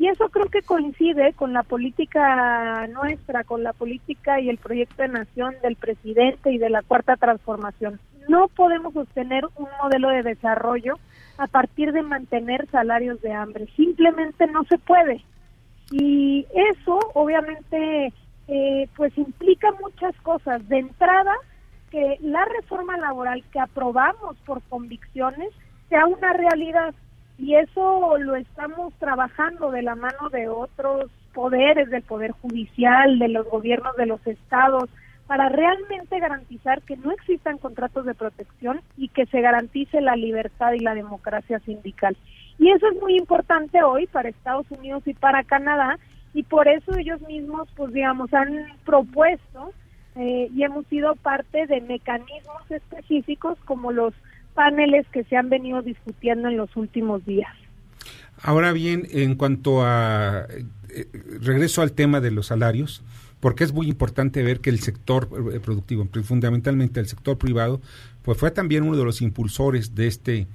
y 0.00 0.08
eso 0.08 0.30
creo 0.30 0.46
que 0.46 0.62
coincide 0.62 1.34
con 1.34 1.52
la 1.52 1.62
política 1.62 2.86
nuestra, 2.86 3.44
con 3.44 3.62
la 3.62 3.74
política 3.74 4.40
y 4.40 4.48
el 4.48 4.56
proyecto 4.56 5.02
de 5.02 5.08
nación 5.08 5.54
del 5.62 5.76
presidente 5.76 6.50
y 6.50 6.56
de 6.56 6.70
la 6.70 6.80
cuarta 6.80 7.16
transformación. 7.16 8.00
No 8.26 8.48
podemos 8.48 8.94
sostener 8.94 9.44
un 9.56 9.68
modelo 9.82 10.08
de 10.08 10.22
desarrollo 10.22 10.94
a 11.36 11.48
partir 11.48 11.92
de 11.92 12.00
mantener 12.00 12.66
salarios 12.70 13.20
de 13.20 13.34
hambre. 13.34 13.68
Simplemente 13.76 14.46
no 14.46 14.64
se 14.70 14.78
puede. 14.78 15.22
Y 15.90 16.46
eso 16.54 16.98
obviamente 17.12 18.14
eh, 18.48 18.88
pues 18.96 19.12
implica 19.18 19.68
muchas 19.82 20.16
cosas. 20.22 20.66
De 20.66 20.78
entrada, 20.78 21.34
que 21.90 22.16
la 22.22 22.46
reforma 22.46 22.96
laboral 22.96 23.44
que 23.52 23.60
aprobamos 23.60 24.38
por 24.46 24.62
convicciones 24.62 25.50
sea 25.90 26.06
una 26.06 26.32
realidad 26.32 26.94
y 27.40 27.54
eso 27.54 28.18
lo 28.18 28.36
estamos 28.36 28.92
trabajando 28.98 29.70
de 29.70 29.82
la 29.82 29.94
mano 29.94 30.28
de 30.30 30.48
otros 30.48 31.10
poderes, 31.32 31.88
del 31.88 32.02
Poder 32.02 32.32
Judicial, 32.32 33.18
de 33.18 33.28
los 33.28 33.48
gobiernos 33.48 33.96
de 33.96 34.04
los 34.04 34.24
estados, 34.26 34.90
para 35.26 35.48
realmente 35.48 36.18
garantizar 36.18 36.82
que 36.82 36.98
no 36.98 37.12
existan 37.12 37.56
contratos 37.56 38.04
de 38.04 38.14
protección 38.14 38.82
y 38.98 39.08
que 39.08 39.24
se 39.26 39.40
garantice 39.40 40.02
la 40.02 40.16
libertad 40.16 40.72
y 40.72 40.80
la 40.80 40.94
democracia 40.94 41.60
sindical. 41.60 42.14
Y 42.58 42.70
eso 42.72 42.86
es 42.88 43.00
muy 43.00 43.16
importante 43.16 43.82
hoy 43.82 44.06
para 44.06 44.28
Estados 44.28 44.66
Unidos 44.70 45.02
y 45.06 45.14
para 45.14 45.44
Canadá, 45.44 45.98
y 46.34 46.42
por 46.42 46.68
eso 46.68 46.94
ellos 46.98 47.22
mismos, 47.22 47.68
pues 47.74 47.92
digamos, 47.94 48.34
han 48.34 48.66
propuesto 48.84 49.72
eh, 50.16 50.50
y 50.54 50.62
hemos 50.62 50.86
sido 50.88 51.14
parte 51.16 51.66
de 51.66 51.80
mecanismos 51.80 52.70
específicos 52.70 53.56
como 53.64 53.92
los 53.92 54.12
paneles 54.54 55.06
que 55.12 55.24
se 55.24 55.36
han 55.36 55.48
venido 55.48 55.82
discutiendo 55.82 56.48
en 56.48 56.56
los 56.56 56.74
últimos 56.76 57.24
días. 57.24 57.52
Ahora 58.42 58.72
bien, 58.72 59.06
en 59.10 59.34
cuanto 59.34 59.82
a 59.84 60.46
eh, 60.88 61.06
regreso 61.40 61.82
al 61.82 61.92
tema 61.92 62.20
de 62.20 62.30
los 62.30 62.46
salarios, 62.46 63.02
porque 63.40 63.64
es 63.64 63.72
muy 63.72 63.88
importante 63.88 64.42
ver 64.42 64.60
que 64.60 64.70
el 64.70 64.80
sector 64.80 65.28
eh, 65.52 65.60
productivo, 65.60 66.06
fundamentalmente 66.22 67.00
el 67.00 67.06
sector 67.06 67.38
privado, 67.38 67.80
pues 68.22 68.38
fue 68.38 68.50
también 68.50 68.84
uno 68.84 68.96
de 68.96 69.04
los 69.04 69.22
impulsores 69.22 69.94
de 69.94 70.06
este 70.06 70.46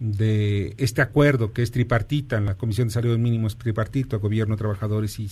de 0.00 0.74
este 0.78 1.02
acuerdo 1.02 1.52
que 1.52 1.62
es 1.62 1.72
tripartita, 1.72 2.36
en 2.36 2.46
la 2.46 2.54
Comisión 2.54 2.86
de 2.86 2.94
Salarios 2.94 3.18
Mínimos 3.18 3.58
tripartito, 3.58 4.20
gobierno, 4.20 4.56
trabajadores 4.56 5.18
y, 5.18 5.26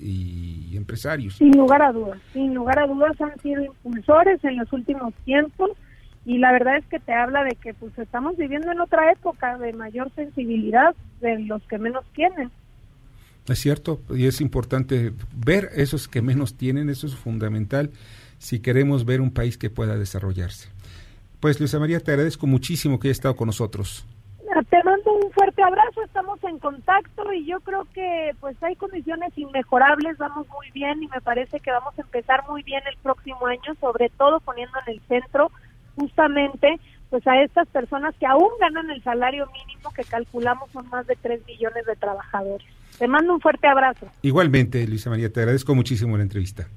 y, 0.00 0.76
empresarios. 0.76 1.34
Sin 1.34 1.56
lugar 1.56 1.82
a 1.82 1.90
dudas, 1.90 2.20
sin 2.32 2.54
lugar 2.54 2.78
a 2.78 2.86
dudas 2.86 3.20
han 3.20 3.36
sido 3.40 3.64
impulsores 3.64 4.42
en 4.44 4.56
los 4.56 4.72
últimos 4.72 5.12
tiempos 5.24 5.70
y 6.24 6.38
la 6.38 6.52
verdad 6.52 6.76
es 6.76 6.86
que 6.86 6.98
te 6.98 7.12
habla 7.12 7.44
de 7.44 7.56
que 7.56 7.74
pues 7.74 7.96
estamos 7.98 8.36
viviendo 8.36 8.72
en 8.72 8.80
otra 8.80 9.12
época 9.12 9.58
de 9.58 9.72
mayor 9.72 10.10
sensibilidad 10.14 10.94
de 11.20 11.38
los 11.40 11.62
que 11.64 11.78
menos 11.78 12.04
tienen. 12.14 12.50
Es 13.46 13.58
cierto, 13.58 14.00
y 14.10 14.26
es 14.26 14.40
importante 14.40 15.12
ver 15.34 15.68
esos 15.74 16.08
que 16.08 16.22
menos 16.22 16.56
tienen, 16.56 16.88
eso 16.88 17.06
es 17.06 17.14
fundamental 17.14 17.90
si 18.38 18.60
queremos 18.60 19.04
ver 19.04 19.20
un 19.20 19.32
país 19.32 19.58
que 19.58 19.68
pueda 19.68 19.98
desarrollarse. 19.98 20.70
Pues 21.40 21.60
Luisa 21.60 21.78
María, 21.78 22.00
te 22.00 22.10
agradezco 22.10 22.46
muchísimo 22.46 22.98
que 22.98 23.08
hayas 23.08 23.18
estado 23.18 23.36
con 23.36 23.46
nosotros. 23.46 24.06
Te 24.70 24.82
mando 24.84 25.12
un 25.12 25.30
fuerte 25.32 25.62
abrazo, 25.62 26.02
estamos 26.04 26.42
en 26.44 26.58
contacto 26.58 27.32
y 27.32 27.44
yo 27.44 27.60
creo 27.60 27.86
que 27.92 28.30
pues 28.40 28.56
hay 28.62 28.76
condiciones 28.76 29.36
inmejorables, 29.36 30.16
vamos 30.16 30.46
muy 30.48 30.70
bien 30.70 31.02
y 31.02 31.08
me 31.08 31.20
parece 31.20 31.60
que 31.60 31.70
vamos 31.70 31.98
a 31.98 32.02
empezar 32.02 32.44
muy 32.48 32.62
bien 32.62 32.82
el 32.88 32.96
próximo 32.98 33.46
año, 33.46 33.74
sobre 33.80 34.08
todo 34.10 34.40
poniendo 34.40 34.78
en 34.86 34.94
el 34.94 35.00
centro 35.08 35.50
justamente 35.96 36.78
pues 37.10 37.26
a 37.26 37.40
estas 37.42 37.68
personas 37.68 38.14
que 38.18 38.26
aún 38.26 38.48
ganan 38.60 38.90
el 38.90 39.02
salario 39.02 39.46
mínimo 39.52 39.92
que 39.94 40.02
calculamos 40.02 40.70
son 40.72 40.88
más 40.88 41.06
de 41.06 41.16
3 41.20 41.46
millones 41.46 41.86
de 41.86 41.94
trabajadores. 41.94 42.66
Te 42.98 43.06
mando 43.06 43.34
un 43.34 43.40
fuerte 43.40 43.68
abrazo. 43.68 44.08
Igualmente, 44.22 44.86
Luisa 44.86 45.10
María, 45.10 45.32
te 45.32 45.40
agradezco 45.40 45.74
muchísimo 45.74 46.16
la 46.16 46.24
entrevista. 46.24 46.68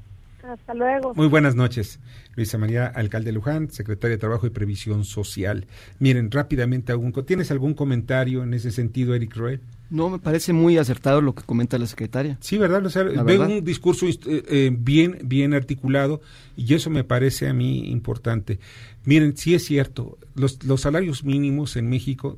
Hasta 0.48 0.74
luego. 0.74 1.14
Muy 1.14 1.28
buenas 1.28 1.56
noches. 1.56 2.00
Luisa 2.36 2.58
María, 2.58 2.88
alcalde 2.88 3.34
Luján, 3.34 3.70
secretaria 3.70 4.16
de 4.16 4.20
Trabajo 4.20 4.48
y 4.48 4.50
Previsión 4.50 5.04
Social. 5.04 5.68
Miren, 6.00 6.32
rápidamente, 6.32 6.94
¿tienes 7.26 7.52
algún 7.52 7.74
comentario 7.74 8.44
en 8.44 8.54
ese 8.54 8.72
sentido, 8.72 9.14
Eric 9.14 9.36
Roel? 9.36 9.62
No, 9.90 10.10
me 10.10 10.20
parece 10.20 10.54
muy 10.54 10.78
acertado 10.78 11.22
lo 11.22 11.36
que 11.36 11.44
comenta 11.44 11.78
la 11.78 11.86
secretaria. 11.86 12.38
Sí, 12.40 12.58
¿verdad? 12.58 12.86
O 12.86 13.24
veo 13.26 13.46
un 13.46 13.64
discurso 13.64 14.06
eh, 14.06 14.18
eh, 14.26 14.72
bien, 14.72 15.20
bien 15.24 15.54
articulado 15.54 16.22
y 16.56 16.74
eso 16.74 16.90
me 16.90 17.04
parece 17.04 17.48
a 17.50 17.54
mí 17.54 17.90
importante. 17.90 18.60
Miren, 19.04 19.36
sí 19.36 19.54
es 19.54 19.66
cierto, 19.66 20.18
los, 20.36 20.64
los 20.64 20.82
salarios 20.82 21.24
mínimos 21.26 21.76
en 21.76 21.90
México, 21.90 22.38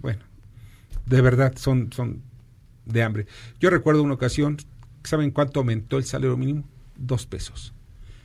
bueno, 0.00 0.20
de 1.06 1.20
verdad 1.20 1.54
son, 1.56 1.92
son 1.92 2.22
de 2.86 3.02
hambre. 3.02 3.26
Yo 3.60 3.70
recuerdo 3.70 4.02
una 4.02 4.14
ocasión, 4.14 4.56
¿saben 5.04 5.30
cuánto 5.30 5.60
aumentó 5.60 5.98
el 5.98 6.04
salario 6.04 6.36
mínimo? 6.36 6.64
Dos 7.00 7.26
pesos. 7.26 7.72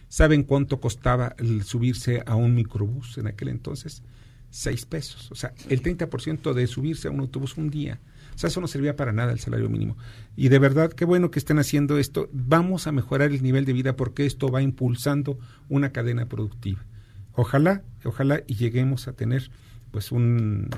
¿Saben 0.09 0.43
cuánto 0.43 0.79
costaba 0.79 1.33
el 1.39 1.63
subirse 1.63 2.23
a 2.25 2.35
un 2.35 2.53
microbús 2.53 3.17
en 3.17 3.27
aquel 3.27 3.47
entonces? 3.47 4.03
Seis 4.49 4.85
pesos. 4.85 5.31
O 5.31 5.35
sea, 5.35 5.53
el 5.69 5.81
30% 5.81 6.53
de 6.53 6.67
subirse 6.67 7.07
a 7.07 7.11
un 7.11 7.21
autobús 7.21 7.57
un 7.57 7.69
día. 7.69 7.99
O 8.35 8.37
sea, 8.37 8.49
eso 8.49 8.59
no 8.59 8.67
servía 8.67 8.97
para 8.97 9.13
nada 9.13 9.31
el 9.31 9.39
salario 9.39 9.69
mínimo. 9.69 9.97
Y 10.35 10.49
de 10.49 10.59
verdad, 10.59 10.91
qué 10.91 11.05
bueno 11.05 11.31
que 11.31 11.39
estén 11.39 11.57
haciendo 11.57 11.97
esto. 11.97 12.29
Vamos 12.33 12.85
a 12.85 12.91
mejorar 12.91 13.31
el 13.31 13.41
nivel 13.41 13.63
de 13.63 13.71
vida 13.73 13.95
porque 13.95 14.25
esto 14.25 14.49
va 14.49 14.61
impulsando 14.61 15.39
una 15.69 15.91
cadena 15.93 16.27
productiva. 16.27 16.85
Ojalá, 17.33 17.83
ojalá 18.03 18.43
y 18.45 18.55
lleguemos 18.55 19.07
a 19.07 19.13
tener 19.13 19.49
pues 19.91 20.11
un, 20.11 20.69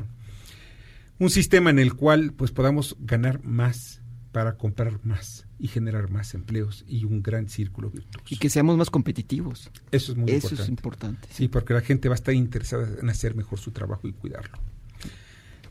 un 1.18 1.30
sistema 1.32 1.72
en 1.72 1.80
el 1.80 1.96
cual 1.96 2.34
pues 2.34 2.52
podamos 2.52 2.96
ganar 3.00 3.44
más 3.44 4.02
para 4.32 4.58
comprar 4.58 5.00
más 5.04 5.46
y 5.60 5.68
generar 5.68 6.10
más 6.10 6.34
empleos 6.34 6.84
y 6.88 7.06
un 7.06 7.24
gran 7.24 7.50
círculo 7.50 7.90
virtuoso. 7.90 8.28
Y 8.30 8.38
que 8.38 8.50
seamos 8.50 8.78
más 8.78 8.90
competitivos. 8.90 9.72
Eso 9.92 10.12
es 10.12 10.18
muy 10.18 10.32
Eso 10.32 10.48
importante. 10.48 10.64
es 10.64 10.70
importante. 10.70 11.28
Sí, 11.32 11.48
porque 11.48 11.74
la 11.74 11.82
gente 11.82 12.10
va 12.10 12.14
a 12.14 12.18
estar 12.18 12.34
interesada 12.34 12.88
en 13.02 13.10
hacer 13.10 13.36
mejor 13.36 13.60
su 13.60 13.72
trabajo 13.72 14.08
y 14.08 14.14
cuidarlo. 14.14 14.58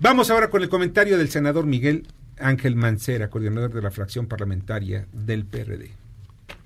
Vamos 0.01 0.31
ahora 0.31 0.51
con 0.51 0.63
el 0.63 0.69
comentario 0.69 1.17
del 1.17 1.29
senador 1.29 1.67
Miguel 1.67 2.07
Ángel 2.39 2.77
Mancera, 2.77 3.31
coordinador 3.31 3.73
de 3.73 3.83
la 3.83 3.91
fracción 3.91 4.27
parlamentaria 4.27 5.07
del 5.13 5.47
PRD. 5.47 5.93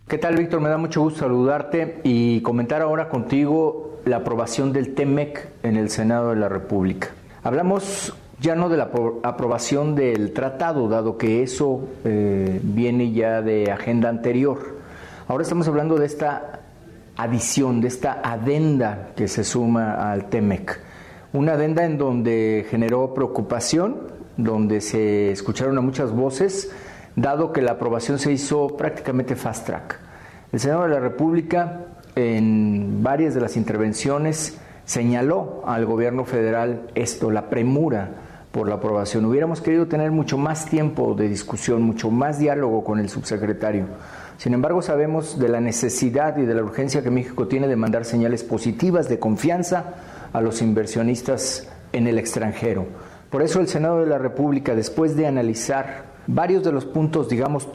¿Qué 0.08 0.18
tal, 0.18 0.36
Víctor? 0.36 0.60
Me 0.60 0.68
da 0.68 0.76
mucho 0.76 1.02
gusto 1.02 1.20
saludarte 1.20 2.00
y 2.02 2.40
comentar 2.40 2.82
ahora 2.82 3.08
contigo 3.08 4.00
la 4.04 4.16
aprobación 4.16 4.72
del 4.72 4.94
TEMEC 4.94 5.48
en 5.62 5.76
el 5.76 5.88
Senado 5.90 6.30
de 6.30 6.36
la 6.36 6.48
República. 6.48 7.10
Hablamos 7.44 8.12
ya 8.40 8.54
no 8.54 8.68
de 8.70 8.78
la 8.78 8.90
aprobación 9.22 9.94
del 9.94 10.32
tratado, 10.32 10.88
dado 10.88 11.18
que 11.18 11.42
eso 11.42 11.88
eh, 12.04 12.58
viene 12.62 13.12
ya 13.12 13.42
de 13.42 13.70
agenda 13.70 14.08
anterior. 14.08 14.78
Ahora 15.28 15.42
estamos 15.42 15.68
hablando 15.68 15.96
de 15.96 16.06
esta 16.06 16.60
adición, 17.16 17.82
de 17.82 17.88
esta 17.88 18.20
adenda 18.24 19.10
que 19.14 19.28
se 19.28 19.44
suma 19.44 20.10
al 20.10 20.30
TEMEC. 20.30 20.80
Una 21.34 21.52
adenda 21.52 21.84
en 21.84 21.98
donde 21.98 22.66
generó 22.70 23.12
preocupación, 23.12 23.98
donde 24.38 24.80
se 24.80 25.30
escucharon 25.30 25.76
a 25.76 25.82
muchas 25.82 26.12
voces, 26.12 26.72
dado 27.16 27.52
que 27.52 27.60
la 27.60 27.72
aprobación 27.72 28.18
se 28.18 28.32
hizo 28.32 28.68
prácticamente 28.68 29.36
fast 29.36 29.66
track. 29.66 29.98
El 30.50 30.60
Senado 30.60 30.84
de 30.84 30.88
la 30.88 31.00
República, 31.00 31.80
en 32.16 33.02
varias 33.02 33.34
de 33.34 33.42
las 33.42 33.56
intervenciones, 33.58 34.58
señaló 34.86 35.62
al 35.66 35.84
gobierno 35.84 36.24
federal 36.24 36.90
esto, 36.94 37.30
la 37.30 37.50
premura 37.50 38.29
por 38.52 38.68
la 38.68 38.76
aprobación. 38.76 39.24
Hubiéramos 39.24 39.60
querido 39.60 39.86
tener 39.86 40.10
mucho 40.10 40.36
más 40.36 40.66
tiempo 40.66 41.14
de 41.14 41.28
discusión, 41.28 41.82
mucho 41.82 42.10
más 42.10 42.38
diálogo 42.38 42.82
con 42.84 42.98
el 42.98 43.08
subsecretario. 43.08 43.86
Sin 44.38 44.54
embargo, 44.54 44.82
sabemos 44.82 45.38
de 45.38 45.48
la 45.48 45.60
necesidad 45.60 46.36
y 46.38 46.46
de 46.46 46.54
la 46.54 46.62
urgencia 46.62 47.02
que 47.02 47.10
México 47.10 47.46
tiene 47.46 47.68
de 47.68 47.76
mandar 47.76 48.04
señales 48.04 48.42
positivas 48.42 49.08
de 49.08 49.18
confianza 49.18 49.94
a 50.32 50.40
los 50.40 50.62
inversionistas 50.62 51.68
en 51.92 52.06
el 52.06 52.18
extranjero. 52.18 52.86
Por 53.28 53.42
eso 53.42 53.60
el 53.60 53.68
Senado 53.68 54.00
de 54.00 54.06
la 54.06 54.18
República, 54.18 54.74
después 54.74 55.14
de 55.14 55.26
analizar 55.26 56.06
varios 56.26 56.64
de 56.64 56.72
los 56.72 56.84
puntos, 56.84 57.28
digamos, 57.28 57.68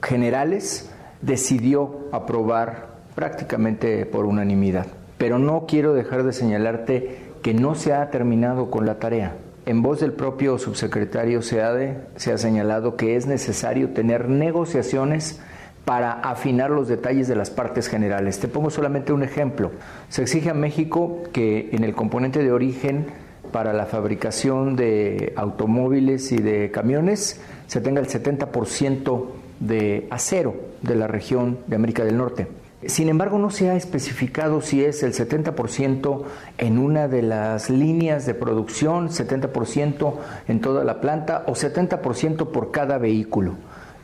generales, 0.00 0.90
decidió 1.20 2.08
aprobar 2.12 2.92
prácticamente 3.14 4.06
por 4.06 4.24
unanimidad. 4.24 4.86
Pero 5.18 5.38
no 5.38 5.66
quiero 5.66 5.92
dejar 5.92 6.22
de 6.24 6.32
señalarte 6.32 7.32
que 7.42 7.52
no 7.52 7.74
se 7.74 7.92
ha 7.92 8.10
terminado 8.10 8.70
con 8.70 8.86
la 8.86 8.98
tarea. 8.98 9.34
En 9.64 9.80
voz 9.80 10.00
del 10.00 10.12
propio 10.12 10.58
subsecretario 10.58 11.40
SEADE 11.40 11.98
se 12.16 12.32
ha 12.32 12.38
señalado 12.38 12.96
que 12.96 13.14
es 13.14 13.26
necesario 13.26 13.90
tener 13.90 14.28
negociaciones 14.28 15.40
para 15.84 16.12
afinar 16.12 16.70
los 16.70 16.88
detalles 16.88 17.28
de 17.28 17.36
las 17.36 17.50
partes 17.50 17.86
generales. 17.86 18.40
Te 18.40 18.48
pongo 18.48 18.70
solamente 18.70 19.12
un 19.12 19.22
ejemplo. 19.22 19.70
Se 20.08 20.22
exige 20.22 20.50
a 20.50 20.54
México 20.54 21.22
que 21.32 21.70
en 21.72 21.84
el 21.84 21.94
componente 21.94 22.42
de 22.42 22.50
origen 22.50 23.06
para 23.52 23.72
la 23.72 23.86
fabricación 23.86 24.74
de 24.74 25.32
automóviles 25.36 26.32
y 26.32 26.38
de 26.38 26.72
camiones 26.72 27.40
se 27.68 27.80
tenga 27.80 28.00
el 28.00 28.08
70% 28.08 29.26
de 29.60 30.08
acero 30.10 30.56
de 30.82 30.96
la 30.96 31.06
región 31.06 31.58
de 31.68 31.76
América 31.76 32.04
del 32.04 32.16
Norte. 32.16 32.48
Sin 32.86 33.08
embargo, 33.08 33.38
no 33.38 33.50
se 33.50 33.70
ha 33.70 33.76
especificado 33.76 34.60
si 34.60 34.84
es 34.84 35.02
el 35.02 35.12
70% 35.12 36.24
en 36.58 36.78
una 36.78 37.06
de 37.06 37.22
las 37.22 37.70
líneas 37.70 38.26
de 38.26 38.34
producción, 38.34 39.08
70% 39.08 40.14
en 40.48 40.60
toda 40.60 40.82
la 40.84 41.00
planta 41.00 41.44
o 41.46 41.52
70% 41.52 42.50
por 42.50 42.72
cada 42.72 42.98
vehículo. 42.98 43.54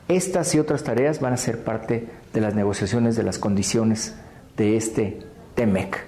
Estas 0.07 0.55
y 0.55 0.59
otras 0.59 0.85
tareas 0.85 1.21
van 1.21 1.33
a 1.33 1.37
ser 1.37 1.65
parte 1.65 2.09
de 2.33 2.41
las 2.41 2.55
negociaciones 2.55 3.17
de 3.17 3.25
las 3.25 3.39
condiciones 3.39 4.15
de 4.57 4.77
este 4.77 5.19
TEMEC. 5.55 6.05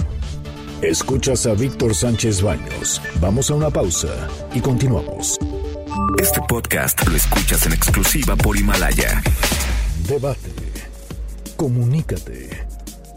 Escuchas 0.81 1.47
a 1.47 1.55
Víctor 1.55 1.95
Sánchez 1.95 2.41
Baños. 2.41 3.03
Vamos 3.21 3.51
a 3.51 3.55
una 3.55 3.69
pausa 3.69 4.29
y 4.55 4.61
continuamos. 4.61 5.39
Este 6.19 6.41
podcast 6.49 7.07
lo 7.07 7.17
escuchas 7.17 7.67
en 7.67 7.73
exclusiva 7.73 8.37
por 8.37 8.57
Himalaya. 8.57 9.23
Debate. 10.09 10.60
Comunícate. 11.61 12.49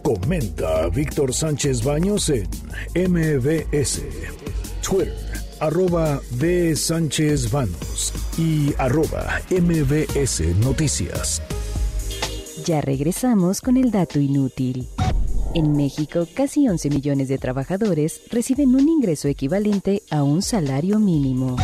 Comenta 0.04 0.84
a 0.84 0.90
Víctor 0.90 1.34
Sánchez 1.34 1.82
Baños 1.82 2.28
en 2.28 2.46
MBS, 2.94 4.02
Twitter, 4.86 5.16
arroba 5.62 6.20
B. 6.32 6.76
Sánchez 6.76 7.50
Baños 7.50 8.14
y 8.38 8.74
arroba 8.78 9.40
MBS 9.50 10.42
Noticias. 10.58 11.42
Ya 12.66 12.82
regresamos 12.82 13.62
con 13.62 13.78
el 13.78 13.92
dato 13.92 14.20
inútil. 14.20 14.90
En 15.56 15.78
México, 15.78 16.28
casi 16.36 16.68
11 16.68 16.90
millones 16.90 17.30
de 17.30 17.38
trabajadores 17.38 18.24
reciben 18.30 18.76
un 18.76 18.90
ingreso 18.90 19.30
equivalente 19.30 20.02
a 20.12 20.24
un 20.24 20.42
salario 20.42 21.00
mínimo. 21.00 21.56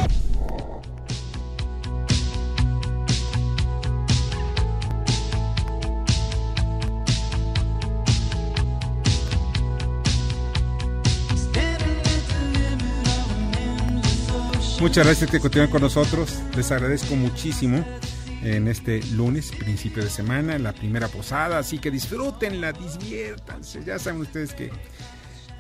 Muchas 14.82 15.06
gracias 15.06 15.30
que 15.30 15.42
continúen 15.42 15.70
con 15.70 15.82
nosotros. 15.82 16.42
Les 16.56 16.72
agradezco 16.72 17.14
muchísimo 17.18 17.86
en 18.42 18.70
este 18.70 19.04
lunes, 19.12 19.52
principio 19.52 20.02
de 20.02 20.10
semana, 20.10 20.58
la 20.58 20.72
primera 20.72 21.10
posada. 21.10 21.60
Así 21.60 21.80
que 21.80 21.92
disfrútenla, 21.92 22.72
diviértanse. 22.72 23.84
Ya 23.84 24.00
saben 24.00 24.22
ustedes 24.22 24.54
que 24.54 24.72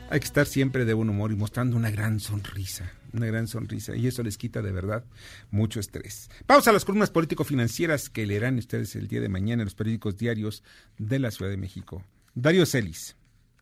hay 0.09 0.19
que 0.21 0.25
estar 0.25 0.45
siempre 0.45 0.85
de 0.85 0.93
buen 0.93 1.09
humor 1.09 1.33
y 1.33 1.35
mostrando 1.35 1.75
una 1.75 1.91
gran 1.91 2.21
sonrisa, 2.21 2.93
una 3.11 3.25
gran 3.25 3.47
sonrisa. 3.47 3.93
Y 3.93 4.07
eso 4.07 4.23
les 4.23 4.37
quita 4.37 4.61
de 4.61 4.71
verdad 4.71 5.03
mucho 5.51 5.81
estrés. 5.81 6.29
Vamos 6.47 6.69
a 6.69 6.71
las 6.71 6.85
columnas 6.85 7.09
político-financieras 7.09 8.09
que 8.09 8.25
leerán 8.25 8.57
ustedes 8.57 8.95
el 8.95 9.09
día 9.09 9.19
de 9.19 9.27
mañana 9.27 9.63
en 9.63 9.65
los 9.65 9.75
periódicos 9.75 10.17
diarios 10.17 10.63
de 10.97 11.19
la 11.19 11.31
Ciudad 11.31 11.51
de 11.51 11.57
México. 11.57 12.05
Darío 12.35 12.65
Celis. 12.65 13.17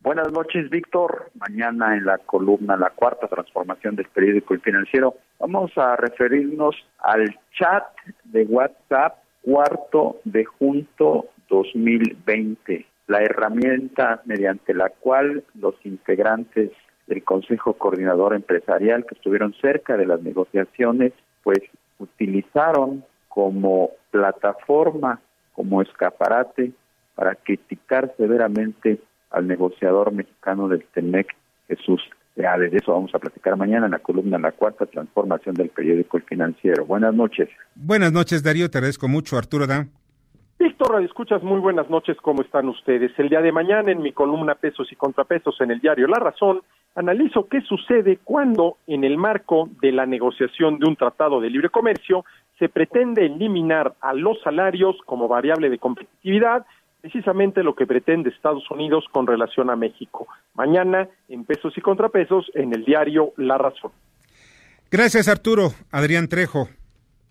Buenas 0.07 0.31
noches, 0.31 0.69
Víctor. 0.69 1.31
Mañana 1.37 1.97
en 1.97 2.05
la 2.05 2.17
columna 2.17 2.77
La 2.77 2.91
Cuarta 2.91 3.27
Transformación 3.27 3.97
del 3.97 4.07
Periódico 4.07 4.53
El 4.53 4.61
Financiero 4.61 5.15
vamos 5.37 5.77
a 5.77 5.97
referirnos 5.97 6.77
al 6.99 7.37
chat 7.51 7.83
de 8.23 8.45
WhatsApp 8.45 9.17
cuarto 9.41 10.21
de 10.23 10.45
junto 10.45 11.25
2020, 11.49 12.85
la 13.07 13.21
herramienta 13.21 14.21
mediante 14.23 14.73
la 14.73 14.87
cual 14.91 15.43
los 15.55 15.75
integrantes 15.83 16.71
del 17.07 17.25
Consejo 17.25 17.73
Coordinador 17.73 18.33
Empresarial 18.33 19.05
que 19.05 19.15
estuvieron 19.15 19.53
cerca 19.55 19.97
de 19.97 20.05
las 20.05 20.21
negociaciones, 20.21 21.11
pues 21.43 21.59
utilizaron 21.99 23.03
como 23.27 23.89
plataforma, 24.11 25.19
como 25.51 25.81
escaparate 25.81 26.71
para 27.13 27.35
criticar 27.35 28.13
severamente 28.15 29.01
al 29.31 29.47
negociador 29.47 30.11
mexicano 30.11 30.67
del 30.67 30.83
TEMEC, 30.93 31.35
Jesús 31.67 32.01
Leales. 32.35 32.71
De 32.71 32.77
eso 32.77 32.93
vamos 32.93 33.13
a 33.13 33.19
platicar 33.19 33.55
mañana 33.57 33.85
en 33.85 33.91
la 33.91 33.99
columna 33.99 34.37
La 34.37 34.51
Cuarta 34.51 34.85
Transformación 34.85 35.55
del 35.55 35.69
Periódico 35.69 36.17
El 36.17 36.23
Financiero. 36.23 36.85
Buenas 36.85 37.13
noches. 37.13 37.49
Buenas 37.75 38.11
noches, 38.11 38.43
Darío. 38.43 38.69
Te 38.69 38.77
agradezco 38.77 39.07
mucho. 39.07 39.37
Arturo 39.37 39.67
Da. 39.67 39.87
Víctor, 40.59 41.03
escuchas 41.03 41.43
muy 41.43 41.59
buenas 41.59 41.87
noches, 41.87 42.17
¿cómo 42.19 42.41
están 42.41 42.67
ustedes? 42.67 43.11
El 43.19 43.29
día 43.29 43.41
de 43.41 43.51
mañana 43.51 43.91
en 43.91 44.01
mi 44.01 44.11
columna 44.11 44.55
Pesos 44.55 44.91
y 44.91 44.95
Contrapesos 44.95 45.61
en 45.61 45.69
el 45.69 45.79
diario 45.79 46.07
La 46.07 46.17
Razón, 46.17 46.61
analizo 46.95 47.47
qué 47.47 47.61
sucede 47.61 48.17
cuando, 48.23 48.77
en 48.87 49.03
el 49.03 49.17
marco 49.17 49.69
de 49.83 49.91
la 49.91 50.07
negociación 50.07 50.79
de 50.79 50.87
un 50.87 50.95
tratado 50.95 51.39
de 51.39 51.51
libre 51.51 51.69
comercio, 51.69 52.25
se 52.57 52.69
pretende 52.69 53.27
eliminar 53.27 53.93
a 54.01 54.15
los 54.15 54.41
salarios 54.41 54.97
como 55.05 55.27
variable 55.27 55.69
de 55.69 55.77
competitividad 55.77 56.65
precisamente 57.07 57.63
lo 57.63 57.73
que 57.73 57.87
pretende 57.87 58.29
Estados 58.29 58.69
Unidos 58.69 59.05
con 59.13 59.25
relación 59.27 59.69
a 59.69 59.77
México. 59.77 60.27
Mañana, 60.55 61.07
en 61.29 61.45
pesos 61.45 61.73
y 61.77 61.81
contrapesos, 61.81 62.51
en 62.53 62.73
el 62.73 62.83
diario 62.83 63.31
La 63.37 63.57
Razón. 63.57 63.91
Gracias, 64.91 65.29
Arturo. 65.29 65.69
Adrián 65.89 66.27
Trejo. 66.27 66.67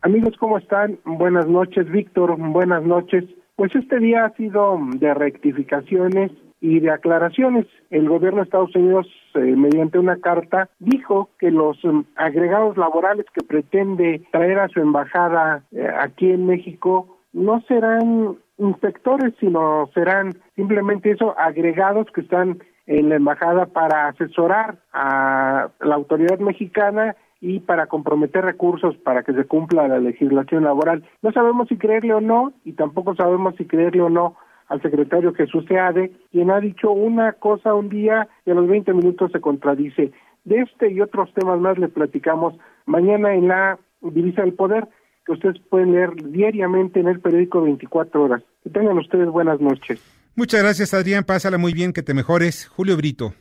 Amigos, 0.01 0.35
¿cómo 0.39 0.57
están? 0.57 0.99
Buenas 1.05 1.47
noches, 1.47 1.91
Víctor. 1.91 2.37
Buenas 2.39 2.85
noches. 2.85 3.25
Pues 3.57 3.75
este 3.75 3.99
día 3.99 4.25
ha 4.25 4.31
sido 4.37 4.79
de 4.95 5.13
rectificaciones 5.13 6.31
y 6.63 6.81
de 6.81 6.91
aclaraciones. 6.91 7.67
El 7.91 8.09
gobierno 8.09 8.39
de 8.39 8.45
Estados 8.45 8.75
Unidos, 8.75 9.07
eh, 9.35 9.41
mediante 9.41 9.99
una 9.99 10.17
carta, 10.17 10.71
dijo 10.79 11.29
que 11.39 11.51
los 11.51 11.85
um, 11.85 12.05
agregados 12.17 12.79
laborales 12.79 13.27
que 13.35 13.45
pretende 13.45 14.23
traer 14.33 14.59
a 14.59 14.69
su 14.69 14.81
embajada 14.81 15.65
eh, 15.73 15.87
aquí 16.01 16.31
en 16.31 16.47
México 16.47 17.19
no 17.35 17.61
serán 17.69 18.39
inspectores, 18.59 19.35
sino 19.41 19.91
serán 19.95 20.35
simplemente 20.55 21.11
eso, 21.11 21.39
agregados 21.39 22.07
que 22.15 22.23
están 22.23 22.59
en 22.87 23.09
la 23.09 23.17
embajada 23.17 23.67
para 23.67 24.09
asesorar 24.09 24.79
a 24.93 25.69
la 25.81 25.95
autoridad 25.95 26.39
mexicana 26.39 27.17
y 27.41 27.61
para 27.61 27.87
comprometer 27.87 28.45
recursos 28.45 28.97
para 28.99 29.23
que 29.23 29.33
se 29.33 29.45
cumpla 29.45 29.89
la 29.89 29.99
legislación 29.99 30.65
laboral. 30.65 31.05
No 31.23 31.33
sabemos 31.33 31.69
si 31.69 31.77
creerle 31.77 32.15
o 32.15 32.21
no, 32.21 32.53
y 32.65 32.73
tampoco 32.73 33.15
sabemos 33.15 33.55
si 33.57 33.67
creerle 33.67 34.03
o 34.03 34.09
no 34.09 34.37
al 34.69 34.83
secretario 34.83 35.33
Jesús 35.35 35.65
Seade, 35.67 36.13
quien 36.33 36.51
ha 36.51 36.61
dicho 36.61 36.91
una 36.91 37.33
cosa 37.33 37.75
un 37.75 37.89
día 37.89 38.29
y 38.45 38.51
a 38.51 38.55
los 38.55 38.67
20 38.67 38.95
minutos 38.95 39.31
se 39.33 39.41
contradice. 39.41 40.13
De 40.45 40.61
este 40.61 40.91
y 40.91 41.01
otros 41.01 41.33
temas 41.35 41.61
más 41.61 41.79
le 41.79 41.89
platicamos 41.89 42.55
mañana 42.85 43.35
en 43.35 43.49
la 43.49 43.79
Divisa 44.01 44.43
del 44.43 44.55
Poder 44.55 44.89
que 45.27 45.33
ustedes 45.33 45.57
pueden 45.69 45.93
leer 45.93 46.11
diariamente 46.31 47.01
en 47.01 47.09
el 47.09 47.21
periódico 47.21 47.63
24 47.63 48.23
horas. 48.23 48.43
Que 48.63 48.71
tengan 48.71 48.97
ustedes 48.97 49.29
buenas 49.29 49.61
noches. 49.61 50.01
Muchas 50.37 50.63
gracias, 50.63 50.95
Adrián. 50.95 51.25
Pásala 51.25 51.59
muy 51.59 51.73
bien, 51.73 51.93
que 51.93 52.03
te 52.03 52.15
mejores. 52.15 52.67
Julio 52.67 52.97
Brito. 52.97 53.35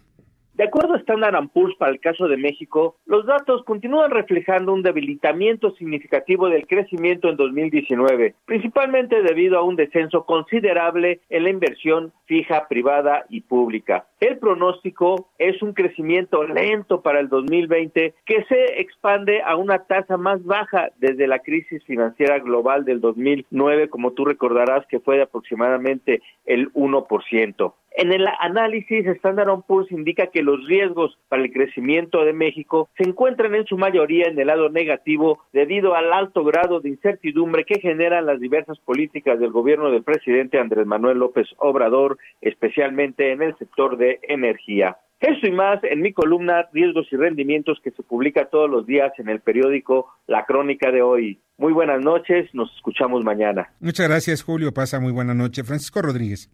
De 0.55 0.63
acuerdo 0.63 0.93
a 0.93 0.99
Standard 0.99 1.49
Poor's 1.49 1.75
para 1.75 1.91
el 1.91 1.99
caso 1.99 2.29
de 2.29 2.37
México, 2.37 2.95
los 3.05 3.25
datos 3.25 3.65
continúan 3.65 4.09
reflejando 4.09 4.71
un 4.71 4.83
debilitamiento 4.83 5.71
significativo 5.71 6.47
del 6.47 6.65
crecimiento 6.65 7.27
en 7.27 7.35
2019, 7.35 8.35
principalmente 8.45 9.21
debido 9.21 9.57
a 9.57 9.63
un 9.63 9.75
descenso 9.75 10.25
considerable 10.25 11.19
en 11.29 11.43
la 11.43 11.49
inversión 11.49 12.13
fija, 12.23 12.69
privada 12.69 13.25
y 13.29 13.41
pública. 13.41 14.07
El 14.21 14.37
pronóstico 14.37 15.27
es 15.39 15.61
un 15.61 15.73
crecimiento 15.73 16.43
lento 16.43 17.01
para 17.01 17.19
el 17.19 17.27
2020 17.27 18.13
que 18.25 18.43
se 18.45 18.79
expande 18.79 19.41
a 19.41 19.57
una 19.57 19.79
tasa 19.79 20.15
más 20.15 20.41
baja 20.45 20.89
desde 20.99 21.27
la 21.27 21.39
crisis 21.39 21.83
financiera 21.83 22.39
global 22.39 22.85
del 22.85 23.01
2009, 23.01 23.89
como 23.89 24.13
tú 24.13 24.23
recordarás 24.23 24.87
que 24.87 25.01
fue 25.01 25.17
de 25.17 25.23
aproximadamente 25.23 26.21
el 26.45 26.71
1%. 26.71 27.73
En 27.97 28.11
el 28.11 28.27
análisis, 28.41 29.05
Standard 29.05 29.61
Poor's 29.65 29.89
indica 29.89 30.27
que 30.27 30.43
los 30.43 30.67
riesgos 30.67 31.17
para 31.29 31.43
el 31.43 31.53
crecimiento 31.53 32.25
de 32.25 32.33
México 32.33 32.89
se 32.97 33.07
encuentran 33.07 33.55
en 33.55 33.65
su 33.65 33.77
mayoría 33.77 34.27
en 34.27 34.37
el 34.37 34.47
lado 34.47 34.69
negativo 34.69 35.39
debido 35.53 35.95
al 35.95 36.11
alto 36.11 36.43
grado 36.43 36.81
de 36.81 36.89
incertidumbre 36.89 37.63
que 37.63 37.79
generan 37.79 38.25
las 38.25 38.41
diversas 38.41 38.77
políticas 38.79 39.39
del 39.39 39.51
gobierno 39.51 39.91
del 39.91 40.03
presidente 40.03 40.59
Andrés 40.59 40.85
Manuel 40.85 41.19
López 41.19 41.47
Obrador, 41.57 42.17
especialmente 42.41 43.31
en 43.31 43.41
el 43.41 43.57
sector 43.57 43.95
de 43.95 44.19
energía. 44.23 44.97
Eso 45.21 45.47
y 45.47 45.51
más 45.51 45.81
en 45.83 46.01
mi 46.01 46.11
columna 46.11 46.67
Riesgos 46.73 47.07
y 47.11 47.15
Rendimientos 47.15 47.79
que 47.81 47.91
se 47.91 48.03
publica 48.03 48.49
todos 48.49 48.69
los 48.69 48.85
días 48.85 49.13
en 49.19 49.29
el 49.29 49.39
periódico 49.39 50.11
La 50.27 50.45
Crónica 50.45 50.91
de 50.91 51.01
hoy. 51.01 51.39
Muy 51.57 51.71
buenas 51.71 52.01
noches, 52.03 52.53
nos 52.53 52.69
escuchamos 52.75 53.23
mañana. 53.23 53.69
Muchas 53.79 54.09
gracias, 54.09 54.43
Julio. 54.43 54.73
Pasa 54.73 54.99
muy 54.99 55.13
buena 55.13 55.33
noche. 55.33 55.63
Francisco 55.63 56.01
Rodríguez. 56.01 56.51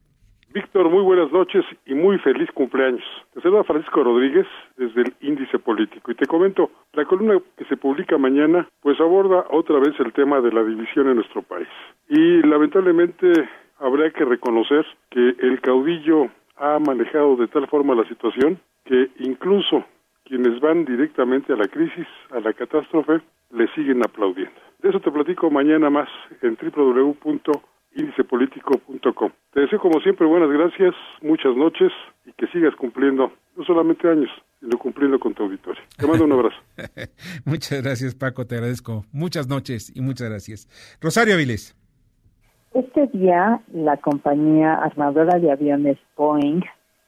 Víctor, 0.54 0.90
muy 0.90 1.02
buenas 1.02 1.32
noches 1.32 1.64
y 1.86 1.94
muy 1.94 2.18
feliz 2.18 2.52
cumpleaños. 2.52 3.04
Te 3.34 3.40
saluda 3.40 3.64
Francisco 3.64 4.04
Rodríguez 4.04 4.46
desde 4.76 5.04
el 5.04 5.14
Índice 5.22 5.60
Político 5.60 6.12
y 6.12 6.16
te 6.16 6.26
comento, 6.26 6.70
la 6.92 7.06
columna 7.06 7.40
que 7.58 7.64
se 7.66 7.78
publica 7.78 8.18
mañana 8.18 8.68
pues 8.82 9.00
aborda 9.00 9.46
otra 9.50 9.80
vez 9.80 9.98
el 10.00 10.12
tema 10.12 10.42
de 10.42 10.52
la 10.52 10.62
división 10.64 11.08
en 11.08 11.16
nuestro 11.16 11.42
país. 11.42 11.70
Y 12.10 12.42
lamentablemente 12.46 13.32
habrá 13.80 14.12
que 14.12 14.26
reconocer 14.26 14.86
que 15.10 15.36
el 15.40 15.62
caudillo 15.62 16.28
ha 16.58 16.80
manejado 16.80 17.38
de 17.38 17.48
tal 17.48 17.68
forma 17.68 17.96
la 17.96 18.08
situación 18.10 18.60
que 18.84 19.10
incluso 19.20 19.86
quienes 20.26 20.60
van 20.60 20.84
directamente 20.84 21.54
a 21.54 21.56
la 21.56 21.70
crisis, 21.70 22.08
a 22.30 22.42
la 22.42 22.52
catástrofe, 22.52 23.22
le 23.52 23.68
siguen 23.70 24.04
aplaudiendo. 24.04 24.60
De 24.82 24.90
eso 24.90 25.00
te 25.00 25.12
platico 25.12 25.50
mañana 25.50 25.90
más 25.90 26.10
en 26.42 26.58
www 26.62 27.16
índicepolitico.com. 27.96 29.32
Te 29.54 29.62
deseo 29.62 29.80
como 29.80 30.00
siempre 30.02 30.26
buenas 30.26 30.50
gracias, 30.50 30.96
muchas 31.22 31.56
noches 31.56 31.92
y 32.26 32.32
que 32.34 32.48
sigas 32.48 32.76
cumpliendo 32.76 33.32
no 33.56 33.66
solamente 33.66 34.08
años, 34.08 34.30
sino 34.60 34.78
cumpliendo 34.78 35.20
con 35.20 35.34
tu 35.34 35.44
auditorio. 35.44 35.82
Te 35.98 36.08
mando 36.08 36.26
un 36.26 36.32
abrazo. 36.32 36.58
muchas 37.46 37.82
gracias 37.82 38.16
Paco, 38.16 38.46
te 38.46 38.56
agradezco. 38.56 39.06
Muchas 39.12 39.48
noches 39.48 39.92
y 39.96 40.02
muchas 40.02 40.30
gracias. 40.30 40.98
Rosario 41.02 41.34
Avilés. 41.34 41.76
Este 42.74 43.08
día 43.08 43.60
la 43.74 43.98
compañía 43.98 44.76
armadora 44.76 45.40
de 45.40 45.52
aviones 45.52 45.98
Boeing 46.16 46.62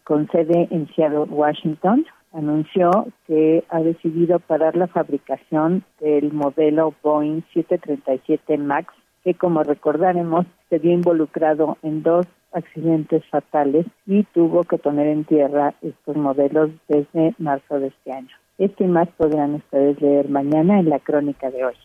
con 0.04 0.28
sede 0.32 0.68
en 0.70 0.94
Seattle, 0.94 1.30
Washington, 1.30 2.06
anunció 2.34 3.08
que 3.26 3.64
ha 3.70 3.80
decidido 3.80 4.40
parar 4.40 4.76
la 4.76 4.88
fabricación 4.88 5.86
del 6.02 6.34
modelo 6.34 6.94
Boeing 7.02 7.44
737 7.54 8.58
MAX 8.58 8.94
que 9.24 9.36
como 9.36 9.64
recordaremos 9.64 10.46
se 10.74 10.80
vio 10.80 10.92
involucrado 10.92 11.78
en 11.84 12.02
dos 12.02 12.26
accidentes 12.52 13.24
fatales 13.30 13.86
y 14.08 14.24
tuvo 14.24 14.64
que 14.64 14.80
poner 14.80 15.06
en 15.06 15.24
tierra 15.24 15.76
estos 15.84 16.16
modelos 16.16 16.72
desde 16.88 17.36
marzo 17.38 17.80
de 17.80 17.90
este 17.90 18.12
año. 18.12 18.36
Esto 18.58 18.84
y 18.84 18.88
más 18.88 19.08
podrán 19.10 19.54
ustedes 19.54 20.02
leer 20.02 20.30
mañana 20.30 20.80
en 20.80 20.90
la 20.90 20.98
crónica 20.98 21.52
de 21.52 21.64
hoy. 21.64 21.76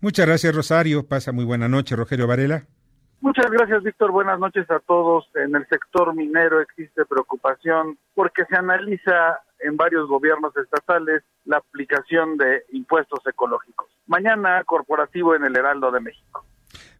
Muchas 0.00 0.24
gracias, 0.24 0.54
Rosario. 0.54 1.04
Pasa 1.04 1.32
muy 1.32 1.44
buena 1.44 1.68
noche, 1.68 1.96
Rogelio 1.96 2.28
Varela. 2.28 2.62
Muchas 3.20 3.50
gracias, 3.50 3.82
Víctor. 3.82 4.12
Buenas 4.12 4.38
noches 4.38 4.70
a 4.70 4.78
todos. 4.78 5.28
En 5.34 5.56
el 5.56 5.66
sector 5.66 6.14
minero 6.14 6.60
existe 6.60 7.04
preocupación 7.06 7.98
porque 8.14 8.44
se 8.48 8.56
analiza 8.56 9.40
en 9.58 9.76
varios 9.76 10.08
gobiernos 10.08 10.56
estatales 10.56 11.24
la 11.44 11.56
aplicación 11.56 12.36
de 12.36 12.62
impuestos 12.70 13.18
ecológicos. 13.26 13.88
Mañana, 14.06 14.62
corporativo 14.62 15.34
en 15.34 15.42
el 15.42 15.56
Heraldo 15.56 15.90
de 15.90 16.00
México. 16.00 16.46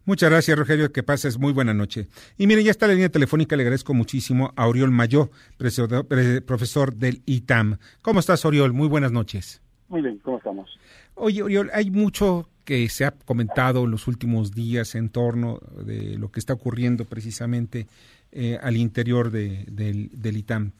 Muchas 0.05 0.29
gracias, 0.29 0.57
Rogelio. 0.57 0.91
Que 0.91 1.03
pases 1.03 1.37
muy 1.37 1.53
buena 1.53 1.73
noche. 1.73 2.07
Y 2.37 2.47
mire, 2.47 2.63
ya 2.63 2.71
está 2.71 2.87
la 2.87 2.93
línea 2.93 3.09
telefónica. 3.09 3.55
Le 3.55 3.63
agradezco 3.63 3.93
muchísimo 3.93 4.53
a 4.55 4.67
Oriol 4.67 4.91
Mayó, 4.91 5.29
profesor 5.57 6.95
del 6.95 7.21
ITAM. 7.25 7.77
¿Cómo 8.01 8.19
estás, 8.19 8.43
Oriol? 8.45 8.73
Muy 8.73 8.87
buenas 8.87 9.11
noches. 9.11 9.61
Muy 9.89 10.01
bien, 10.01 10.19
¿cómo 10.19 10.37
estamos? 10.37 10.69
Oye, 11.15 11.43
Oriol, 11.43 11.69
hay 11.73 11.91
mucho 11.91 12.49
que 12.63 12.87
se 12.89 13.05
ha 13.05 13.11
comentado 13.11 13.83
en 13.83 13.91
los 13.91 14.07
últimos 14.07 14.53
días 14.53 14.95
en 14.95 15.09
torno 15.09 15.59
de 15.85 16.17
lo 16.17 16.31
que 16.31 16.39
está 16.39 16.53
ocurriendo 16.53 17.05
precisamente 17.05 17.87
eh, 18.31 18.57
al 18.61 18.77
interior 18.77 19.31
de, 19.31 19.65
del, 19.67 20.09
del 20.13 20.37
ITAM 20.37 20.71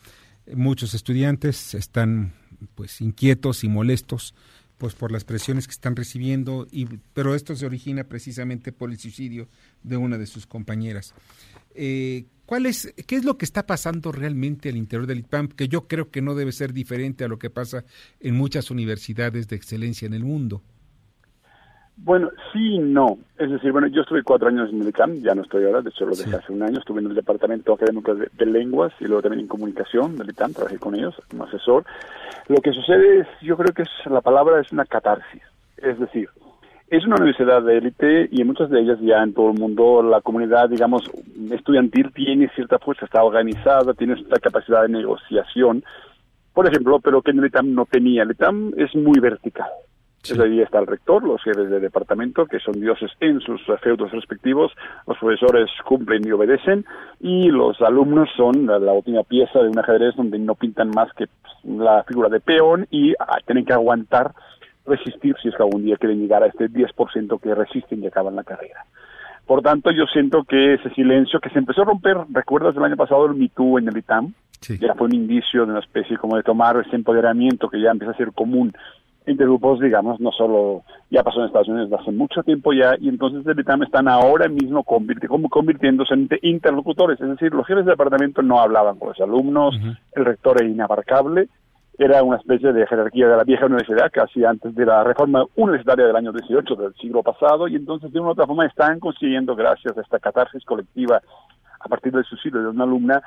muchos 0.56 0.94
estudiantes 0.94 1.74
están 1.74 2.34
pues 2.76 3.02
inquietos 3.02 3.64
y 3.64 3.70
molestos 3.70 4.34
pues 4.82 4.96
por 4.96 5.12
las 5.12 5.26
presiones 5.26 5.68
que 5.68 5.74
están 5.74 5.96
recibiendo 5.96 6.68
y 6.72 6.88
pero 7.14 7.36
esto 7.36 7.56
se 7.56 7.68
origina 7.68 8.04
precisamente 8.06 8.72
por 8.72 8.90
el 8.90 8.98
suicidio 8.98 9.48
de 9.84 9.96
una 9.96 10.18
de 10.18 10.26
sus 10.26 10.48
compañeras. 10.48 11.14
Eh, 11.76 12.26
¿cuál 12.48 12.66
es 12.66 12.92
qué 13.06 13.16
es 13.16 13.24
lo 13.24 13.38
que 13.38 13.46
está 13.46 13.68
pasando 13.68 14.12
realmente 14.12 14.70
al 14.70 14.78
interior 14.78 15.06
del 15.06 15.20
IPAM 15.20 15.50
que 15.50 15.68
yo 15.68 15.88
creo 15.88 16.10
que 16.10 16.24
no 16.24 16.34
debe 16.34 16.52
ser 16.52 16.74
diferente 16.74 17.24
a 17.24 17.28
lo 17.28 17.38
que 17.38 17.52
pasa 17.52 17.86
en 18.20 18.34
muchas 18.34 18.72
universidades 18.72 19.48
de 19.48 19.56
excelencia 19.56 20.08
en 20.08 20.16
el 20.16 20.24
mundo 20.24 20.64
bueno, 21.98 22.30
sí 22.52 22.76
y 22.76 22.80
no. 22.80 23.18
Es 23.38 23.50
decir, 23.52 23.72
bueno, 23.72 23.88
yo 23.88 24.02
estuve 24.02 24.24
cuatro 24.24 24.48
años 24.48 24.70
en 24.72 24.82
el 24.82 24.90
ICAM, 24.90 25.22
ya 25.22 25.36
no 25.36 25.44
estoy 25.44 25.66
ahora, 25.66 25.82
de 25.82 25.90
hecho 25.90 26.06
lo 26.06 26.16
dejé 26.16 26.36
hace 26.36 26.52
un 26.52 26.64
año, 26.64 26.80
estuve 26.80 27.00
en 27.00 27.08
el 27.08 27.16
Departamento 27.16 27.74
Académico 27.74 28.16
de, 28.16 28.46
Lenguas 28.46 28.94
y 29.00 29.06
luego 29.06 29.22
también 29.22 29.42
en 29.42 29.48
Comunicación 29.48 30.18
del 30.18 30.30
ICAM, 30.30 30.54
trabajé 30.54 30.80
con 30.80 30.96
ellos 30.96 31.16
como 31.30 31.44
asesor. 31.44 31.86
Lo 32.48 32.62
que 32.62 32.74
sucede 32.74 33.20
es, 33.20 33.28
yo 33.42 33.56
creo 33.58 33.74
que 33.74 33.84
es, 33.84 33.90
la 34.10 34.22
palabra 34.22 34.60
es 34.60 34.72
una 34.72 34.86
catarsis, 34.86 35.42
es 35.78 36.00
decir, 36.00 36.30
es 36.90 37.06
una 37.06 37.16
universidad 37.16 37.62
de 37.62 37.78
élite 37.78 38.28
y 38.32 38.42
en 38.42 38.48
muchas 38.48 38.70
de 38.70 38.82
ellas 38.82 39.00
ya 39.02 39.24
en 39.24 39.34
todo 39.34 39.52
el 39.52 39.60
mundo 39.60 40.04
la 40.04 40.20
comunidad, 40.22 40.70
digamos, 40.70 41.10
estudiantil 41.52 42.12
tiene 42.14 42.50
cierta 42.50 42.80
fuerza, 42.80 43.06
está 43.06 43.24
organizada, 43.24 43.94
tiene 43.94 44.16
cierta 44.16 44.40
capacidad 44.40 44.82
de 44.82 44.90
negociación, 44.90 45.86
por 46.54 46.68
ejemplo, 46.68 47.00
pero 47.00 47.22
que 47.22 47.32
en 47.32 47.40
el 47.40 47.46
ITAM 47.46 47.74
no 47.74 47.86
tenía. 47.86 48.24
El 48.24 48.32
ITAM 48.32 48.74
es 48.76 48.94
muy 48.94 49.20
vertical. 49.20 49.70
Sí. 50.24 50.40
ahí 50.40 50.62
está 50.62 50.80
el 50.80 50.88
rector, 50.88 51.24
los 51.24 51.42
jefes 51.42 51.70
de 51.70 51.80
departamento, 51.80 52.46
que 52.46 52.60
son 52.60 52.80
dioses 52.80 53.12
en 53.20 53.40
sus 53.42 53.62
feudos 53.82 54.12
respectivos, 54.12 54.72
los 55.08 55.18
profesores 55.18 55.70
cumplen 55.86 56.28
y 56.28 56.32
obedecen, 56.32 56.86
y 57.20 57.50
los 57.50 57.82
alumnos 57.82 58.30
son 58.36 58.68
la, 58.68 58.94
última 58.94 59.24
pieza 59.24 59.60
de 59.60 59.70
un 59.70 59.80
ajedrez 59.80 60.16
donde 60.16 60.38
no 60.38 60.56
pintan 60.56 60.90
más 60.90 61.12
que 61.14 61.26
pues, 61.28 61.78
la 61.78 62.04
figura 62.04 62.30
de 62.30 62.40
peón 62.40 62.88
y 62.92 63.14
ah, 63.20 63.38
tienen 63.46 63.66
que 63.66 63.74
aguantar, 63.74 64.34
resistir 64.86 65.36
si 65.42 65.50
es 65.50 65.56
que 65.56 65.64
algún 65.64 65.84
día 65.84 65.98
quieren 65.98 66.20
llegar 66.20 66.44
a 66.44 66.48
este 66.48 66.70
10% 66.70 67.40
que 67.40 67.56
resisten 67.56 68.04
y 68.04 68.08
acaban 68.08 68.36
la 68.36 68.44
carrera. 68.44 68.86
Por 69.46 69.62
tanto, 69.62 69.92
yo 69.92 70.06
siento 70.06 70.44
que 70.44 70.76
ese 70.76 70.90
silencio 70.92 71.40
que 71.40 71.50
se 71.50 71.60
empezó 71.60 71.82
a 71.82 71.86
romper, 71.86 72.18
¿recuerdas 72.32 72.76
el 72.78 72.84
año 72.84 72.96
pasado 72.96 73.26
el 73.26 73.36
MeToo 73.36 73.80
en 73.80 73.88
el 73.88 73.98
ITAM? 73.98 74.34
Sí. 74.62 74.78
Ya 74.80 74.94
fue 74.94 75.08
un 75.08 75.16
indicio 75.16 75.66
de 75.66 75.72
una 75.72 75.80
especie 75.80 76.18
como 76.18 76.38
de 76.38 76.44
tomar 76.44 76.78
ese 76.78 76.96
empoderamiento 76.96 77.68
que 77.68 77.82
ya 77.82 77.90
empieza 77.90 78.14
a 78.14 78.18
ser 78.18 78.32
común 78.32 78.74
entre 79.26 79.46
grupos, 79.46 79.80
digamos, 79.80 80.20
no 80.20 80.32
solo, 80.32 80.84
ya 81.10 81.24
pasó 81.24 81.40
en 81.40 81.48
Estados 81.48 81.68
Unidos 81.68 81.92
hace 82.00 82.12
mucho 82.12 82.42
tiempo 82.44 82.74
ya, 82.74 82.96
y 83.00 83.10
entonces 83.10 83.46
el 83.46 83.60
ITAM 83.60 83.84
están 83.84 84.08
ahora 84.08 84.48
mismo 84.50 84.84
convirtiéndose 84.84 86.14
en 86.14 86.28
interlocutores, 86.42 87.22
es 87.22 87.30
decir, 87.30 87.54
los 87.54 87.68
jefes 87.68 87.86
de 87.86 87.92
departamento 87.92 88.42
no 88.42 88.60
hablaban 88.60 88.98
con 88.98 89.10
los 89.10 89.20
alumnos, 89.20 89.76
el 90.14 90.26
rector 90.26 90.58
era 90.60 90.70
inabarcable, 90.70 91.50
era 91.98 92.24
una 92.24 92.38
especie 92.38 92.74
de 92.74 92.88
jerarquía 92.88 93.28
de 93.28 93.38
la 93.38 93.44
vieja 93.44 93.68
universidad, 93.68 94.12
casi 94.12 94.44
antes 94.44 94.74
de 94.74 94.86
la 94.86 95.04
reforma 95.04 95.46
universitaria 95.56 96.08
del 96.08 96.16
año 96.16 96.32
18 96.32 96.76
del 96.76 96.94
siglo 96.96 97.22
pasado, 97.22 97.68
y 97.68 97.76
entonces 97.76 98.12
de 98.12 98.20
una 98.20 98.30
u 98.30 98.32
otra 98.32 98.48
forma 98.48 98.66
están 98.66 99.00
consiguiendo, 99.00 99.56
gracias 99.56 99.96
a 99.96 100.02
esta 100.02 100.18
catarsis 100.20 100.66
colectiva 100.66 101.22
a 101.84 101.90
partir 101.90 102.12
del 102.12 102.26
suicidio 102.26 102.62
de 102.62 102.68
una 102.70 102.84
alumna, 102.84 103.22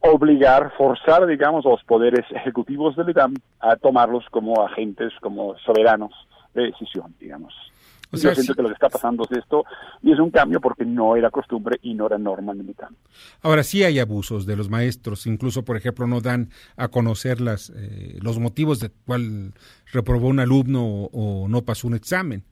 obligar, 0.00 0.72
forzar, 0.76 1.26
digamos, 1.26 1.64
a 1.66 1.70
los 1.70 1.84
poderes 1.84 2.24
ejecutivos 2.30 2.96
del 2.96 3.10
ITAM 3.10 3.34
a 3.60 3.76
tomarlos 3.76 4.24
como 4.30 4.64
agentes, 4.64 5.12
como 5.20 5.56
soberanos 5.58 6.12
de 6.54 6.64
decisión, 6.64 7.14
digamos. 7.20 7.54
O 8.12 8.16
sea, 8.16 8.30
Yo 8.30 8.34
siento 8.36 8.54
que 8.54 8.62
lo 8.62 8.68
que 8.68 8.74
está 8.74 8.88
pasando 8.88 9.24
es 9.30 9.38
esto 9.38 9.64
y 10.02 10.10
es 10.10 10.18
un 10.18 10.30
cambio 10.30 10.60
porque 10.60 10.84
no 10.84 11.14
era 11.14 11.30
costumbre 11.30 11.78
y 11.82 11.94
no 11.94 12.06
era 12.06 12.18
norma 12.18 12.52
en 12.52 12.60
el 12.60 12.70
ITAM. 12.70 12.96
Ahora 13.42 13.62
sí 13.62 13.84
hay 13.84 14.00
abusos 14.00 14.46
de 14.46 14.56
los 14.56 14.68
maestros, 14.68 15.26
incluso 15.26 15.64
por 15.64 15.76
ejemplo 15.76 16.08
no 16.08 16.20
dan 16.20 16.50
a 16.76 16.88
conocer 16.88 17.40
las, 17.40 17.70
eh, 17.70 18.18
los 18.20 18.40
motivos 18.40 18.80
de 18.80 18.90
cuál 19.06 19.54
reprobó 19.92 20.26
un 20.26 20.40
alumno 20.40 20.84
o, 20.84 21.44
o 21.44 21.48
no 21.48 21.62
pasó 21.62 21.86
un 21.86 21.94
examen. 21.94 22.42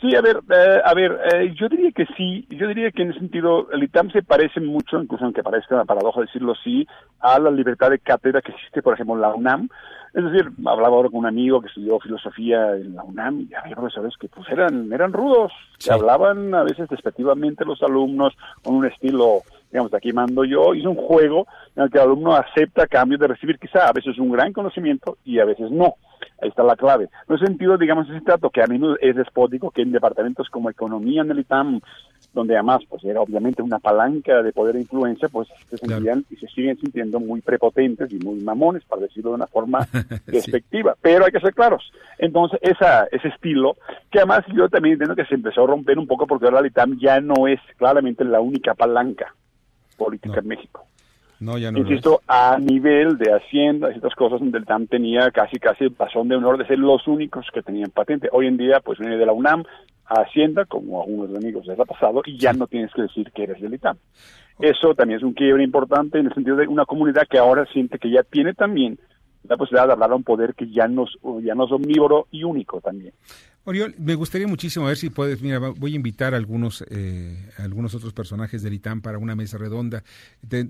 Sí, 0.00 0.16
a 0.16 0.22
ver, 0.22 0.40
eh, 0.50 0.80
a 0.82 0.94
ver, 0.94 1.20
eh, 1.30 1.54
yo 1.54 1.68
diría 1.68 1.90
que 1.92 2.06
sí, 2.16 2.46
yo 2.48 2.68
diría 2.68 2.90
que 2.90 3.02
en 3.02 3.10
ese 3.10 3.18
sentido 3.18 3.70
el 3.70 3.82
ITAM 3.82 4.10
se 4.10 4.22
parece 4.22 4.58
mucho, 4.58 5.02
incluso 5.02 5.24
aunque 5.24 5.42
parezca 5.42 5.74
una 5.74 5.84
paradoja 5.84 6.22
decirlo 6.22 6.52
así, 6.52 6.86
a 7.20 7.38
la 7.38 7.50
libertad 7.50 7.90
de 7.90 7.98
cátedra 7.98 8.40
que 8.40 8.52
existe, 8.52 8.80
por 8.80 8.94
ejemplo, 8.94 9.14
en 9.16 9.20
la 9.20 9.34
UNAM. 9.34 9.68
Es 10.14 10.24
decir, 10.24 10.50
hablaba 10.64 10.96
ahora 10.96 11.10
con 11.10 11.18
un 11.18 11.26
amigo 11.26 11.60
que 11.60 11.68
estudió 11.68 12.00
filosofía 12.00 12.76
en 12.76 12.94
la 12.94 13.04
UNAM 13.04 13.46
y 13.50 13.54
había 13.54 13.76
profesores 13.76 14.14
que 14.18 14.28
pues 14.28 14.48
eran, 14.48 14.90
eran 14.90 15.12
rudos, 15.12 15.52
que 15.78 15.92
hablaban 15.92 16.54
a 16.54 16.62
veces 16.62 16.88
despectivamente 16.88 17.66
los 17.66 17.82
alumnos 17.82 18.34
con 18.64 18.76
un 18.76 18.86
estilo 18.86 19.42
digamos, 19.70 19.94
aquí 19.94 20.12
mando 20.12 20.44
yo, 20.44 20.74
hice 20.74 20.88
un 20.88 20.96
juego 20.96 21.46
en 21.76 21.84
el 21.84 21.90
que 21.90 21.98
el 21.98 22.04
alumno 22.04 22.34
acepta 22.34 22.84
a 22.84 22.86
cambio 22.86 23.18
de 23.18 23.28
recibir 23.28 23.58
quizá 23.58 23.86
a 23.86 23.92
veces 23.92 24.18
un 24.18 24.32
gran 24.32 24.52
conocimiento 24.52 25.18
y 25.24 25.38
a 25.38 25.44
veces 25.44 25.70
no. 25.70 25.94
Ahí 26.40 26.48
está 26.48 26.62
la 26.62 26.76
clave. 26.76 27.08
No 27.28 27.34
es 27.34 27.40
sentido, 27.40 27.76
digamos, 27.76 28.08
ese 28.08 28.20
trato 28.20 28.50
que 28.50 28.62
a 28.62 28.66
menudo 28.66 28.96
es 29.00 29.16
despótico, 29.16 29.70
que 29.70 29.82
en 29.82 29.92
departamentos 29.92 30.48
como 30.48 30.70
economía 30.70 31.22
en 31.22 31.30
el 31.30 31.40
ITAM, 31.40 31.80
donde 32.32 32.54
además 32.54 32.82
pues 32.88 33.04
era 33.04 33.20
obviamente 33.20 33.62
una 33.62 33.78
palanca 33.78 34.42
de 34.42 34.52
poder 34.52 34.76
e 34.76 34.80
influencia, 34.80 35.28
pues 35.28 35.48
se 35.68 35.76
sentían 35.76 36.24
y 36.30 36.36
se 36.36 36.46
siguen 36.48 36.78
sintiendo 36.78 37.20
muy 37.20 37.40
prepotentes 37.40 38.12
y 38.12 38.18
muy 38.18 38.40
mamones, 38.40 38.84
para 38.84 39.02
decirlo 39.02 39.30
de 39.30 39.36
una 39.36 39.46
forma 39.46 39.86
despectiva. 40.26 40.96
Pero 41.00 41.24
hay 41.24 41.32
que 41.32 41.40
ser 41.40 41.54
claros. 41.54 41.92
Entonces, 42.18 42.58
esa, 42.62 43.04
ese 43.10 43.28
estilo, 43.28 43.76
que 44.10 44.18
además 44.18 44.44
yo 44.54 44.68
también 44.68 44.94
entiendo 44.94 45.16
que 45.16 45.26
se 45.26 45.34
empezó 45.34 45.64
a 45.64 45.66
romper 45.66 45.98
un 45.98 46.06
poco 46.06 46.26
porque 46.26 46.46
ahora 46.46 46.60
el 46.60 46.66
ITAM 46.66 46.98
ya 46.98 47.20
no 47.20 47.46
es 47.46 47.60
claramente 47.76 48.24
la 48.24 48.40
única 48.40 48.74
palanca 48.74 49.34
política 49.96 50.40
en 50.40 50.48
México. 50.48 50.86
No, 51.40 51.56
ya 51.56 51.72
no 51.72 51.78
Insisto, 51.78 52.20
a 52.28 52.58
nivel 52.58 53.16
de 53.16 53.32
Hacienda 53.32 53.90
y 53.90 53.96
estas 53.96 54.14
cosas, 54.14 54.40
donde 54.40 54.58
el 54.58 54.66
TAM 54.66 54.86
tenía 54.86 55.30
casi 55.30 55.58
casi 55.58 55.84
el 55.84 55.92
pasón 55.92 56.28
de 56.28 56.36
honor 56.36 56.58
de 56.58 56.66
ser 56.66 56.78
los 56.78 57.08
únicos 57.08 57.46
que 57.52 57.62
tenían 57.62 57.90
patente. 57.90 58.28
Hoy 58.30 58.46
en 58.46 58.58
día, 58.58 58.80
pues 58.80 58.98
viene 58.98 59.16
de 59.16 59.24
la 59.24 59.32
UNAM 59.32 59.64
a 60.04 60.20
Hacienda, 60.20 60.66
como 60.66 61.02
algunos 61.02 61.34
amigos 61.34 61.66
les 61.66 61.80
ha 61.80 61.86
pasado, 61.86 62.20
y 62.26 62.36
ya 62.36 62.52
no 62.52 62.66
tienes 62.66 62.92
que 62.92 63.02
decir 63.02 63.32
que 63.32 63.44
eres 63.44 63.60
del 63.60 63.72
ITAM. 63.72 63.96
Eso 64.58 64.94
también 64.94 65.18
es 65.18 65.24
un 65.24 65.32
quiebre 65.32 65.64
importante 65.64 66.18
en 66.18 66.26
el 66.26 66.34
sentido 66.34 66.56
de 66.56 66.68
una 66.68 66.84
comunidad 66.84 67.26
que 67.26 67.38
ahora 67.38 67.64
siente 67.72 67.98
que 67.98 68.10
ya 68.10 68.22
tiene 68.22 68.52
también 68.52 68.98
la 69.44 69.56
posibilidad 69.56 69.86
de 69.86 69.92
hablar 69.92 70.12
a 70.12 70.14
un 70.14 70.24
poder 70.24 70.54
que 70.54 70.70
ya 70.70 70.86
no, 70.88 71.06
ya 71.42 71.54
no 71.54 71.66
es 71.66 71.72
omnívoro 71.72 72.26
y 72.30 72.44
único 72.44 72.80
también. 72.80 73.14
Oriol, 73.64 73.94
me 73.98 74.14
gustaría 74.14 74.48
muchísimo 74.48 74.86
ver 74.86 74.96
si 74.96 75.10
puedes, 75.10 75.42
mira, 75.42 75.58
voy 75.58 75.92
a 75.92 75.96
invitar 75.96 76.32
a 76.32 76.38
algunos, 76.38 76.82
eh, 76.90 77.36
algunos 77.58 77.94
otros 77.94 78.14
personajes 78.14 78.62
del 78.62 78.72
ITAM 78.72 79.02
para 79.02 79.18
una 79.18 79.36
mesa 79.36 79.58
redonda, 79.58 80.02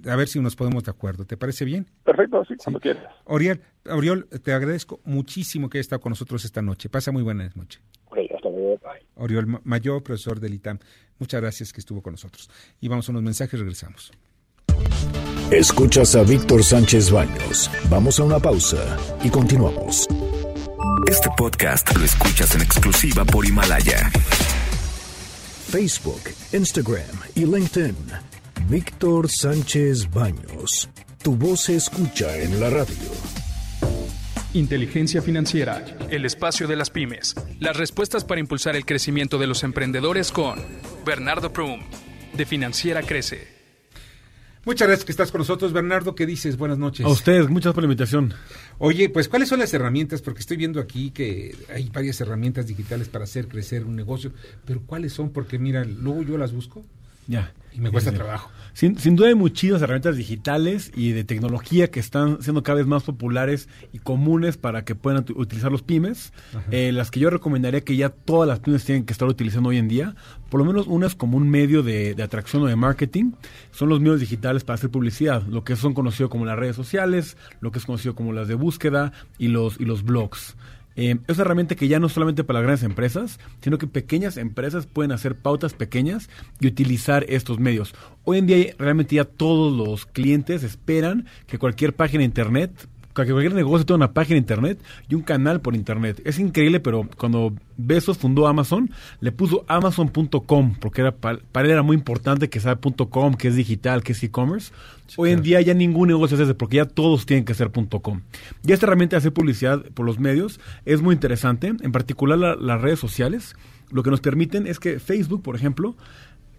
a 0.07 0.17
ver 0.17 0.27
si 0.27 0.41
nos 0.41 0.57
podemos 0.57 0.85
de 0.85 0.91
acuerdo. 0.91 1.25
¿Te 1.25 1.37
parece 1.37 1.65
bien? 1.65 1.87
Perfecto, 2.05 2.45
sí, 2.47 2.55
cuando 2.63 2.81
quieras. 2.81 3.05
Oriol, 3.25 3.61
Oriol, 3.89 4.27
te 4.43 4.53
agradezco 4.53 5.01
muchísimo 5.05 5.71
que 5.71 5.79
hayas 5.79 5.87
estado 5.87 6.01
con 6.01 6.11
nosotros 6.11 6.45
esta 6.45 6.63
noche. 6.63 6.89
Pasa 6.89 7.13
muy 7.13 7.23
buena 7.23 7.49
noche. 7.55 7.81
hasta 8.11 8.51
luego, 8.51 8.79
bye. 8.79 9.07
Oriol 9.15 9.61
Mayor, 9.63 10.03
profesor 10.03 10.41
del 10.41 10.55
ITAM, 10.55 10.79
muchas 11.19 11.41
gracias 11.41 11.73
que 11.73 11.81
estuvo 11.81 12.03
con 12.03 12.15
nosotros. 12.15 12.51
Y 12.81 12.89
vamos 12.89 13.09
a 13.09 13.13
unos 13.13 13.23
mensajes, 13.23 13.61
regresamos. 13.61 14.11
Escuchas 15.51 16.15
a 16.15 16.23
Víctor 16.23 16.63
Sánchez 16.63 17.11
Baños. 17.11 17.69
Vamos 17.89 18.21
a 18.21 18.23
una 18.23 18.39
pausa 18.39 18.97
y 19.21 19.31
continuamos. 19.31 20.07
Este 21.09 21.29
podcast 21.37 21.93
lo 21.97 22.05
escuchas 22.05 22.55
en 22.55 22.63
exclusiva 22.63 23.25
por 23.25 23.45
Himalaya. 23.45 24.13
Facebook, 25.69 26.21
Instagram 26.53 27.17
y 27.35 27.47
LinkedIn. 27.47 27.97
Víctor 28.69 29.29
Sánchez 29.29 30.09
Baños. 30.11 30.89
Tu 31.21 31.35
voz 31.35 31.63
se 31.63 31.75
escucha 31.75 32.39
en 32.39 32.61
la 32.61 32.71
radio. 32.71 33.11
Inteligencia 34.55 35.21
financiera, 35.21 35.85
el 36.11 36.27
espacio 36.27 36.69
de 36.69 36.77
las 36.77 36.91
pymes. 36.91 37.35
Las 37.59 37.77
respuestas 37.77 38.25
para 38.25 38.41
impulsar 38.41 38.77
el 38.77 38.87
crecimiento 38.87 39.37
de 39.37 39.49
los 39.49 39.65
emprendedores 39.65 40.31
con 40.31 40.61
Bernardo 41.05 41.53
Prum, 41.53 41.81
de 42.35 42.47
Financiera 42.47 43.03
Crece. 43.03 43.60
Muchas 44.65 44.89
gracias 44.89 45.07
que 45.07 45.13
estás 45.13 45.31
con 45.31 45.39
nosotros, 45.39 45.73
Bernardo. 45.73 46.15
¿Qué 46.15 46.27
dices? 46.27 46.59
Buenas 46.59 46.77
noches. 46.77 47.07
A 47.07 47.09
ustedes, 47.09 47.49
muchas 47.49 47.73
por 47.73 47.83
la 47.83 47.87
invitación. 47.87 48.35
Oye, 48.79 49.09
pues, 49.09 49.29
¿cuáles 49.29 49.49
son 49.49 49.59
las 49.59 49.73
herramientas? 49.73 50.21
Porque 50.21 50.41
estoy 50.41 50.59
viendo 50.59 50.81
aquí 50.81 51.11
que 51.11 51.57
hay 51.75 51.89
varias 51.89 52.21
herramientas 52.21 52.67
digitales 52.67 53.09
para 53.09 53.25
hacer 53.25 53.49
crecer 53.49 53.85
un 53.85 53.97
negocio, 53.97 54.33
pero 54.67 54.83
¿cuáles 54.85 55.15
son? 55.15 55.31
Porque, 55.31 55.59
mira, 55.59 55.85
luego 55.85 56.23
yo 56.23 56.37
las 56.37 56.53
busco. 56.53 56.85
Ya. 57.27 57.55
Y 57.73 57.81
me 57.81 57.91
cuesta 57.91 58.13
trabajo. 58.13 58.51
Sin, 58.73 58.99
sin, 58.99 59.17
duda 59.17 59.29
hay 59.29 59.35
muchísimas 59.35 59.83
herramientas 59.83 60.17
digitales 60.17 60.93
y 60.95 61.13
de 61.13 61.25
tecnología 61.25 61.91
que 61.91 62.01
están 62.01 62.43
siendo 62.43 62.63
cada 62.63 62.79
vez 62.79 62.87
más 62.87 63.03
populares 63.03 63.69
y 63.93 63.99
comunes 63.99 64.57
para 64.57 64.85
que 64.85 64.95
puedan 64.95 65.25
utilizar 65.35 65.71
los 65.71 65.83
pymes. 65.83 66.33
Eh, 66.71 66.93
las 66.93 67.11
que 67.11 67.21
yo 67.21 67.31
recomendaría 67.31 67.83
que 67.83 67.97
ya 67.97 68.11
todas 68.11 68.49
las 68.49 68.61
pymes 68.61 68.85
tienen 68.85 69.05
que 69.05 69.13
estar 69.13 69.29
utilizando 69.29 69.71
hoy 69.71 69.79
en 69.79 69.89
día, 69.89 70.15
por 70.49 70.61
lo 70.61 70.67
menos 70.67 70.87
unas 70.87 71.15
como 71.15 71.37
un 71.37 71.49
medio 71.49 71.83
de, 71.83 72.15
de 72.15 72.23
atracción 72.23 72.63
o 72.63 72.67
de 72.67 72.77
marketing, 72.77 73.33
son 73.71 73.89
los 73.89 74.01
medios 74.01 74.21
digitales 74.21 74.65
para 74.65 74.75
hacer 74.75 74.91
publicidad, 74.91 75.43
lo 75.47 75.65
que 75.65 75.77
son 75.77 75.95
conocidos 75.95 76.31
como 76.31 76.45
las 76.45 76.59
redes 76.59 76.77
sociales, 76.77 77.37
lo 77.61 77.71
que 77.73 77.79
es 77.79 77.87
conocido 77.87 78.15
como 78.15 78.33
las 78.33 78.49
de 78.49 78.55
búsqueda 78.55 79.13
y 79.39 79.49
los, 79.49 79.81
y 79.81 79.85
los 79.85 80.03
blogs. 80.03 80.57
Eh, 81.01 81.17
es 81.29 81.37
una 81.37 81.45
herramienta 81.47 81.77
que 81.77 81.89
ya 81.89 81.99
no 81.99 82.11
solamente 82.11 82.45
para 82.45 82.59
las 82.59 82.65
grandes 82.65 82.83
empresas, 82.83 83.41
sino 83.63 83.79
que 83.79 83.87
pequeñas 83.87 84.37
empresas 84.37 84.87
pueden 84.87 85.13
hacer 85.13 85.35
pautas 85.35 85.73
pequeñas 85.73 86.29
y 86.61 86.67
utilizar 86.67 87.25
estos 87.31 87.59
medios. 87.59 87.95
Hoy 88.25 88.37
en 88.37 88.47
día 88.47 88.75
realmente 88.77 89.17
ya 89.17 89.25
todos 89.25 89.75
los 89.75 90.05
clientes 90.05 90.63
esperan 90.63 91.25
que 91.47 91.59
cualquier 91.59 91.95
página 91.95 92.19
de 92.19 92.27
internet 92.27 92.87
cualquier 93.15 93.55
negocio 93.55 93.85
tenga 93.85 93.97
una 93.97 94.13
página 94.13 94.35
de 94.35 94.41
internet 94.41 94.83
y 95.09 95.15
un 95.15 95.23
canal 95.23 95.61
por 95.61 95.75
internet. 95.75 96.21
Es 96.25 96.39
increíble, 96.39 96.81
pero 96.81 97.09
cuando 97.17 97.53
Besos 97.77 98.19
fundó 98.19 98.47
Amazon, 98.47 98.91
le 99.21 99.33
puso 99.33 99.65
amazon.com, 99.69 100.75
porque 100.81 101.01
era, 101.01 101.13
para, 101.13 101.39
él 101.39 101.71
era 101.71 101.83
muy 101.83 101.97
importante 101.97 102.49
que 102.49 102.61
sea 102.61 102.77
.com, 102.77 103.35
que 103.35 103.49
es 103.49 103.57
digital, 103.57 104.03
que 104.03 104.13
es 104.13 104.23
e-commerce. 104.23 104.73
Hoy 105.17 105.33
en 105.33 105.43
día 105.43 105.61
ya 105.61 105.75
ningún 105.75 106.09
negocio 106.09 106.37
es 106.37 106.43
ese, 106.43 106.55
porque 106.55 106.77
ya 106.77 106.85
todos 106.85 107.27
tienen 107.27 107.45
que 107.45 107.55
ser 107.55 107.71
.com. 107.71 108.21
Y 108.65 108.73
esta 108.73 108.87
herramienta 108.87 109.17
de 109.17 109.19
hacer 109.19 109.33
publicidad 109.33 109.83
por 109.95 110.07
los 110.07 110.19
medios 110.19 110.61
es 110.85 111.03
muy 111.03 111.15
interesante, 111.15 111.69
en 111.69 111.93
particular 111.93 112.39
las 112.39 112.81
redes 112.81 112.99
sociales. 112.99 113.57
Lo 113.91 114.05
que 114.05 114.11
nos 114.11 114.21
permiten 114.21 114.69
es 114.69 114.79
que 114.79 115.01
Facebook, 115.01 115.43
por 115.43 115.57
ejemplo, 115.57 115.97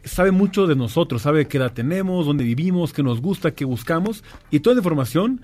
sabe 0.04 0.32
mucho 0.32 0.68
de 0.68 0.76
nosotros, 0.76 1.22
sabe 1.22 1.48
qué 1.48 1.58
edad 1.58 1.74
tenemos, 1.74 2.26
dónde 2.26 2.44
vivimos, 2.44 2.94
qué 2.94 3.04
nos 3.04 3.22
gusta, 3.22 3.52
qué 3.52 3.66
buscamos, 3.66 4.24
y 4.50 4.60
toda 4.60 4.76
la 4.76 4.80
información 4.80 5.42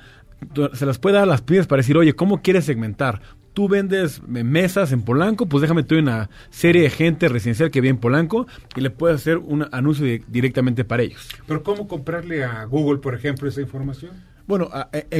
se 0.73 0.85
las 0.85 0.99
puede 0.99 1.15
dar 1.15 1.23
a 1.23 1.27
las 1.27 1.41
pymes 1.41 1.67
para 1.67 1.81
decir, 1.81 1.97
oye, 1.97 2.13
¿cómo 2.13 2.41
quieres 2.41 2.65
segmentar? 2.65 3.21
Tú 3.53 3.67
vendes 3.67 4.21
mesas 4.27 4.91
en 4.91 5.01
Polanco, 5.01 5.47
pues 5.47 5.61
déjame 5.61 5.81
tú 5.83 5.97
una 5.97 6.29
serie 6.51 6.83
de 6.83 6.89
gente 6.91 7.27
residencial 7.27 7.71
que 7.71 7.81
vive 7.81 7.89
en 7.89 7.97
Polanco 7.97 8.45
y 8.75 8.81
le 8.81 8.91
puedes 8.91 9.21
hacer 9.21 9.37
un 9.37 9.67
anuncio 9.71 10.05
directamente 10.27 10.85
para 10.85 11.03
ellos. 11.03 11.27
Pero 11.47 11.63
¿cómo 11.63 11.87
comprarle 11.87 12.43
a 12.43 12.65
Google, 12.65 12.99
por 12.99 13.15
ejemplo, 13.15 13.49
esa 13.49 13.61
información? 13.61 14.11
Bueno, 14.47 14.69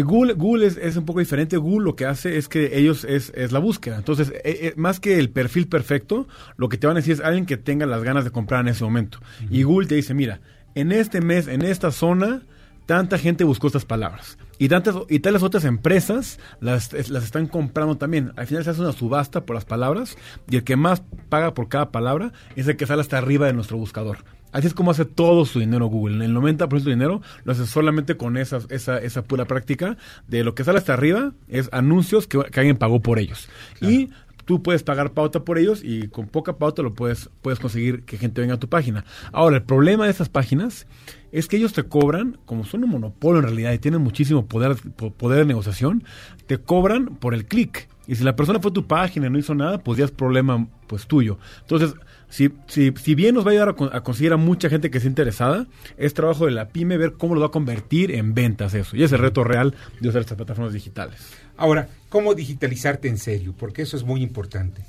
Google, 0.05 0.33
Google 0.33 0.67
es, 0.67 0.95
un 0.95 1.05
poco 1.05 1.19
diferente. 1.19 1.57
Google 1.57 1.83
lo 1.83 1.95
que 1.97 2.05
hace 2.05 2.37
es 2.37 2.47
que 2.47 2.77
ellos 2.77 3.03
es, 3.03 3.51
la 3.51 3.59
búsqueda. 3.59 3.97
Entonces, 3.97 4.29
eh, 4.29 4.41
eh, 4.45 4.73
más 4.77 5.01
que 5.01 5.19
el 5.19 5.29
perfil 5.29 5.67
perfecto, 5.67 6.27
lo 6.55 6.69
que 6.69 6.77
te 6.77 6.87
van 6.87 6.95
a 6.95 7.01
decir 7.01 7.13
es 7.13 7.19
alguien 7.19 7.45
que 7.45 7.57
tenga 7.57 7.85
las 7.85 8.03
ganas 8.03 8.23
de 8.23 8.31
comprar 8.31 8.61
en 8.61 8.69
ese 8.69 8.85
momento. 8.85 9.19
Y 9.49 9.63
Google 9.63 9.87
te 9.87 9.95
dice, 9.95 10.13
mira, 10.13 10.39
en 10.75 10.93
este 10.93 11.19
mes, 11.19 11.49
en 11.49 11.61
esta 11.61 11.91
zona, 11.91 12.43
tanta 12.85 13.17
gente 13.17 13.43
buscó 13.43 13.67
estas 13.67 13.83
palabras. 13.83 14.37
Y 14.59 14.69
tantas 14.69 14.95
y 15.09 15.19
tales 15.19 15.43
otras 15.43 15.65
empresas 15.65 16.39
las, 16.59 16.91
las 17.09 17.23
están 17.23 17.47
comprando 17.47 17.97
también. 17.97 18.33
Al 18.35 18.47
final 18.47 18.63
se 18.63 18.71
hace 18.71 18.81
una 18.81 18.91
subasta 18.91 19.45
por 19.45 19.55
las 19.55 19.65
palabras 19.65 20.17
y 20.49 20.55
el 20.55 20.63
que 20.63 20.75
más 20.75 21.03
paga 21.29 21.53
por 21.53 21.69
cada 21.69 21.91
palabra 21.91 22.31
es 22.55 22.67
el 22.67 22.77
que 22.77 22.85
sale 22.85 23.01
hasta 23.01 23.17
arriba 23.17 23.47
de 23.47 23.53
nuestro 23.53 23.77
buscador. 23.77 24.19
Así 24.51 24.67
es 24.67 24.73
como 24.73 24.91
hace 24.91 25.05
todo 25.05 25.45
su 25.45 25.59
dinero 25.59 25.87
Google. 25.87 26.23
El 26.25 26.33
90% 26.35 26.69
de 26.69 26.79
su 26.79 26.89
dinero 26.89 27.21
lo 27.43 27.51
hace 27.51 27.65
solamente 27.65 28.15
con 28.15 28.37
esa, 28.37 28.59
esa, 28.69 28.97
esa 28.97 29.23
pura 29.23 29.45
práctica 29.45 29.97
de 30.27 30.43
lo 30.43 30.55
que 30.55 30.63
sale 30.63 30.77
hasta 30.77 30.93
arriba 30.93 31.33
es 31.47 31.69
anuncios 31.71 32.27
que, 32.27 32.39
alguien 32.55 32.77
pagó 32.77 33.01
por 33.01 33.19
ellos. 33.19 33.49
Y 33.81 34.09
tú 34.47 34.63
puedes 34.63 34.81
pagar 34.81 35.11
pauta 35.11 35.43
por 35.43 35.57
ellos 35.57 35.81
y 35.83 36.07
con 36.07 36.27
poca 36.27 36.57
pauta 36.57 36.81
lo 36.81 36.93
puedes, 36.93 37.29
puedes 37.41 37.59
conseguir 37.59 38.03
que 38.03 38.17
gente 38.17 38.39
venga 38.39 38.53
a 38.53 38.59
tu 38.59 38.69
página. 38.69 39.03
Ahora, 39.33 39.57
el 39.57 39.63
problema 39.63 40.05
de 40.05 40.11
estas 40.11 40.29
páginas 40.29 40.87
es 41.33 41.49
que 41.49 41.57
ellos 41.57 41.73
te 41.73 41.83
cobran, 41.83 42.39
como 42.45 42.63
son 42.63 42.85
un 42.85 42.91
monopolio 42.91 43.39
en 43.39 43.43
realidad 43.43 43.73
y 43.73 43.77
tienen 43.77 44.01
muchísimo 44.01 44.45
poder, 44.47 44.77
poder 45.17 45.39
de 45.39 45.45
negociación, 45.45 46.05
te 46.47 46.57
cobran 46.59 47.17
por 47.17 47.33
el 47.33 47.45
clic. 47.45 47.89
Y 48.07 48.15
si 48.15 48.23
la 48.23 48.37
persona 48.37 48.61
fue 48.61 48.71
a 48.71 48.73
tu 48.73 48.87
página 48.87 49.27
y 49.27 49.29
no 49.29 49.37
hizo 49.37 49.53
nada, 49.53 49.79
pues 49.79 49.99
ya 49.99 50.05
es 50.05 50.11
problema 50.11 50.65
pues 50.87 51.07
tuyo. 51.07 51.37
Entonces, 51.61 51.93
si, 52.29 52.51
si, 52.67 52.93
si 53.01 53.15
bien 53.15 53.35
nos 53.35 53.45
va 53.45 53.49
a 53.49 53.51
ayudar 53.51 53.75
a, 53.93 54.01
conseguir 54.01 54.33
a 54.33 54.37
mucha 54.37 54.69
gente 54.69 54.89
que 54.89 54.97
esté 54.97 55.07
interesada, 55.07 55.67
es 55.97 56.13
trabajo 56.13 56.45
de 56.45 56.51
la 56.51 56.69
pyme 56.69 56.97
ver 56.97 57.13
cómo 57.13 57.35
lo 57.35 57.41
va 57.41 57.47
a 57.47 57.51
convertir 57.51 58.11
en 58.11 58.33
ventas 58.33 58.73
eso. 58.73 58.95
Y 58.97 59.03
es 59.03 59.11
el 59.11 59.19
reto 59.19 59.43
real 59.43 59.75
de 59.99 60.09
usar 60.09 60.21
estas 60.21 60.37
plataformas 60.37 60.73
digitales. 60.73 61.19
Ahora, 61.55 61.87
¿cómo 62.09 62.33
digitalizarte 62.33 63.07
en 63.07 63.17
serio? 63.17 63.53
Porque 63.57 63.81
eso 63.81 63.95
es 63.95 64.03
muy 64.03 64.21
importante. 64.21 64.83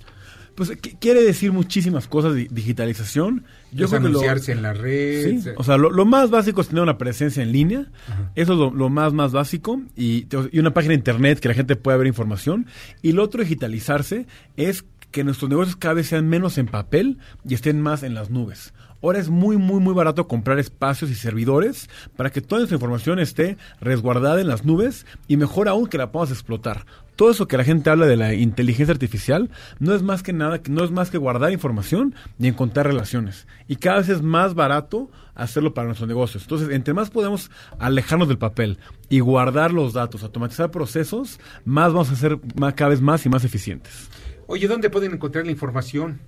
Pues 0.57 0.73
quiere 0.99 1.23
decir 1.23 1.53
muchísimas 1.53 2.09
cosas 2.09 2.35
de 2.35 2.49
digitalización. 2.51 3.45
Yo 3.71 3.87
creo 3.87 4.01
anunciarse 4.01 4.51
en 4.51 4.63
la 4.63 4.73
red. 4.73 5.55
o 5.57 5.63
sea, 5.63 5.77
lo, 5.77 6.05
más 6.05 6.31
básico 6.31 6.61
es 6.61 6.67
tener 6.67 6.83
una 6.83 6.99
presencia 6.99 7.45
en 7.45 7.53
línea. 7.53 7.87
Eso 8.35 8.55
es 8.55 8.75
lo, 8.75 8.89
más, 8.89 9.13
más 9.13 9.31
básico. 9.31 9.81
Y, 9.97 10.27
y, 10.51 10.59
una 10.59 10.75
página 10.75 10.95
de 10.95 10.97
internet 10.97 11.39
que 11.39 11.47
la 11.47 11.55
gente 11.55 11.77
pueda 11.77 11.97
ver 11.97 12.09
información. 12.09 12.67
Y 13.03 13.13
lo 13.13 13.23
otro, 13.23 13.41
digitalizarse, 13.41 14.27
es 14.57 14.85
que 15.11 15.25
nuestros 15.25 15.51
negocios 15.51 15.77
cada 15.77 15.95
vez 15.95 16.09
sean 16.09 16.29
menos 16.29 16.59
en 16.59 16.67
papel 16.67 17.19
y 17.47 17.55
estén 17.55 17.81
más 17.81 18.03
en 18.03 18.15
las 18.15 18.31
nubes. 18.31 18.73
Ahora 19.01 19.21
es 19.21 19.29
muy, 19.29 19.57
muy, 19.57 19.81
muy 19.81 19.95
barato 19.95 20.27
comprar 20.27 20.59
espacios 20.59 21.11
y 21.11 21.15
servidores 21.15 21.89
para 22.17 22.31
que 22.31 22.41
toda 22.41 22.65
esa 22.65 22.75
información 22.75 23.21
esté 23.21 23.57
resguardada 23.81 24.41
en 24.41 24.49
las 24.49 24.65
nubes 24.65 25.07
y 25.29 25.37
mejor 25.37 25.69
aún 25.69 25.87
que 25.87 25.99
la 25.99 26.11
podamos 26.11 26.33
explotar. 26.33 26.85
Todo 27.15 27.31
eso 27.31 27.47
que 27.47 27.57
la 27.57 27.65
gente 27.65 27.91
habla 27.91 28.07
de 28.07 28.17
la 28.17 28.35
inteligencia 28.35 28.93
artificial 28.93 29.51
no 29.79 29.95
es 29.95 30.03
más 30.03 30.23
que 30.23 30.33
nada, 30.33 30.61
no 30.69 30.85
es 30.85 30.91
más 30.91 31.11
que 31.11 31.19
guardar 31.19 31.53
información 31.53 32.15
y 32.39 32.49
encontrar 32.49 32.87
relaciones. 32.87 33.47
Y 33.69 33.77
cada 33.77 33.99
vez 33.99 34.09
es 34.09 34.23
más 34.23 34.55
barato 34.55 35.11
hacerlo 35.35 35.75
para 35.75 35.87
nuestros 35.87 36.09
negocios. 36.09 36.43
Entonces, 36.45 36.71
entre 36.71 36.95
más 36.95 37.11
podemos 37.11 37.51
alejarnos 37.79 38.29
del 38.29 38.39
papel 38.39 38.79
y 39.09 39.21
guardar 39.21 39.73
los 39.73 39.93
datos, 39.93 40.25
automatizar 40.25 40.71
procesos, 40.73 41.39
más 41.65 41.93
vamos 41.93 42.11
a 42.11 42.17
ser 42.17 42.39
cada 42.75 42.91
vez 42.91 43.01
más 43.01 43.25
y 43.27 43.29
más 43.29 43.45
eficientes. 43.45 44.09
Oye, 44.49 44.67
¿dónde 44.67 44.91
pueden 44.91 45.13
encontrar 45.13 45.45
la 45.45 45.53
información? 45.53 46.19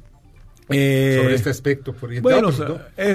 Eh, 0.68 1.18
sobre 1.20 1.34
este 1.34 1.50
aspecto. 1.50 1.92
Por 1.94 2.20
bueno, 2.20 2.50
es, 2.50 2.60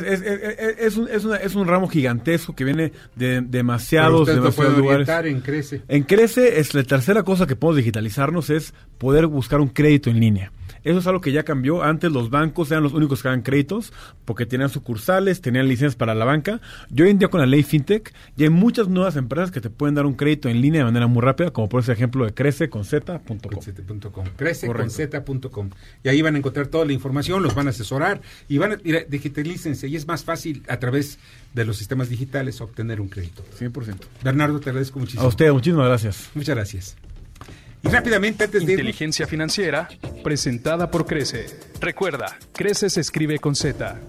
es, 0.04 0.22
es, 0.22 0.80
es, 0.80 0.98
un, 0.98 1.08
una, 1.26 1.38
es, 1.38 1.56
un, 1.56 1.68
ramo 1.68 1.88
gigantesco 1.88 2.54
que 2.54 2.66
viene 2.66 2.92
de 3.16 3.40
demasiados, 3.42 4.28
demasiados 4.28 4.78
lugares. 4.78 5.08
en 5.08 5.40
Crece. 5.40 5.82
En 5.88 6.04
Crece 6.04 6.60
es 6.60 6.74
la 6.74 6.84
tercera 6.84 7.24
cosa 7.24 7.48
que 7.48 7.56
podemos 7.56 7.78
digitalizarnos 7.78 8.50
es 8.50 8.74
poder 8.98 9.28
buscar 9.28 9.62
un 9.62 9.70
crédito 9.70 10.10
en 10.10 10.20
línea. 10.20 10.52
Eso 10.86 11.00
es 11.00 11.08
algo 11.08 11.20
que 11.20 11.32
ya 11.32 11.44
cambió. 11.44 11.84
Antes 11.84 12.12
los 12.12 12.30
bancos 12.30 12.70
eran 12.72 12.84
los 12.84 12.94
únicos 12.94 13.22
que 13.22 13.28
daban 13.28 13.42
créditos 13.42 13.92
porque 14.24 14.46
tenían 14.46 14.70
sucursales, 14.70 15.42
tenían 15.42 15.68
licencias 15.68 15.96
para 15.96 16.14
la 16.14 16.26
banca. 16.26 16.62
Y 16.96 17.02
hoy 17.02 17.10
en 17.10 17.18
día 17.18 17.28
con 17.28 17.42
la 17.42 17.48
ley 17.48 17.64
FinTech 17.64 18.14
ya 18.38 18.46
hay 18.46 18.52
muchas 18.52 18.88
nuevas 18.88 19.16
empresas 19.16 19.50
que 19.50 19.62
te 19.62 19.72
pueden 19.72 19.96
dar 19.96 20.06
un 20.06 20.14
crédito 20.14 20.48
en 20.48 20.62
línea 20.62 20.82
de 20.82 20.86
manera 20.86 21.08
muy 21.08 21.22
rápida, 21.22 21.52
como 21.52 21.68
por 21.68 21.82
ese 21.82 21.92
ejemplo 21.92 22.24
de 22.24 22.34
crececonz.com. 22.34 23.40
Crececonz.com. 24.38 25.70
Y 26.04 26.10
ahí 26.10 26.22
van 26.22 26.36
a 26.36 26.38
encontrar 26.38 26.68
toda 26.68 26.86
la 26.86 26.94
información, 26.94 27.42
los 27.42 27.56
van 27.56 27.66
a 27.66 27.72
asesorar 27.72 28.22
y 28.48 28.60
van 28.60 28.74
a 28.74 28.76
digitalícense. 28.76 29.88
Y 29.88 29.96
es 29.96 30.08
más 30.08 30.24
fácil 30.24 30.62
a 30.68 30.78
través 30.78 31.18
de 31.56 31.66
los 31.66 31.78
sistemas 31.78 32.10
digitales 32.10 32.62
obtener 32.62 33.02
un 33.02 33.08
crédito. 33.08 33.44
100%. 33.60 33.96
Bernardo, 34.24 34.60
te 34.60 34.70
agradezco 34.70 35.00
muchísimo. 35.00 35.24
A 35.24 35.28
usted, 35.28 35.52
muchísimas 35.52 35.88
gracias. 35.88 36.30
Muchas 36.36 36.56
gracias. 36.56 36.96
Y 37.86 37.88
rápidamente, 37.90 38.46
antes 38.46 38.66
de... 38.66 38.74
Inteligencia 38.74 39.28
financiera, 39.28 39.88
presentada 40.24 40.90
por 40.90 41.06
Crece. 41.06 41.46
Recuerda, 41.80 42.38
Crece 42.52 42.90
se 42.90 43.02
escribe 43.02 43.38
con 43.38 43.56
Z. 43.56 44.02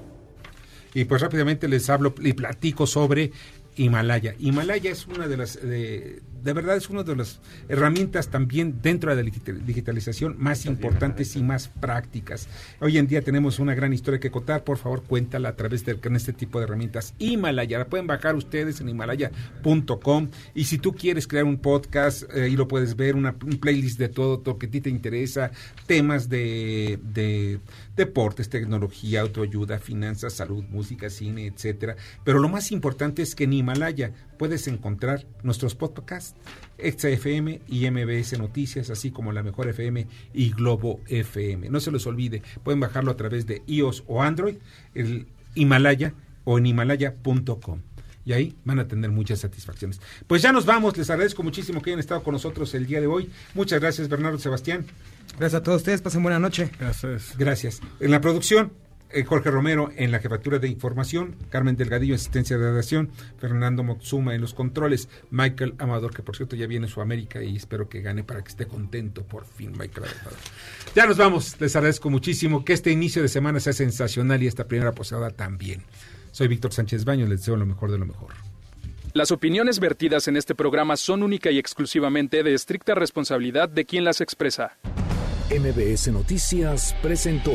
Y 0.94 1.04
pues 1.04 1.20
rápidamente 1.20 1.68
les 1.68 1.90
hablo 1.90 2.14
y 2.20 2.32
platico 2.32 2.86
sobre 2.86 3.32
Himalaya. 3.76 4.34
Himalaya 4.38 4.90
es 4.90 5.06
una 5.06 5.28
de 5.28 5.36
las, 5.36 5.60
de, 5.60 6.22
de 6.42 6.52
verdad 6.52 6.76
es 6.76 6.88
una 6.90 7.02
de 7.02 7.16
las 7.16 7.40
herramientas 7.68 8.28
también 8.28 8.80
dentro 8.82 9.14
de 9.14 9.22
la 9.22 9.30
digitalización 9.64 10.36
más 10.38 10.66
importantes 10.66 11.36
y 11.36 11.42
más 11.42 11.68
prácticas. 11.68 12.48
Hoy 12.80 12.98
en 12.98 13.06
día 13.06 13.22
tenemos 13.22 13.58
una 13.58 13.74
gran 13.74 13.92
historia 13.92 14.20
que 14.20 14.30
contar, 14.30 14.64
por 14.64 14.78
favor 14.78 15.02
cuéntala 15.02 15.50
a 15.50 15.56
través 15.56 15.84
de 15.84 15.98
este 16.16 16.32
tipo 16.32 16.58
de 16.58 16.64
herramientas. 16.64 17.14
Himalaya, 17.18 17.78
la 17.78 17.86
pueden 17.86 18.06
bajar 18.06 18.34
ustedes 18.34 18.80
en 18.80 18.88
himalaya.com 18.88 20.28
y 20.54 20.64
si 20.64 20.78
tú 20.78 20.94
quieres 20.94 21.26
crear 21.26 21.44
un 21.44 21.58
podcast, 21.58 22.24
eh, 22.34 22.44
ahí 22.44 22.56
lo 22.56 22.68
puedes 22.68 22.96
ver, 22.96 23.16
una, 23.16 23.34
un 23.44 23.58
playlist 23.58 23.98
de 23.98 24.08
todo 24.08 24.42
lo 24.44 24.58
que 24.58 24.66
a 24.66 24.70
ti 24.70 24.80
te 24.80 24.90
interesa, 24.90 25.50
temas 25.86 26.28
de, 26.28 26.98
de 27.02 27.60
deportes, 27.96 28.48
tecnología, 28.48 29.22
autoayuda, 29.22 29.78
finanzas, 29.78 30.34
salud, 30.34 30.64
música, 30.70 31.10
cine, 31.10 31.46
etcétera. 31.46 31.96
Pero 32.24 32.38
lo 32.38 32.48
más 32.48 32.72
importante 32.72 33.22
es 33.22 33.34
que 33.34 33.44
en 33.44 33.54
Himalaya 33.54 34.12
puedes 34.36 34.68
encontrar 34.68 35.26
nuestros 35.42 35.74
podcasts, 35.74 36.34
XFM 36.78 37.60
y 37.68 37.90
MBS 37.90 38.38
Noticias, 38.38 38.90
así 38.90 39.10
como 39.10 39.32
la 39.32 39.42
Mejor 39.42 39.68
FM 39.68 40.06
y 40.34 40.50
Globo 40.50 41.00
FM. 41.08 41.70
No 41.70 41.80
se 41.80 41.90
les 41.90 42.06
olvide, 42.06 42.42
pueden 42.62 42.80
bajarlo 42.80 43.10
a 43.10 43.16
través 43.16 43.46
de 43.46 43.62
iOS 43.66 44.04
o 44.06 44.22
Android, 44.22 44.56
el 44.94 45.26
Himalaya 45.54 46.14
o 46.44 46.58
en 46.58 46.66
himalaya.com 46.66 47.80
y 48.26 48.32
ahí 48.32 48.56
van 48.64 48.80
a 48.80 48.88
tener 48.88 49.10
muchas 49.10 49.38
satisfacciones. 49.38 50.00
Pues 50.26 50.42
ya 50.42 50.52
nos 50.52 50.66
vamos, 50.66 50.96
les 50.98 51.08
agradezco 51.08 51.44
muchísimo 51.44 51.80
que 51.80 51.90
hayan 51.90 52.00
estado 52.00 52.22
con 52.24 52.32
nosotros 52.32 52.74
el 52.74 52.84
día 52.86 53.00
de 53.00 53.06
hoy. 53.06 53.30
Muchas 53.54 53.80
gracias, 53.80 54.08
Bernardo 54.08 54.38
Sebastián. 54.38 54.84
Gracias 55.38 55.60
a 55.60 55.62
todos 55.62 55.78
ustedes, 55.78 56.02
pasen 56.02 56.22
buena 56.22 56.40
noche. 56.40 56.70
Gracias. 56.78 57.34
Gracias. 57.38 57.80
En 58.00 58.10
la 58.10 58.20
producción, 58.20 58.72
Jorge 59.26 59.50
Romero 59.50 59.90
en 59.96 60.12
la 60.12 60.18
jefatura 60.18 60.58
de 60.58 60.68
información, 60.68 61.36
Carmen 61.48 61.76
Delgadillo 61.76 62.14
en 62.14 62.20
asistencia 62.20 62.58
de 62.58 62.70
redacción, 62.70 63.10
Fernando 63.38 63.82
Moxuma 63.82 64.34
en 64.34 64.40
los 64.40 64.54
controles, 64.54 65.08
Michael 65.30 65.74
Amador, 65.78 66.14
que 66.14 66.22
por 66.22 66.36
cierto 66.36 66.56
ya 66.56 66.66
viene 66.66 66.88
su 66.88 67.00
América 67.00 67.42
y 67.42 67.56
espero 67.56 67.88
que 67.88 68.02
gane 68.02 68.24
para 68.24 68.42
que 68.42 68.48
esté 68.48 68.66
contento 68.66 69.22
por 69.22 69.46
fin, 69.46 69.72
Michael 69.72 70.08
Amador. 70.08 70.38
Ya 70.94 71.06
nos 71.06 71.16
vamos, 71.16 71.60
les 71.60 71.74
agradezco 71.76 72.10
muchísimo 72.10 72.64
que 72.64 72.72
este 72.72 72.90
inicio 72.90 73.22
de 73.22 73.28
semana 73.28 73.60
sea 73.60 73.72
sensacional 73.72 74.42
y 74.42 74.46
esta 74.46 74.66
primera 74.66 74.92
posada 74.92 75.30
también. 75.30 75.82
Soy 76.32 76.48
Víctor 76.48 76.72
Sánchez 76.72 77.04
Baños, 77.04 77.28
les 77.28 77.40
deseo 77.40 77.56
lo 77.56 77.66
mejor 77.66 77.90
de 77.90 77.98
lo 77.98 78.06
mejor. 78.06 78.34
Las 79.14 79.30
opiniones 79.30 79.80
vertidas 79.80 80.28
en 80.28 80.36
este 80.36 80.54
programa 80.54 80.98
son 80.98 81.22
única 81.22 81.50
y 81.50 81.58
exclusivamente 81.58 82.42
de 82.42 82.52
estricta 82.52 82.94
responsabilidad 82.94 83.68
de 83.68 83.86
quien 83.86 84.04
las 84.04 84.20
expresa. 84.20 84.76
MBS 85.48 86.08
Noticias 86.08 86.94
presentó 87.00 87.54